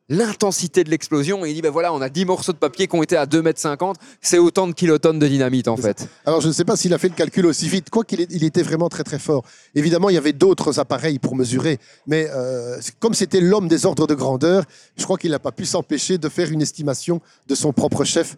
l'intensité 0.10 0.84
de 0.84 0.90
l'explosion. 0.90 1.46
Et 1.46 1.50
il 1.50 1.56
dit, 1.56 1.62
ben 1.62 1.72
voilà, 1.72 1.94
on 1.94 2.02
a 2.02 2.10
10 2.10 2.26
morceaux 2.26 2.54
de 2.54 2.58
papier 2.58 2.88
qui 2.88 2.96
ont 2.96 3.04
été 3.04 3.18
à 3.18 3.26
2,50 3.26 3.90
m, 3.90 3.94
c'est 4.22 4.38
autant 4.38 4.68
de 4.68 4.74
kilotonnes 4.74 5.20
de 5.20 5.28
dynamite 5.28 5.68
en 5.68 5.78
fait. 5.78 6.08
Alors, 6.26 6.42
je 6.42 6.48
ne 6.48 6.54
sais 6.54 6.66
pas 6.66 6.76
s'il 6.76 6.94
a 6.94 6.98
fait 6.98 7.10
le 7.10 7.16
calcul 7.16 7.46
aussi 7.46 7.68
vite, 7.68 7.90
quoi 7.90 8.04
qu'il 8.04 8.26
il 8.30 8.44
était 8.44 8.64
vraiment 8.64 8.90
très 8.90 9.04
très 9.04 9.20
fort. 9.20 9.44
Évidemment, 9.76 10.10
il 10.10 10.16
y 10.16 10.18
avait 10.18 10.34
d'autres 10.34 10.80
appareils 10.80 11.20
pour 11.20 11.36
mesurer, 11.36 11.80
mais 12.06 12.30
euh, 12.32 12.80
comme 13.00 13.14
c'était 13.14 13.42
l'homme 13.42 13.68
des 13.68 13.86
ordres 13.86 14.08
de 14.08 14.16
grandeur, 14.16 14.64
je 14.96 15.04
crois 15.04 15.18
qu'il 15.18 15.32
n'a 15.32 15.40
pas 15.40 15.52
pu 15.52 15.66
s'empêcher 15.66 16.18
de 16.18 16.30
faire 16.30 16.52
une 16.52 16.62
estimation 16.62 17.22
de 17.48 17.56
son 17.56 17.74
propre 17.74 18.04
chef 18.04 18.36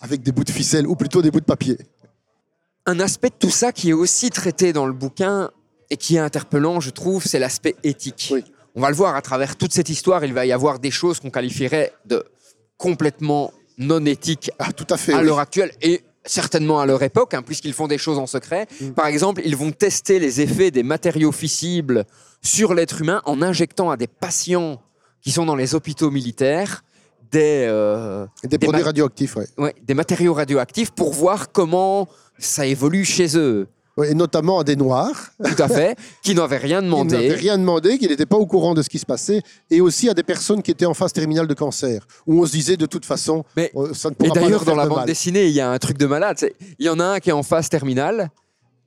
avec 0.00 0.22
des 0.22 0.32
bouts 0.32 0.44
de 0.44 0.50
ficelle, 0.50 0.86
ou 0.86 0.96
plutôt 0.96 1.22
des 1.22 1.30
bouts 1.30 1.40
de 1.40 1.44
papier. 1.44 1.78
Un 2.86 2.98
aspect 2.98 3.28
de 3.28 3.36
tout 3.38 3.50
ça 3.50 3.70
qui 3.70 3.90
est 3.90 3.92
aussi 3.92 4.30
traité 4.30 4.72
dans 4.72 4.86
le 4.86 4.92
bouquin 4.92 5.50
et 5.90 5.96
qui 5.96 6.16
est 6.16 6.18
interpellant, 6.18 6.80
je 6.80 6.90
trouve, 6.90 7.24
c'est 7.24 7.38
l'aspect 7.38 7.76
éthique. 7.84 8.30
Oui. 8.32 8.42
On 8.74 8.80
va 8.80 8.88
le 8.90 8.96
voir 8.96 9.14
à 9.16 9.22
travers 9.22 9.56
toute 9.56 9.72
cette 9.72 9.88
histoire, 9.88 10.24
il 10.24 10.32
va 10.32 10.46
y 10.46 10.52
avoir 10.52 10.78
des 10.78 10.90
choses 10.90 11.20
qu'on 11.20 11.30
qualifierait 11.30 11.92
de 12.06 12.24
complètement 12.76 13.52
non 13.78 14.04
éthiques 14.06 14.50
Ah, 14.58 14.72
tout 14.72 14.86
à 14.90 14.96
fait. 14.96 15.12
à 15.14 15.18
oui. 15.20 15.26
l'heure 15.26 15.38
actuelle 15.38 15.72
et 15.82 16.02
certainement 16.24 16.80
à 16.80 16.86
leur 16.86 17.02
époque, 17.02 17.34
hein, 17.34 17.42
puisqu'ils 17.42 17.72
font 17.72 17.88
des 17.88 17.98
choses 17.98 18.18
en 18.18 18.26
secret. 18.26 18.66
Mm. 18.80 18.90
Par 18.90 19.06
exemple, 19.06 19.42
ils 19.44 19.56
vont 19.56 19.72
tester 19.72 20.18
les 20.18 20.40
effets 20.40 20.70
des 20.70 20.82
matériaux 20.82 21.32
fissibles 21.32 22.04
sur 22.42 22.74
l'être 22.74 23.00
humain 23.00 23.22
en 23.24 23.42
injectant 23.42 23.90
à 23.90 23.96
des 23.96 24.06
patients 24.06 24.80
qui 25.20 25.30
sont 25.32 25.46
dans 25.46 25.56
les 25.56 25.74
hôpitaux 25.74 26.10
militaires 26.10 26.82
des, 27.30 27.66
euh, 27.68 28.26
Des, 28.42 28.48
des 28.48 28.58
produits 28.58 28.82
radioactifs, 28.82 29.36
ouais. 29.36 29.46
ouais, 29.56 29.74
des 29.82 29.94
matériaux 29.94 30.34
radioactifs 30.34 30.90
pour 30.90 31.12
voir 31.14 31.50
comment 31.50 32.06
ça 32.38 32.66
évolue 32.66 33.04
chez 33.04 33.36
eux. 33.38 33.68
Et 34.02 34.14
notamment 34.14 34.58
à 34.60 34.64
des 34.64 34.74
noirs, 34.76 35.30
Tout 35.44 35.62
à 35.62 35.68
fait, 35.68 35.96
qui 36.22 36.34
n'avaient 36.34 36.56
rien 36.56 36.80
qui 36.82 36.86
n'avaient 36.88 37.04
demandé. 37.04 37.28
rien 37.34 37.58
demandé, 37.58 37.98
qui 37.98 38.08
n'étaient 38.08 38.24
pas 38.26 38.38
au 38.38 38.46
courant 38.46 38.72
de 38.72 38.80
ce 38.82 38.88
qui 38.88 38.98
se 38.98 39.04
passait, 39.04 39.42
et 39.70 39.80
aussi 39.82 40.08
à 40.08 40.14
des 40.14 40.22
personnes 40.22 40.62
qui 40.62 40.70
étaient 40.70 40.86
en 40.86 40.94
phase 40.94 41.12
terminale 41.12 41.46
de 41.46 41.54
cancer, 41.54 42.06
où 42.26 42.42
on 42.42 42.46
se 42.46 42.52
disait 42.52 42.76
de 42.78 42.86
toute 42.86 43.04
façon, 43.04 43.44
Mais- 43.56 43.70
euh, 43.76 43.92
ça 43.92 44.08
ne 44.08 44.14
Et 44.14 44.16
pourra 44.16 44.30
pas 44.34 44.40
leur 44.40 44.44
d'ailleurs, 44.48 44.64
dans 44.64 44.74
la 44.76 44.84
de 44.84 44.88
bande 44.88 44.98
mal. 44.98 45.06
dessinée, 45.06 45.44
il 45.46 45.52
y 45.52 45.60
a 45.60 45.70
un 45.70 45.78
truc 45.78 45.98
de 45.98 46.06
malade. 46.06 46.38
Il 46.78 46.86
y 46.86 46.88
en 46.88 46.98
a 47.00 47.04
un 47.04 47.20
qui 47.20 47.28
est 47.28 47.34
en 47.34 47.42
phase 47.42 47.68
terminale, 47.68 48.30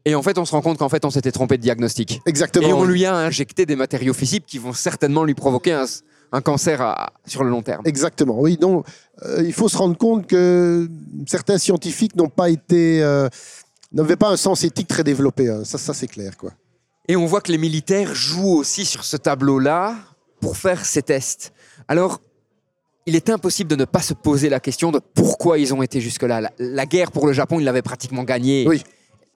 et 0.06 0.16
en 0.16 0.24
fait, 0.24 0.38
on 0.40 0.46
se 0.46 0.52
rend 0.52 0.62
compte 0.62 0.80
qu'en 0.80 0.90
fait, 0.90 1.06
on 1.06 1.10
s'était 1.12 1.32
trompé 1.32 1.58
de 1.58 1.62
diagnostic. 1.62 2.22
Exactement. 2.26 2.68
Et 2.68 2.74
on 2.74 2.84
lui 2.84 3.06
a 3.06 3.16
injecté 3.16 3.66
des 3.68 3.76
matériaux 3.76 4.14
fissibles 4.14 4.46
qui 4.48 4.58
vont 4.58 4.74
certainement 4.74 5.24
lui 5.24 5.34
provoquer 5.36 5.74
un, 5.74 5.86
un 6.32 6.42
cancer 6.42 6.82
à- 6.82 7.14
sur 7.28 7.44
le 7.44 7.50
long 7.52 7.62
terme. 7.62 7.84
Exactement, 7.86 8.40
oui. 8.40 8.58
Donc, 8.58 8.86
euh, 9.24 9.44
il 9.46 9.54
faut 9.54 9.70
se 9.70 9.78
rendre 9.78 9.98
compte 9.98 10.26
que 10.28 10.90
certains 11.28 11.58
scientifiques 11.60 12.16
n'ont 12.16 12.30
pas 12.30 12.50
été, 12.50 13.02
euh, 13.04 13.30
n'avaient 13.96 14.16
pas 14.16 14.30
un 14.30 14.38
sens 14.38 14.64
éthique 14.64 14.88
très 14.88 15.04
développé. 15.04 15.50
hein. 15.50 15.64
Ça, 15.64 15.78
ça 15.78 15.94
c'est 15.94 16.08
clair, 16.08 16.38
quoi. 16.38 16.52
Et 17.08 17.16
on 17.16 17.26
voit 17.26 17.42
que 17.42 17.52
les 17.52 17.58
militaires 17.58 18.14
jouent 18.16 18.56
aussi 18.58 18.86
sur 18.86 19.04
ce 19.04 19.16
tableau-là 19.18 19.96
pour 20.42 20.58
faire 20.58 20.86
ces 20.86 21.02
tests. 21.02 21.54
Alors, 21.88 22.20
il 23.06 23.16
est 23.16 23.30
impossible 23.30 23.70
de 23.70 23.76
ne 23.76 23.86
pas 23.86 24.02
se 24.02 24.14
poser 24.16 24.50
la 24.50 24.60
question 24.60 24.92
de 24.92 25.00
pourquoi 25.14 25.60
ils 25.60 25.74
ont 25.74 25.84
été 25.84 26.02
jusque-là. 26.02 26.42
La, 26.42 26.52
la 26.58 26.86
guerre 26.88 27.12
pour 27.12 27.28
le 27.28 27.34
Japon, 27.34 27.60
ils 27.60 27.64
l'avaient 27.64 27.84
pratiquement 27.84 28.24
gagnée. 28.24 28.66
Oui. 28.68 28.84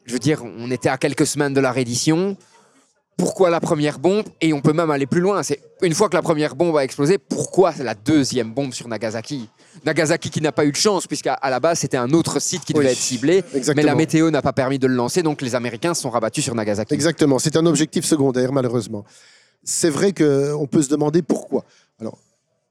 Je 0.05 0.14
veux 0.14 0.20
dire, 0.20 0.43
on 0.43 0.72
était 0.72 0.89
à 0.89 0.97
quelques 0.97 1.28
semaines 1.28 1.53
de 1.53 1.60
la 1.60 1.72
reddition. 1.72 2.36
Pourquoi 3.20 3.49
la 3.49 3.59
première 3.59 3.99
bombe 3.99 4.24
Et 4.39 4.53
on 4.53 4.61
peut 4.61 4.72
même 4.72 4.89
aller 4.89 5.05
plus 5.05 5.20
loin. 5.20 5.43
C'est 5.43 5.59
une 5.82 5.93
fois 5.93 6.07
que 6.07 6.15
la 6.15 6.22
première 6.22 6.55
bombe 6.55 6.78
a 6.78 6.86
explosé, 6.86 7.17
pourquoi 7.17 7.74
la 7.78 7.93
deuxième 7.93 8.53
bombe 8.53 8.74
sur 8.74 8.88
Nagasaki? 8.88 9.49
Nagasaki 9.86 10.30
qui 10.30 10.39
n'a 10.39 10.53
pas 10.53 10.63
eu 10.63 10.72
de 10.72 10.78
chance, 10.78 11.05
puisqu'à 11.05 11.34
à 11.34 11.49
la 11.49 11.59
base 11.59 11.80
c'était 11.80 11.97
un 11.97 12.11
autre 12.11 12.39
site 12.39 12.63
qui 12.63 12.72
devait 12.72 12.86
Oui, 12.86 12.91
être 12.93 12.97
ciblé, 12.97 13.43
mais 13.76 13.84
la 13.84 13.93
météo 13.93 14.32
n'a 14.32 14.41
pas 14.41 14.53
permis 14.53 14.80
de 14.80 14.88
le 14.88 14.95
lancer, 14.95 15.22
donc 15.22 15.41
les 15.41 15.53
Américains 15.53 15.93
se 15.93 16.01
sont 16.01 16.09
rabattus 16.09 16.45
sur 16.45 16.55
Nagasaki. 16.55 16.93
Exactement, 16.93 17.39
c'est 17.39 17.57
un 17.57 17.65
objectif 17.65 18.05
secondaire, 18.05 18.53
malheureusement. 18.53 19.03
C'est 19.65 19.89
vrai 19.89 20.13
qu'on 20.13 20.65
peut 20.65 20.82
se 20.82 20.89
demander 20.89 21.22
pourquoi. 21.22 21.65
Alors, 21.99 22.17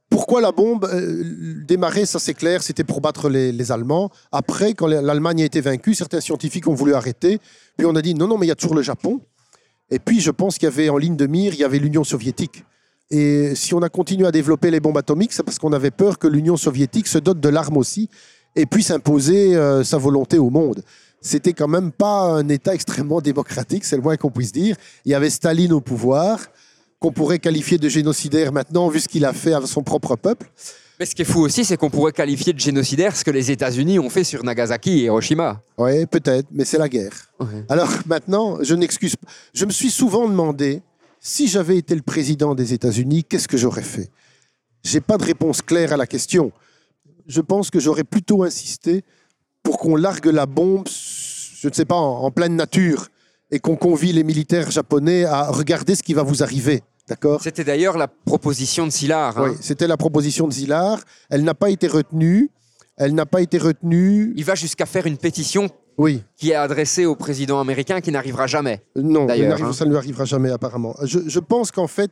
pourquoi 0.09 0.41
la 0.41 0.53
bombe 0.53 0.87
euh, 0.91 1.63
démarrer, 1.67 2.07
ça 2.07 2.19
c'est 2.19 2.33
clair, 2.33 2.63
c'était 2.63 2.85
pour 2.85 3.03
battre 3.03 3.29
les, 3.29 3.53
les 3.53 3.71
Allemands. 3.71 4.11
Après, 4.33 4.73
quand 4.73 4.87
l'Allemagne 4.87 5.43
a 5.43 5.45
été 5.45 5.61
vaincue, 5.61 5.95
certains 5.95 6.23
scientifiques 6.23 6.67
ont 6.67 6.75
voulu 6.75 6.95
arrêter. 6.95 7.39
Puis 7.77 7.87
on 7.87 7.95
a 7.95 8.01
dit 8.01 8.15
non, 8.15 8.27
non, 8.27 8.39
mais 8.39 8.47
il 8.47 8.49
y 8.49 8.53
a 8.53 8.57
toujours 8.57 8.75
le 8.75 8.83
Japon. 8.83 9.21
Et 9.91 9.99
puis 9.99 10.21
je 10.21 10.31
pense 10.31 10.59
qu'il 10.59 10.69
y 10.69 10.73
avait 10.73 10.89
en 10.89 10.99
ligne 10.99 11.17
de 11.17 11.27
mire, 11.27 11.55
il 11.55 11.61
y 11.61 11.65
avait 11.65 11.79
l'Union 11.79 12.05
soviétique. 12.05 12.65
Et 13.11 13.55
si 13.55 13.75
on 13.75 13.81
a 13.81 13.89
continué 13.89 14.27
à 14.27 14.33
développer 14.33 14.71
les 14.71 14.81
bombes 14.81 14.99
atomiques, 14.99 15.33
c'est 15.33 15.43
parce 15.43 15.59
qu'on 15.59 15.73
avait 15.73 15.91
peur 15.91 16.19
que 16.19 16.27
l'Union 16.27 16.57
soviétique 16.57 17.07
se 17.07 17.19
dote 17.19 17.41
de 17.41 17.49
l'arme 17.49 17.79
aussi 17.79 18.11
et 18.55 18.67
puisse 18.67 18.91
imposer 18.91 19.57
euh, 19.57 19.83
sa 19.83 19.97
volonté 19.97 20.39
au 20.39 20.51
monde. 20.51 20.83
C'était 21.21 21.53
quand 21.53 21.69
même 21.69 21.91
pas 21.91 22.23
un 22.23 22.49
État 22.49 22.75
extrêmement 22.75 23.21
démocratique, 23.21 23.85
c'est 23.85 23.97
le 23.97 24.03
moins 24.03 24.17
qu'on 24.17 24.31
puisse 24.31 24.53
dire. 24.53 24.77
Il 25.05 25.13
y 25.13 25.15
avait 25.15 25.31
Staline 25.31 25.73
au 25.73 25.81
pouvoir, 25.81 26.39
qu'on 27.01 27.13
pourrait 27.13 27.39
qualifier 27.39 27.79
de 27.79 27.89
génocidaire 27.89 28.53
maintenant, 28.53 28.89
vu 28.89 29.01
ce 29.01 29.09
qu'il 29.09 29.25
a 29.25 29.33
fait 29.33 29.53
à 29.53 29.63
son 29.63 29.83
propre 29.83 30.17
peuple. 30.17 30.51
Mais 30.99 31.07
ce 31.07 31.15
qui 31.15 31.23
est 31.23 31.25
fou 31.25 31.41
aussi, 31.43 31.65
c'est 31.65 31.77
qu'on 31.77 31.91
pourrait 31.91 32.13
qualifier 32.13 32.53
de 32.53 32.59
génocidaire 32.59 33.15
ce 33.15 33.23
que 33.23 33.31
les 33.31 33.53
États-Unis 33.53 34.01
ont 34.01 34.11
fait 34.11 34.25
sur 34.25 34.43
Nagasaki 34.43 34.91
et 34.91 35.05
Hiroshima. 35.05 35.63
Oui, 35.77 36.07
peut-être, 36.07 36.49
mais 36.51 36.65
c'est 36.65 36.79
la 36.79 36.89
guerre. 36.89 37.13
Alors 37.69 37.89
maintenant, 38.07 38.59
je 38.63 38.75
n'excuse 38.75 39.15
pas. 39.15 39.29
Je 39.55 39.65
me 39.65 39.71
suis 39.71 39.91
souvent 39.91 40.29
demandé, 40.29 40.83
si 41.21 41.47
j'avais 41.47 41.77
été 41.77 41.95
le 41.95 42.03
président 42.03 42.57
des 42.57 42.73
États-Unis, 42.75 43.23
qu'est-ce 43.23 43.47
que 43.47 43.57
j'aurais 43.57 43.83
fait? 43.83 44.11
J'ai 44.83 45.01
pas 45.01 45.19
de 45.19 45.25
réponse 45.25 45.63
claire 45.63 45.93
à 45.93 45.97
la 45.97 46.07
question. 46.07 46.51
Je 47.27 47.41
pense 47.41 47.71
que 47.71 47.79
j'aurais 47.79 48.05
plutôt 48.05 48.43
insisté 48.43 49.05
pour 49.63 49.79
qu'on 49.79 49.95
largue 49.95 50.27
la 50.27 50.47
bombe, 50.47 50.89
je 50.89 51.69
ne 51.69 51.73
sais 51.73 51.85
pas, 51.85 51.97
en, 51.97 52.25
en 52.25 52.31
pleine 52.33 52.57
nature, 52.57 53.09
et 53.51 53.61
qu'on 53.61 53.77
convie 53.77 54.13
les 54.13 54.25
militaires 54.25 54.71
japonais 54.71 55.25
à 55.25 55.51
regarder 55.51 55.95
ce 55.95 56.03
qui 56.03 56.15
va 56.15 56.23
vous 56.23 56.43
arriver. 56.43 56.83
D'accord 57.09 57.43
C'était 57.43 57.65
d'ailleurs 57.65 57.97
la 57.97 58.09
proposition 58.09 58.87
de 58.87 58.91
Szilard. 58.91 59.39
hein. 59.39 59.51
Oui, 59.51 59.57
c'était 59.61 59.87
la 59.87 59.97
proposition 59.97 60.47
de 60.47 60.53
Zillard. 60.53 61.01
Elle 61.31 61.43
n'a 61.45 61.55
pas 61.55 61.71
été 61.71 61.87
retenue. 61.87 62.51
Elle 62.97 63.15
n'a 63.15 63.27
pas 63.27 63.41
été 63.41 63.59
retenue. 63.59 64.33
Il 64.37 64.45
va 64.45 64.55
jusqu'à 64.55 64.85
faire 64.87 65.07
une 65.07 65.17
pétition 65.19 65.71
Oui, 65.99 66.23
qui 66.37 66.51
est 66.51 66.55
adressée 66.57 67.07
au 67.07 67.15
président 67.15 67.61
américain 67.61 68.01
qui 68.01 68.11
n'arrivera 68.11 68.47
jamais. 68.47 68.83
non, 68.97 69.29
hein. 69.31 69.73
ça 69.73 69.85
ne 69.85 69.91
lui 69.91 69.97
arrivera 69.97 70.25
jamais 70.25 70.51
apparemment. 70.51 70.95
Je, 71.05 71.21
je 71.27 71.39
pense 71.39 71.71
qu'en 71.71 71.87
fait, 71.87 72.11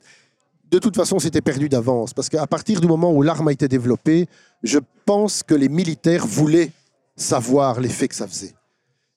de 0.71 0.79
toute 0.79 0.97
façon, 0.97 1.19
c'était 1.19 1.41
perdu 1.41 1.69
d'avance. 1.69 2.15
Parce 2.15 2.29
qu'à 2.29 2.47
partir 2.47 2.81
du 2.81 2.87
moment 2.87 3.13
où 3.13 3.23
l'arme 3.23 3.49
a 3.49 3.53
été 3.53 3.67
développée, 3.69 4.29
je 4.63 4.79
pense 5.05 5.43
que 5.43 5.55
les 5.55 5.69
militaires 5.69 6.27
voulaient 6.27 6.71
savoir 7.17 7.81
l'effet 7.81 8.09
que 8.09 8.15
ça 8.15 8.27
faisait. 8.29 8.55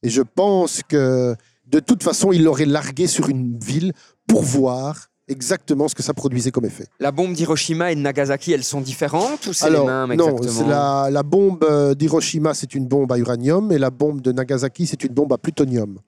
Et 0.02 0.10
je 0.10 0.22
pense 0.22 0.82
que 0.88 1.36
de 1.68 1.80
toute 1.80 2.02
façon, 2.04 2.32
ils 2.32 2.44
l'auraient 2.44 2.66
largué 2.66 3.06
sur 3.08 3.30
une 3.30 3.60
ville 3.60 3.94
pour 4.28 4.42
voir 4.42 5.09
exactement 5.30 5.88
ce 5.88 5.96
que 5.96 6.04
ça 6.04 6.14
produisait 6.14 6.52
comme 6.52 6.66
effet. 6.66 6.86
La 7.00 7.12
bombe 7.12 7.34
d'Hiroshima 7.34 7.92
et 7.92 7.96
de 7.96 8.02
Nagasaki, 8.02 8.52
elles 8.52 8.64
sont 8.64 8.82
différentes 8.82 9.46
ou 9.48 9.54
c'est 9.54 9.70
les 9.70 9.76
Alors, 9.76 10.08
mêmes 10.08 10.18
non, 10.18 10.38
exactement 10.38 10.68
la, 10.68 11.10
la 11.12 11.24
bombe 11.24 11.64
euh, 11.64 11.94
d'Hiroshima, 11.94 12.54
c'est 12.54 12.76
une 12.76 12.88
bombe 12.88 13.12
à 13.12 13.18
uranium, 13.18 13.72
et 13.72 13.78
la 13.78 13.92
bombe 13.92 14.22
de 14.22 14.32
Nagasaki, 14.32 14.88
c'est 14.88 15.04
une 15.04 15.14
bombe 15.14 15.32
à 15.32 15.38
plutonium. 15.38 16.00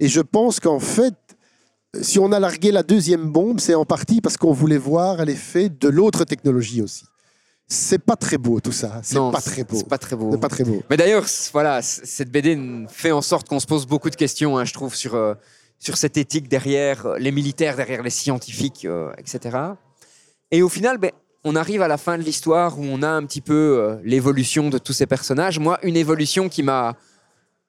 Et 0.00 0.08
je 0.08 0.20
pense 0.20 0.60
qu'en 0.60 0.80
fait, 0.80 1.14
si 2.00 2.18
on 2.18 2.32
a 2.32 2.40
largué 2.40 2.70
la 2.70 2.82
deuxième 2.82 3.30
bombe, 3.30 3.60
c'est 3.60 3.74
en 3.74 3.84
partie 3.84 4.20
parce 4.20 4.36
qu'on 4.36 4.52
voulait 4.52 4.78
voir 4.78 5.24
l'effet 5.24 5.68
de 5.68 5.88
l'autre 5.88 6.24
technologie 6.24 6.82
aussi. 6.82 7.04
C'est 7.70 7.98
pas 7.98 8.16
très 8.16 8.38
beau 8.38 8.60
tout 8.60 8.72
ça. 8.72 9.00
C'est 9.02 9.16
Non, 9.16 9.30
pas 9.30 9.42
très 9.42 9.62
beau. 9.62 9.76
C'est 9.76 9.88
pas 9.88 9.98
très 9.98 10.16
beau. 10.16 10.30
C'est 10.32 10.40
pas 10.40 10.48
très 10.48 10.64
beau. 10.64 10.82
Mais 10.88 10.96
d'ailleurs, 10.96 11.26
voilà, 11.52 11.82
cette 11.82 12.30
BD 12.30 12.58
fait 12.88 13.12
en 13.12 13.20
sorte 13.20 13.46
qu'on 13.46 13.60
se 13.60 13.66
pose 13.66 13.86
beaucoup 13.86 14.08
de 14.08 14.16
questions, 14.16 14.56
hein, 14.56 14.64
je 14.64 14.72
trouve, 14.72 14.94
sur, 14.94 15.14
euh, 15.14 15.34
sur 15.78 15.96
cette 15.96 16.16
éthique 16.16 16.48
derrière 16.48 17.06
euh, 17.06 17.18
les 17.18 17.30
militaires, 17.32 17.76
derrière 17.76 18.02
les 18.02 18.10
scientifiques, 18.10 18.84
euh, 18.84 19.12
etc. 19.18 19.56
Et 20.50 20.62
au 20.62 20.68
final, 20.68 20.98
ben, 20.98 21.12
on 21.44 21.54
arrive 21.56 21.82
à 21.82 21.88
la 21.88 21.98
fin 21.98 22.18
de 22.18 22.22
l'histoire 22.22 22.78
où 22.78 22.84
on 22.84 23.02
a 23.02 23.08
un 23.08 23.24
petit 23.24 23.40
peu 23.40 23.54
euh, 23.54 23.96
l'évolution 24.02 24.70
de 24.70 24.78
tous 24.78 24.92
ces 24.92 25.06
personnages. 25.06 25.58
Moi, 25.58 25.78
une 25.82 25.96
évolution 25.96 26.48
qui 26.48 26.62
m'a 26.62 26.96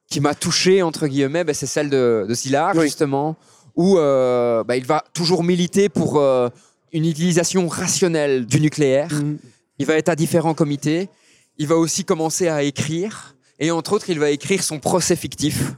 qui 0.07 0.21
m'a 0.21 0.33
touché 0.33 0.81
entre 0.81 1.05
guillemets, 1.05 1.43
ben, 1.43 1.53
c'est 1.53 1.67
celle 1.67 1.89
de, 1.89 2.25
de 2.27 2.77
Oui. 2.77 2.85
justement, 2.85 3.35
où 3.75 3.99
euh, 3.99 4.63
ben, 4.63 4.73
il 4.73 4.85
va 4.85 5.03
toujours 5.13 5.43
militer 5.43 5.87
pour 5.87 6.19
une 6.91 7.05
utilisation 7.05 7.67
rationnelle 7.67 8.47
du 8.47 8.59
nucléaire. 8.59 9.13
Mm. 9.13 9.37
Il 9.77 9.85
va 9.85 9.95
être 9.95 10.09
à 10.09 10.15
différents 10.15 10.55
comités. 10.55 11.09
Il 11.59 11.67
va 11.67 11.75
aussi 11.75 12.05
commencer 12.05 12.47
à 12.47 12.63
écrire. 12.63 13.35
Et 13.59 13.69
entre 13.69 13.93
autres, 13.93 14.09
il 14.09 14.19
va 14.19 14.31
écrire 14.31 14.63
son 14.63 14.79
procès 14.79 15.15
fictif 15.15 15.73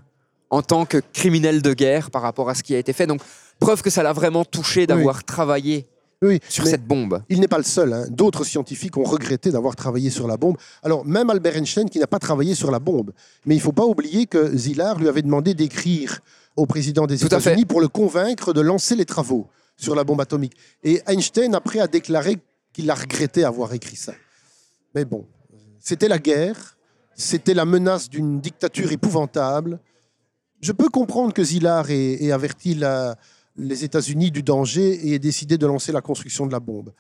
en 0.52 0.62
tant 0.62 0.86
que 0.86 0.98
criminel 1.14 1.62
de 1.62 1.74
guerre 1.74 2.12
par 2.12 2.22
rapport 2.22 2.50
à 2.50 2.56
ce 2.56 2.62
qui 2.62 2.76
a 2.76 2.78
été 2.78 2.94
fait. 2.94 3.08
Donc, 3.08 3.22
preuve 3.60 3.82
que 3.82 3.90
ça 3.90 4.04
l'a 4.04 4.14
vraiment 4.14 4.46
touché 4.46 4.86
d'avoir 4.86 5.24
travaillé 5.24 5.88
Oui, 6.22 6.40
sur 6.50 6.68
cette 6.68 6.86
bombe. 6.86 7.24
il 7.30 7.40
n'est 7.40 7.48
pas 7.48 7.58
le 7.58 7.64
seul. 7.64 7.94
hein. 7.94 8.06
D'autres 8.10 8.44
scientifiques 8.44 8.98
ont 8.98 9.04
regretté 9.04 9.50
d'avoir 9.50 9.76
travaillé 9.76 10.10
sur 10.10 10.28
la 10.28 10.38
bombe. 10.38 10.58
Alors, 10.84 11.06
même 11.06 11.30
Albert 11.30 11.56
Einstein 11.58 11.90
qui 11.90 12.00
n'a 12.00 12.06
pas 12.08 12.20
travaillé 12.20 12.54
sur 12.54 12.70
la 12.70 12.80
bombe. 12.80 13.12
Mais 13.46 13.56
il 13.56 13.60
ne 13.60 13.64
faut 13.64 13.72
pas 13.72 13.86
oublier 13.86 14.28
que 14.28 14.56
Szilard 14.58 15.00
lui 15.00 15.08
avait 15.08 15.22
demandé 15.24 15.54
d'écrire 15.54 16.20
au 16.58 16.66
président 16.66 17.08
des 17.08 17.24
États-Unis 17.26 17.66
pour 17.66 17.80
le 17.82 17.88
convaincre 17.88 18.52
de 18.54 18.62
lancer 18.62 18.96
les 18.96 19.06
travaux 19.06 19.48
sur 19.78 19.96
la 19.96 20.04
bombe 20.04 20.20
atomique. 20.22 20.54
Et 20.84 21.02
Einstein, 21.08 21.56
après, 21.56 21.80
a 21.80 21.88
déclaré 21.88 22.38
qu'il 22.74 22.90
a 22.92 22.94
regretté 22.96 23.44
avoir 23.46 23.74
écrit 23.74 23.96
ça. 23.96 24.14
Mais 24.94 25.06
bon, 25.06 25.26
c'était 25.80 26.10
la 26.10 26.20
guerre, 26.20 26.78
c'était 27.16 27.54
la 27.54 27.64
menace 27.66 28.10
d'une 28.10 28.42
dictature 28.42 28.92
épouvantable. 28.92 29.80
Je 30.62 30.72
peux 30.72 30.90
comprendre 30.90 31.34
que 31.34 31.44
Szilard 31.44 31.90
ait, 31.90 32.24
ait 32.24 32.32
averti 32.32 32.76
la- 32.76 33.16
les 33.58 33.84
États-Unis 33.84 34.32
du 34.32 34.44
danger 34.44 35.08
et 35.08 35.16
ait 35.16 35.20
décidé 35.20 35.58
de 35.58 35.66
lancer 35.66 35.92
la 35.92 36.02
construction 36.02 36.46
de 36.48 36.52
la 36.52 36.60
bombe. 36.60 36.92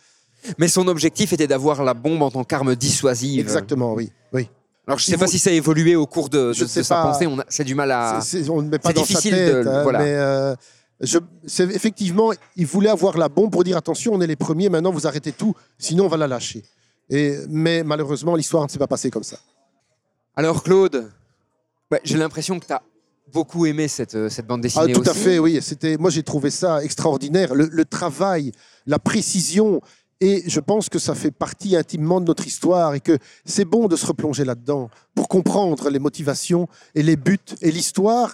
Mais 0.57 0.67
son 0.67 0.87
objectif 0.87 1.33
était 1.33 1.47
d'avoir 1.47 1.83
la 1.83 1.93
bombe 1.93 2.23
en 2.23 2.31
tant 2.31 2.43
qu'arme 2.43 2.75
dissuasive. 2.75 3.39
Exactement, 3.39 3.93
oui. 3.93 4.11
oui. 4.33 4.49
Alors, 4.87 4.97
je 4.97 5.05
ne 5.07 5.11
sais 5.15 5.17
pas 5.19 5.27
si 5.27 5.37
ça 5.39 5.51
a 5.51 5.53
évolué 5.53 5.95
au 5.95 6.07
cours 6.07 6.27
de, 6.29 6.53
de- 6.53 6.59
de 6.59 6.65
sa 6.65 6.95
pas. 6.95 7.03
pensée. 7.03 7.27
On 7.27 7.37
a- 7.39 7.45
C'est 7.47 7.63
du 7.63 7.75
mal 7.75 7.91
à. 7.91 8.19
C'est- 8.21 8.49
on 8.49 8.61
ne 8.63 8.67
met 8.69 8.79
pas 8.79 8.89
c'est 8.89 8.95
dans 8.95 9.01
sa 9.05 9.07
difficile 9.07 9.31
tête, 9.31 9.63
de- 9.63 9.69
hein, 9.69 9.83
voilà. 9.83 9.99
mais 9.99 10.13
euh, 10.15 10.55
je- 10.99 11.19
c'est- 11.45 11.69
effectivement, 11.69 12.31
il 12.57 12.65
voulait 12.65 12.89
avoir 12.89 13.17
la 13.17 13.29
bombe 13.29 13.51
pour 13.51 13.63
dire 13.63 13.77
attention, 13.77 14.13
on 14.15 14.21
est 14.21 14.27
les 14.27 14.35
premiers, 14.35 14.69
maintenant 14.69 14.91
vous 14.91 15.05
arrêtez 15.05 15.31
tout, 15.31 15.53
sinon 15.77 16.05
on 16.05 16.09
va 16.09 16.17
la 16.17 16.27
lâcher. 16.27 16.63
Et, 17.11 17.37
mais 17.49 17.83
malheureusement, 17.83 18.35
l'histoire 18.35 18.63
ne 18.63 18.69
s'est 18.69 18.79
pas 18.79 18.87
passée 18.87 19.11
comme 19.11 19.23
ça. 19.23 19.37
Alors, 20.35 20.63
Claude, 20.63 21.11
ouais, 21.91 22.01
j'ai 22.03 22.17
l'impression 22.17 22.59
que 22.59 22.65
tu 22.65 22.73
as 22.73 22.81
beaucoup 23.31 23.65
aimé 23.65 23.87
cette, 23.87 24.15
euh, 24.15 24.29
cette 24.29 24.47
bande 24.47 24.59
Ah, 24.59 24.63
dessinée 24.63 24.93
tout 24.93 25.09
à 25.09 25.13
fait, 25.13 25.39
oui. 25.39 25.59
C'était, 25.61 25.97
moi, 25.97 26.09
j'ai 26.09 26.23
trouvé 26.23 26.49
ça 26.49 26.83
extraordinaire. 26.83 27.55
Le, 27.55 27.67
le 27.71 27.85
travail, 27.85 28.51
la 28.85 28.99
précision, 28.99 29.81
et 30.19 30.43
je 30.45 30.59
pense 30.59 30.87
que 30.87 30.99
ça 30.99 31.15
fait 31.15 31.31
partie 31.31 31.75
intimement 31.75 32.21
de 32.21 32.25
notre 32.25 32.45
histoire 32.45 32.93
et 32.93 32.99
que 32.99 33.17
c'est 33.43 33.65
bon 33.65 33.87
de 33.87 33.95
se 33.95 34.05
replonger 34.05 34.45
là-dedans 34.45 34.89
pour 35.15 35.27
comprendre 35.27 35.89
les 35.89 35.99
motivations 35.99 36.67
et 36.93 37.01
les 37.01 37.15
buts 37.15 37.39
et 37.61 37.71
l'histoire 37.71 38.33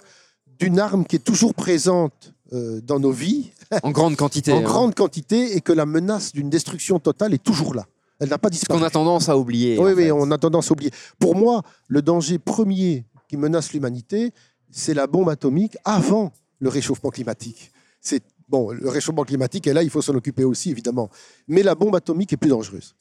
d'une 0.58 0.78
arme 0.78 1.06
qui 1.06 1.16
est 1.16 1.24
toujours 1.24 1.54
présente 1.54 2.34
euh, 2.52 2.80
dans 2.82 2.98
nos 3.00 3.12
vies, 3.12 3.52
En 3.82 3.90
grande 3.90 4.16
quantité. 4.16 4.52
en 4.52 4.58
hein. 4.58 4.62
grande 4.62 4.94
quantité, 4.94 5.56
et 5.56 5.60
que 5.60 5.72
la 5.72 5.86
menace 5.86 6.32
d'une 6.32 6.48
destruction 6.50 6.98
totale 6.98 7.34
est 7.34 7.42
toujours 7.42 7.74
là. 7.74 7.86
Elle 8.20 8.30
n'a 8.30 8.38
pas 8.38 8.50
disparu. 8.50 8.80
qu'on 8.80 8.86
a 8.86 8.90
tendance 8.90 9.28
à 9.28 9.36
oublier. 9.36 9.78
Oui, 9.78 9.92
oui, 9.92 10.04
fait. 10.04 10.10
on 10.10 10.30
a 10.30 10.38
tendance 10.38 10.70
à 10.70 10.72
oublier. 10.72 10.90
Pour 11.18 11.36
moi, 11.36 11.62
le 11.86 12.02
danger 12.02 12.38
premier 12.38 13.04
qui 13.28 13.36
menace 13.36 13.72
l'humanité, 13.72 14.32
c'est 14.70 14.94
la 14.94 15.06
bombe 15.06 15.28
atomique 15.28 15.76
avant 15.84 16.32
le 16.60 16.68
réchauffement 16.68 17.10
climatique. 17.10 17.72
C'est 18.00 18.22
bon, 18.48 18.70
le 18.70 18.88
réchauffement 18.88 19.24
climatique 19.24 19.66
est 19.66 19.72
là, 19.72 19.82
il 19.82 19.90
faut 19.90 20.02
s'en 20.02 20.14
occuper 20.14 20.44
aussi 20.44 20.70
évidemment. 20.70 21.10
Mais 21.46 21.62
la 21.62 21.74
bombe 21.74 21.96
atomique 21.96 22.32
est 22.32 22.36
plus 22.36 22.50
dangereuse. 22.50 22.94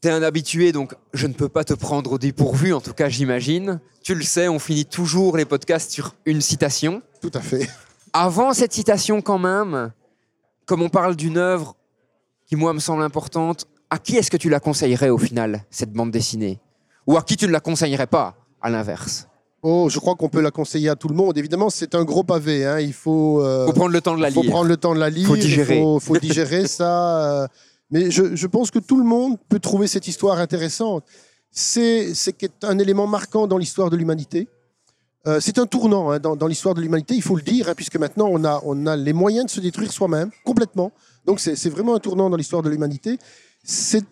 T'es 0.00 0.10
un 0.10 0.22
habitué, 0.22 0.70
donc 0.70 0.94
je 1.12 1.26
ne 1.26 1.32
peux 1.32 1.48
pas 1.48 1.64
te 1.64 1.74
prendre 1.74 2.12
au 2.12 2.18
dépourvu, 2.18 2.72
en 2.72 2.80
tout 2.80 2.92
cas 2.92 3.08
j'imagine. 3.08 3.80
Tu 4.02 4.14
le 4.14 4.22
sais, 4.22 4.46
on 4.46 4.58
finit 4.58 4.86
toujours 4.86 5.36
les 5.36 5.44
podcasts 5.44 5.90
sur 5.90 6.14
une 6.24 6.40
citation. 6.40 7.02
Tout 7.20 7.32
à 7.34 7.40
fait. 7.40 7.68
Avant 8.12 8.52
cette 8.52 8.72
citation 8.72 9.20
quand 9.20 9.38
même, 9.38 9.92
comme 10.66 10.82
on 10.82 10.88
parle 10.88 11.16
d'une 11.16 11.36
œuvre 11.36 11.74
qui 12.46 12.56
moi 12.56 12.72
me 12.72 12.78
semble 12.78 13.02
importante, 13.02 13.66
à 13.90 13.98
qui 13.98 14.16
est-ce 14.16 14.30
que 14.30 14.36
tu 14.36 14.48
la 14.48 14.60
conseillerais 14.60 15.10
au 15.10 15.18
final, 15.18 15.64
cette 15.70 15.92
bande 15.92 16.10
dessinée? 16.10 16.60
Ou 17.06 17.16
à 17.16 17.22
qui 17.22 17.36
tu 17.36 17.46
ne 17.46 17.52
la 17.52 17.60
conseillerais 17.60 18.06
pas, 18.06 18.36
à 18.60 18.70
l'inverse? 18.70 19.28
Oh, 19.62 19.88
je 19.90 19.98
crois 19.98 20.14
qu'on 20.14 20.28
peut 20.28 20.40
la 20.40 20.50
conseiller 20.52 20.88
à 20.88 20.94
tout 20.96 21.08
le 21.08 21.14
monde. 21.16 21.36
Évidemment, 21.36 21.68
c'est 21.68 21.94
un 21.94 22.04
gros 22.04 22.22
pavé. 22.22 22.64
hein. 22.64 22.78
Il 22.78 22.92
faut, 22.92 23.42
euh, 23.42 23.66
Faut 23.66 23.72
prendre 23.72 23.90
le 23.92 24.00
temps 24.00 24.16
de 24.16 24.22
la 24.22 24.30
faut 24.30 24.42
lire. 24.42 24.50
prendre 24.52 24.68
le 24.68 24.76
temps 24.76 24.94
de 24.94 25.00
la 25.00 25.10
lire. 25.10 25.26
Faut 25.26 25.36
digérer. 25.36 25.78
Il 25.78 25.82
faut, 25.82 25.98
faut 26.00 26.16
digérer 26.28 26.66
ça. 26.68 27.42
euh, 27.42 27.46
Mais 27.90 28.10
je, 28.10 28.36
je 28.36 28.46
pense 28.46 28.70
que 28.70 28.78
tout 28.78 28.98
le 28.98 29.04
monde 29.04 29.36
peut 29.48 29.58
trouver 29.58 29.88
cette 29.88 30.06
histoire 30.06 30.38
intéressante. 30.38 31.04
C'est 31.50 32.12
un 32.62 32.78
élément 32.78 33.06
marquant 33.06 33.46
dans 33.46 33.58
l'histoire 33.58 33.90
de 33.90 33.96
l'humanité. 33.96 34.48
Euh, 35.26 35.40
c'est 35.40 35.58
un 35.58 35.66
tournant 35.66 36.10
hein, 36.10 36.20
dans, 36.20 36.36
dans 36.36 36.46
l'histoire 36.46 36.74
de 36.74 36.80
l'humanité, 36.80 37.14
il 37.16 37.22
faut 37.22 37.34
le 37.34 37.42
dire, 37.42 37.68
hein, 37.68 37.74
puisque 37.74 37.96
maintenant 37.96 38.28
on 38.30 38.44
a, 38.44 38.62
on 38.64 38.86
a 38.86 38.96
les 38.96 39.12
moyens 39.12 39.46
de 39.46 39.50
se 39.50 39.60
détruire 39.60 39.90
soi-même 39.90 40.30
complètement. 40.44 40.92
Donc 41.26 41.40
c'est 41.40 41.68
vraiment 41.68 41.96
un 41.96 41.98
tournant 41.98 42.30
dans 42.30 42.36
l'histoire 42.36 42.62
de 42.62 42.70
l'humanité. 42.70 43.18
C'est 43.64 44.04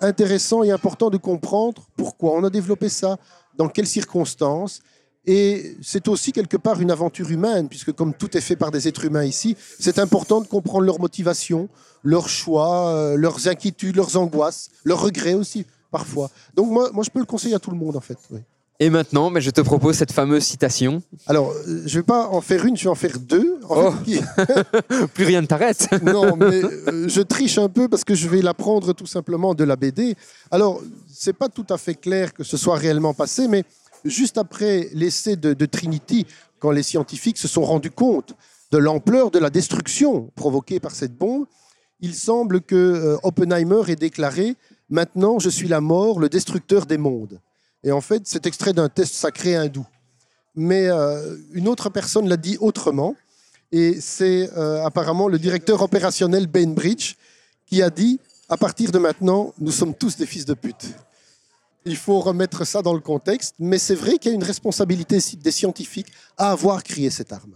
intéressant 0.00 0.62
et 0.62 0.70
important 0.70 1.10
de 1.10 1.16
comprendre 1.16 1.82
pourquoi 1.96 2.32
on 2.34 2.44
a 2.44 2.50
développé 2.50 2.88
ça, 2.88 3.18
dans 3.56 3.68
quelles 3.68 3.86
circonstances. 3.86 4.80
Et 5.26 5.76
c'est 5.82 6.08
aussi 6.08 6.32
quelque 6.32 6.58
part 6.58 6.80
une 6.80 6.90
aventure 6.90 7.30
humaine, 7.30 7.68
puisque 7.68 7.92
comme 7.92 8.12
tout 8.12 8.36
est 8.36 8.42
fait 8.42 8.56
par 8.56 8.70
des 8.70 8.88
êtres 8.88 9.04
humains 9.06 9.24
ici, 9.24 9.56
c'est 9.78 9.98
important 9.98 10.42
de 10.42 10.46
comprendre 10.46 10.84
leurs 10.84 11.00
motivations, 11.00 11.68
leurs 12.02 12.28
choix, 12.28 12.90
euh, 12.90 13.16
leurs 13.16 13.48
inquiétudes, 13.48 13.96
leurs 13.96 14.16
angoisses, 14.18 14.68
leurs 14.84 15.00
regrets 15.00 15.34
aussi, 15.34 15.64
parfois. 15.90 16.30
Donc 16.54 16.70
moi, 16.70 16.90
je 17.02 17.10
peux 17.10 17.20
le 17.20 17.24
conseiller 17.24 17.54
à 17.54 17.58
tout 17.58 17.70
le 17.70 17.78
monde, 17.78 17.96
en 17.96 18.00
fait. 18.00 18.18
oui. 18.30 18.40
Et 18.80 18.90
maintenant, 18.90 19.30
mais 19.30 19.40
je 19.40 19.50
te 19.50 19.60
propose 19.60 19.96
cette 19.96 20.10
fameuse 20.10 20.42
citation. 20.42 21.00
Alors, 21.26 21.52
euh, 21.52 21.82
je 21.86 21.98
vais 22.00 22.02
pas 22.02 22.28
en 22.28 22.40
faire 22.40 22.64
une, 22.64 22.76
je 22.76 22.84
vais 22.84 22.90
en 22.90 22.96
faire 22.96 23.18
deux. 23.20 23.58
En 23.68 23.90
Oh. 23.90 23.92
fait, 24.04 25.06
Plus 25.14 25.24
rien 25.24 25.40
ne 25.42 25.46
t'arrête. 25.46 25.88
non, 26.02 26.34
mais 26.36 26.62
euh, 26.64 27.08
je 27.08 27.20
triche 27.20 27.56
un 27.58 27.68
peu 27.68 27.88
parce 27.88 28.02
que 28.02 28.14
je 28.16 28.28
vais 28.28 28.42
la 28.42 28.52
prendre 28.52 28.92
tout 28.92 29.06
simplement 29.06 29.54
de 29.54 29.62
la 29.62 29.76
BD. 29.76 30.16
Alors, 30.50 30.82
c'est 31.08 31.32
pas 31.32 31.48
tout 31.48 31.66
à 31.70 31.78
fait 31.78 31.94
clair 31.94 32.34
que 32.34 32.42
ce 32.42 32.56
soit 32.56 32.76
réellement 32.76 33.14
passé, 33.14 33.46
mais 33.46 33.62
juste 34.04 34.38
après 34.38 34.88
l'essai 34.92 35.36
de, 35.36 35.54
de 35.54 35.66
Trinity, 35.66 36.26
quand 36.58 36.72
les 36.72 36.82
scientifiques 36.82 37.38
se 37.38 37.46
sont 37.46 37.62
rendus 37.64 37.92
compte 37.92 38.34
de 38.72 38.78
l'ampleur 38.78 39.30
de 39.30 39.38
la 39.38 39.50
destruction 39.50 40.30
provoquée 40.34 40.80
par 40.80 40.90
cette 40.96 41.16
bombe, 41.16 41.46
il 42.00 42.12
semble 42.14 42.60
que 42.60 42.74
euh, 42.74 43.16
Oppenheimer 43.22 43.82
ait 43.88 43.96
déclaré 43.96 44.56
Maintenant, 44.90 45.38
je 45.38 45.48
suis 45.48 45.68
la 45.68 45.80
mort, 45.80 46.18
le 46.20 46.28
destructeur 46.28 46.84
des 46.86 46.98
mondes. 46.98 47.40
Et 47.84 47.92
en 47.92 48.00
fait, 48.00 48.22
c'est 48.24 48.46
extrait 48.46 48.72
d'un 48.72 48.88
test 48.88 49.14
sacré 49.14 49.54
hindou. 49.54 49.86
Mais 50.56 50.88
euh, 50.88 51.36
une 51.52 51.68
autre 51.68 51.90
personne 51.90 52.28
l'a 52.28 52.36
dit 52.36 52.56
autrement. 52.60 53.14
Et 53.70 54.00
c'est 54.00 54.50
euh, 54.56 54.84
apparemment 54.84 55.28
le 55.28 55.38
directeur 55.38 55.82
opérationnel 55.82 56.46
Bainbridge 56.46 57.14
qui 57.66 57.82
a 57.82 57.90
dit 57.90 58.18
à 58.48 58.56
partir 58.56 58.92
de 58.92 58.98
maintenant, 58.98 59.52
nous 59.58 59.72
sommes 59.72 59.94
tous 59.94 60.16
des 60.16 60.26
fils 60.26 60.44
de 60.44 60.54
pute. 60.54 60.86
Il 61.86 61.96
faut 61.96 62.20
remettre 62.20 62.64
ça 62.66 62.82
dans 62.82 62.94
le 62.94 63.00
contexte, 63.00 63.54
mais 63.58 63.78
c'est 63.78 63.94
vrai 63.94 64.18
qu'il 64.18 64.30
y 64.30 64.34
a 64.34 64.36
une 64.36 64.44
responsabilité 64.44 65.18
des 65.36 65.50
scientifiques 65.50 66.12
à 66.36 66.50
avoir 66.50 66.82
créé 66.82 67.10
cette 67.10 67.32
arme. 67.32 67.54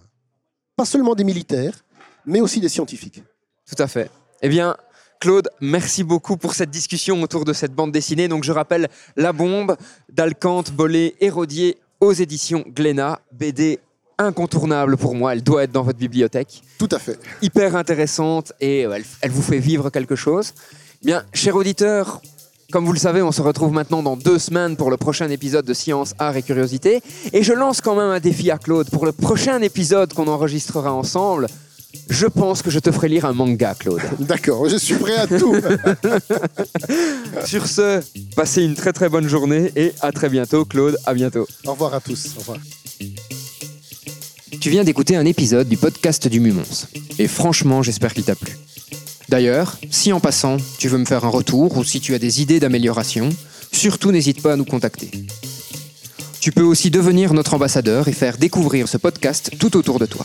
Pas 0.76 0.84
seulement 0.84 1.14
des 1.14 1.24
militaires, 1.24 1.84
mais 2.26 2.40
aussi 2.40 2.60
des 2.60 2.68
scientifiques. 2.68 3.22
Tout 3.66 3.82
à 3.82 3.86
fait. 3.86 4.10
Eh 4.42 4.48
bien, 4.48 4.76
Claude, 5.20 5.48
merci 5.60 6.04
beaucoup 6.04 6.36
pour 6.36 6.54
cette 6.54 6.70
discussion 6.70 7.20
autour 7.22 7.44
de 7.44 7.52
cette 7.52 7.74
bande 7.74 7.90
dessinée. 7.90 8.28
Donc, 8.28 8.44
je 8.44 8.52
rappelle 8.52 8.88
La 9.16 9.32
Bombe 9.32 9.76
d'Alcante, 10.12 10.70
Bollet 10.72 11.16
et 11.20 11.28
Rodier 11.28 11.78
aux 12.00 12.12
éditions 12.12 12.64
Glénat. 12.68 13.20
BD 13.32 13.80
incontournable 14.18 14.96
pour 14.96 15.14
moi. 15.14 15.32
Elle 15.32 15.42
doit 15.42 15.64
être 15.64 15.72
dans 15.72 15.82
votre 15.82 15.98
bibliothèque. 15.98 16.62
Tout 16.78 16.88
à 16.92 16.98
fait. 16.98 17.18
Hyper 17.42 17.74
intéressante 17.76 18.52
et 18.60 18.84
euh, 18.84 18.92
elle, 18.92 19.04
elle 19.20 19.30
vous 19.30 19.42
fait 19.42 19.58
vivre 19.58 19.90
quelque 19.90 20.16
chose. 20.16 20.54
Bien, 21.02 21.24
cher 21.32 21.54
auditeur, 21.54 22.20
comme 22.72 22.84
vous 22.84 22.92
le 22.92 22.98
savez, 22.98 23.22
on 23.22 23.32
se 23.32 23.42
retrouve 23.42 23.72
maintenant 23.72 24.02
dans 24.02 24.16
deux 24.16 24.38
semaines 24.38 24.76
pour 24.76 24.90
le 24.90 24.96
prochain 24.96 25.30
épisode 25.30 25.64
de 25.64 25.74
Science, 25.74 26.14
Art 26.18 26.36
et 26.36 26.42
Curiosité. 26.42 27.00
Et 27.32 27.42
je 27.42 27.52
lance 27.52 27.80
quand 27.80 27.94
même 27.94 28.10
un 28.10 28.20
défi 28.20 28.50
à 28.50 28.58
Claude. 28.58 28.90
Pour 28.90 29.06
le 29.06 29.12
prochain 29.12 29.62
épisode 29.62 30.12
qu'on 30.12 30.28
enregistrera 30.28 30.92
ensemble, 30.92 31.46
je 32.10 32.26
pense 32.26 32.62
que 32.62 32.70
je 32.70 32.78
te 32.78 32.90
ferai 32.90 33.08
lire 33.08 33.24
un 33.24 33.32
manga, 33.32 33.74
Claude. 33.74 34.00
D'accord, 34.18 34.68
je 34.68 34.76
suis 34.76 34.94
prêt 34.94 35.16
à 35.16 35.26
tout. 35.26 35.54
Sur 37.46 37.66
ce, 37.66 38.00
passez 38.36 38.62
une 38.62 38.74
très 38.74 38.92
très 38.92 39.08
bonne 39.08 39.28
journée 39.28 39.70
et 39.76 39.92
à 40.00 40.12
très 40.12 40.28
bientôt, 40.28 40.64
Claude. 40.64 40.96
À 41.06 41.14
bientôt. 41.14 41.46
Au 41.66 41.72
revoir 41.72 41.94
à 41.94 42.00
tous. 42.00 42.34
Au 42.36 42.40
revoir. 42.40 42.58
Tu 44.60 44.70
viens 44.70 44.84
d'écouter 44.84 45.16
un 45.16 45.24
épisode 45.24 45.68
du 45.68 45.76
podcast 45.76 46.28
du 46.28 46.40
Mumons. 46.40 46.86
Et 47.18 47.28
franchement, 47.28 47.82
j'espère 47.82 48.12
qu'il 48.12 48.24
t'a 48.24 48.34
plu. 48.34 48.56
D'ailleurs, 49.28 49.76
si 49.90 50.12
en 50.12 50.20
passant, 50.20 50.56
tu 50.78 50.88
veux 50.88 50.98
me 50.98 51.04
faire 51.04 51.24
un 51.24 51.28
retour 51.30 51.76
ou 51.76 51.84
si 51.84 52.00
tu 52.00 52.14
as 52.14 52.18
des 52.18 52.42
idées 52.42 52.60
d'amélioration, 52.60 53.28
surtout 53.72 54.10
n'hésite 54.10 54.42
pas 54.42 54.54
à 54.54 54.56
nous 54.56 54.64
contacter. 54.64 55.10
Tu 56.40 56.52
peux 56.52 56.62
aussi 56.62 56.90
devenir 56.90 57.34
notre 57.34 57.54
ambassadeur 57.54 58.08
et 58.08 58.12
faire 58.12 58.38
découvrir 58.38 58.88
ce 58.88 58.96
podcast 58.96 59.52
tout 59.58 59.76
autour 59.76 59.98
de 59.98 60.06
toi. 60.06 60.24